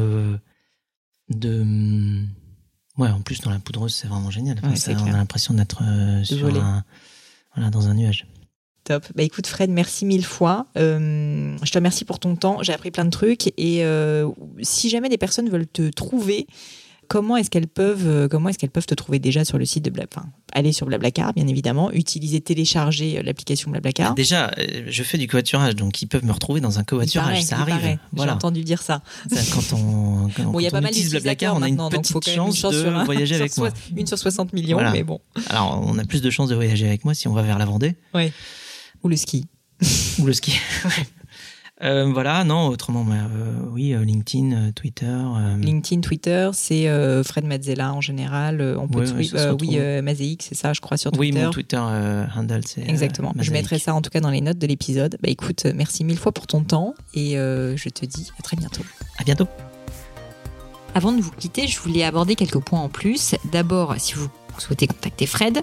de. 1.28 2.24
Ouais, 2.99 3.09
en 3.09 3.20
plus 3.20 3.40
dans 3.40 3.51
la 3.51 3.59
poudreuse, 3.59 3.94
c'est 3.94 4.09
vraiment 4.09 4.30
génial. 4.30 4.59
Ouais, 4.62 4.76
ça, 4.76 4.92
on 4.92 5.07
a 5.07 5.16
l'impression 5.16 5.55
d'être 5.55 5.82
euh, 5.82 6.24
sur 6.24 6.47
un, 6.57 6.82
voilà, 7.55 7.70
dans 7.70 7.88
un 7.88 7.94
nuage. 7.94 8.26
Top. 8.84 9.05
Bah 9.16 9.24
écoute 9.24 9.49
Fred, 9.49 9.68
merci 9.68 10.05
mille 10.07 10.24
fois. 10.24 10.66
Euh, 10.78 11.57
je 11.62 11.70
te 11.72 11.76
remercie 11.76 12.05
pour 12.05 12.20
ton 12.20 12.36
temps. 12.36 12.62
J'ai 12.62 12.72
appris 12.72 12.92
plein 12.92 13.05
de 13.05 13.11
trucs 13.11 13.49
et 13.59 13.84
euh, 13.84 14.28
si 14.62 14.88
jamais 14.88 15.09
des 15.09 15.18
personnes 15.18 15.51
veulent 15.51 15.66
te 15.66 15.90
trouver, 15.90 16.47
comment 17.09 17.36
est-ce 17.36 17.50
qu'elles 17.50 17.66
peuvent, 17.68 18.07
euh, 18.07 18.28
comment 18.28 18.48
est-ce 18.48 18.59
qu'elles 18.59 18.70
peuvent 18.70 18.86
te 18.86 18.94
trouver 18.94 19.18
déjà 19.18 19.44
sur 19.44 19.59
le 19.59 19.64
site 19.64 19.84
de 19.84 19.90
Blabla 19.90 20.09
Enfin, 20.16 20.28
aller 20.52 20.72
sur 20.72 20.86
Blablacar, 20.86 21.32
bien 21.34 21.46
évidemment, 21.46 21.90
utiliser, 21.92 22.40
télécharger 22.40 23.18
euh, 23.18 23.22
l'application 23.22 23.70
Blablacar. 23.70 24.14
Déjà, 24.14 24.50
euh, 24.59 24.84
je 24.88 25.02
fais 25.02 25.18
du 25.18 25.26
covoiturage, 25.26 25.74
donc 25.76 26.00
ils 26.02 26.07
peuvent 26.07 26.24
me 26.24 26.32
retrouver 26.32 26.61
dans 26.61 26.78
un 26.78 26.84
covoiturage. 26.84 27.42
ça 27.42 27.59
arrive. 27.59 27.74
paraît. 27.74 27.98
J'ai 28.12 28.16
Voilà. 28.16 28.34
entendu 28.34 28.62
dire 28.64 28.82
ça. 28.82 29.02
Ça, 29.32 29.40
quand 29.52 29.76
on, 29.76 30.28
quand, 30.36 30.44
Bon, 30.52 30.61
il 30.61 30.64
y 30.64 30.66
a 30.66 30.70
pas 30.70 30.80
mal 30.80 30.90
utilise 30.92 31.11
Blablacar, 31.11 31.57
on 31.57 31.62
a 31.62 31.68
une 31.68 31.76
petite 31.76 32.14
une 32.26 32.34
chance 32.34 32.61
de 32.62 32.86
un- 32.86 33.04
voyager 33.04 33.34
avec 33.34 33.57
moi. 33.57 33.70
Une 33.96 34.07
sur 34.07 34.18
60 34.18 34.52
millions, 34.52 34.76
Voilà. 34.76 34.92
mais 34.92 35.02
bon. 35.02 35.20
Alors, 35.50 35.82
on 35.86 35.98
a 35.98 36.04
plus 36.04 36.22
de 36.22 36.30
chances 36.30 36.48
de 36.48 36.54
voyager 36.54 36.86
avec 36.86 37.04
moi 37.04 37.14
si 37.14 37.28
on 37.28 37.32
va 37.32 37.42
vers 37.42 37.59
la 37.59 37.64
Vendée 37.64 37.94
Ou 39.02 39.09
le 39.09 39.16
ski. 39.16 39.46
ou 40.18 40.24
le 40.26 40.32
ski. 40.32 40.52
Euh, 41.83 42.11
voilà, 42.11 42.43
non, 42.45 42.68
autrement, 42.68 43.05
bah, 43.05 43.14
euh, 43.35 43.53
oui, 43.70 43.93
euh, 43.93 44.03
LinkedIn, 44.03 44.53
euh, 44.53 44.72
Twitter. 44.72 45.05
euh, 45.07 45.59
LinkedIn, 45.59 46.01
Twitter, 46.01 46.49
c'est 46.55 46.89
euh, 46.89 47.22
Fred 47.22 47.45
Mazzella 47.45 47.93
en 47.93 48.01
général. 48.01 48.62
Euh, 48.62 48.77
On 48.79 48.89
peut 48.89 49.01
Ouais, 49.01 49.12
oui, 49.14 49.27
ça 49.27 49.51
euh, 49.51 49.57
oui 49.61 49.70
euh, 49.74 50.01
Mazéic, 50.01 50.43
c'est 50.43 50.55
ça, 50.55 50.72
je 50.72 50.81
crois, 50.81 50.97
sur 50.97 51.11
oui, 51.18 51.31
Twitter. 51.31 51.45
mon 51.45 51.51
Twitter 51.51 51.79
euh, 51.79 52.24
handle, 52.35 52.62
c'est. 52.66 52.81
euh, 52.81 52.87
Exactement. 52.89 53.35
je 53.39 53.51
mettrai 53.53 53.79
ça 53.79 53.95
en 53.95 54.01
tout 54.01 54.09
cas 54.09 54.20
dans 54.20 54.31
les 54.31 54.41
notes 54.41 54.57
de 54.59 54.66
l'épisode. 54.66 55.18
Bah 55.22 55.29
écoute, 55.29 55.66
merci 55.74 56.03
mille 56.05 56.16
fois 56.18 56.33
pour 56.33 56.47
ton 56.47 56.62
temps 56.64 56.95
et 57.12 57.37
euh, 57.37 57.77
je 57.77 57.91
te 57.91 58.07
dis 58.07 58.33
à 58.39 58.43
très 58.43 58.57
bientôt. 58.57 58.83
À 59.18 59.24
bientôt. 59.24 59.47
Avant 60.95 61.12
de 61.12 61.20
vous 61.20 61.31
quitter, 61.33 61.66
je 61.66 61.79
voulais 61.79 62.05
aborder 62.05 62.37
quelques 62.37 62.59
points 62.61 62.81
en 62.81 62.89
plus. 62.89 63.35
D'abord, 63.53 63.95
si 63.99 64.14
vous 64.14 64.29
souhaitez 64.57 64.87
contacter 64.87 65.27
Fred, 65.27 65.61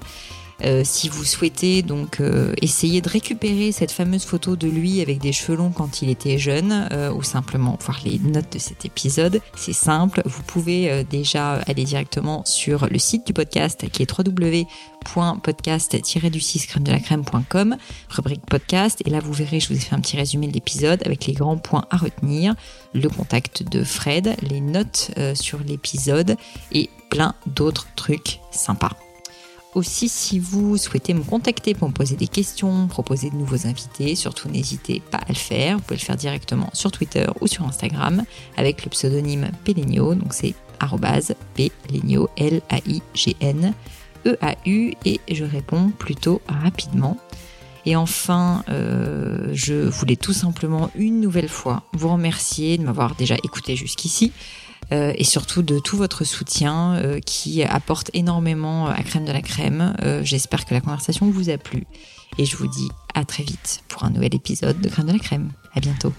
euh, 0.66 0.82
si 0.86 1.10
vous 1.10 1.26
souhaitez 1.26 1.82
donc 1.82 2.22
euh, 2.22 2.54
essayer 2.62 3.02
de 3.02 3.10
récupérer 3.10 3.72
cette 3.72 3.92
fameuse 3.92 4.24
photo 4.24 4.56
de 4.56 4.68
lui 4.68 5.02
avec 5.02 5.18
des 5.20 5.34
cheveux 5.34 5.58
longs 5.58 5.72
quand 5.72 6.02
il 6.02 6.10
était 6.10 6.38
jeune, 6.38 6.88
euh, 6.92 7.12
ou 7.12 7.24
simplement 7.24 7.78
voir 7.82 8.00
les 8.06 8.20
notes 8.20 8.54
de 8.54 8.60
cet 8.60 8.86
épisode, 8.86 9.42
c'est 9.56 9.74
simple. 9.74 10.22
Vous 10.26 10.44
pouvez 10.44 11.04
déjà 11.04 11.56
aller 11.68 11.84
directement 11.84 12.46
sur 12.46 12.88
le 12.88 13.00
site 13.00 13.28
du 13.28 13.34
podcast 13.34 13.90
qui 13.92 14.04
est 14.04 14.18
www.podcast-du6 14.18 16.68
crème 16.68 16.84
de 16.84 16.92
la 16.92 17.00
crème.com, 17.00 17.76
rubrique 18.10 18.46
podcast. 18.46 19.02
Et 19.06 19.10
là, 19.10 19.20
vous 19.20 19.34
verrez, 19.34 19.60
je 19.60 19.68
vous 19.70 19.76
ai 19.76 19.80
fait 19.80 19.96
un 19.96 20.00
petit 20.00 20.18
résumé 20.18 20.48
de 20.48 20.54
l'épisode 20.54 21.02
avec 21.06 21.26
les 21.26 21.34
grands 21.34 21.58
points 21.58 21.86
à 21.90 21.98
retenir 21.98 22.56
le 22.94 23.10
contact 23.10 23.64
de 23.64 23.84
Fred, 23.84 24.36
les 24.50 24.62
notes 24.62 25.12
sur 25.34 25.60
l'épisode 25.60 26.38
et 26.72 26.90
plein 27.10 27.36
d'autres 27.48 27.88
trucs 27.96 28.40
sympas. 28.52 28.96
Aussi, 29.76 30.08
si 30.08 30.38
vous 30.38 30.78
souhaitez 30.78 31.14
me 31.16 31.24
contacter 31.24 31.74
pour 31.74 31.88
me 31.90 31.94
poser 31.94 32.16
des 32.16 32.28
questions, 32.28 32.88
proposer 32.88 33.32
de 33.32 33.36
nouveaux 33.36 33.66
invités, 33.66 34.14
surtout 34.16 34.48
n'hésitez 34.48 35.02
pas 35.10 35.18
à 35.18 35.30
le 35.30 35.36
faire. 35.36 35.78
Vous 35.78 35.84
pouvez 35.84 36.00
le 36.00 36.06
faire 36.06 36.16
directement 36.16 36.70
sur 36.74 36.92
Twitter 36.92 37.26
ou 37.42 37.48
sur 37.48 37.66
Instagram 37.66 38.24
avec 38.56 38.84
le 38.86 38.90
pseudonyme 38.92 39.50
Pelenio. 39.64 40.14
Donc 40.14 40.34
c'est 40.34 40.54
Pelenio, 41.56 42.30
L-A-I-G-N, 42.38 43.74
E-A-U, 44.26 44.94
et 45.06 45.22
je 45.32 45.44
réponds 45.46 45.92
plutôt 45.98 46.42
rapidement. 46.48 47.18
Et 47.86 47.96
enfin, 47.96 48.64
euh, 48.70 49.50
je 49.54 49.74
voulais 49.74 50.16
tout 50.16 50.34
simplement 50.34 50.90
une 50.96 51.20
nouvelle 51.20 51.50
fois 51.50 51.84
vous 51.94 52.10
remercier 52.10 52.78
de 52.78 52.84
m'avoir 52.84 53.16
déjà 53.16 53.36
écouté 53.44 53.76
jusqu'ici 53.76 54.32
euh, 54.94 55.12
et 55.16 55.24
surtout 55.24 55.64
de 55.64 55.80
tout 55.80 55.98
votre 55.98 56.24
soutien 56.24 56.96
euh, 56.96 57.20
qui 57.20 57.64
apporte 57.64 58.12
énormément 58.14 58.88
à 58.88 59.02
Crème 59.02 59.26
de 59.26 59.32
la 59.32 59.42
Crème. 59.42 59.96
Euh, 60.04 60.22
J'espère 60.24 60.66
que 60.66 60.74
la 60.74 60.82
conversation 60.82 61.30
vous 61.32 61.50
a 61.50 61.58
plu 61.58 61.86
et 62.38 62.46
je 62.46 62.56
vous 62.56 62.68
dis 62.68 62.90
à 63.16 63.26
très 63.26 63.44
vite 63.44 63.84
pour 63.88 64.04
un 64.04 64.12
nouvel 64.12 64.36
épisode 64.36 64.80
de 64.80 64.90
Crème 64.90 65.08
de 65.08 65.14
la 65.14 65.20
Crème. 65.20 65.52
À 65.74 65.80
bientôt. 65.80 66.14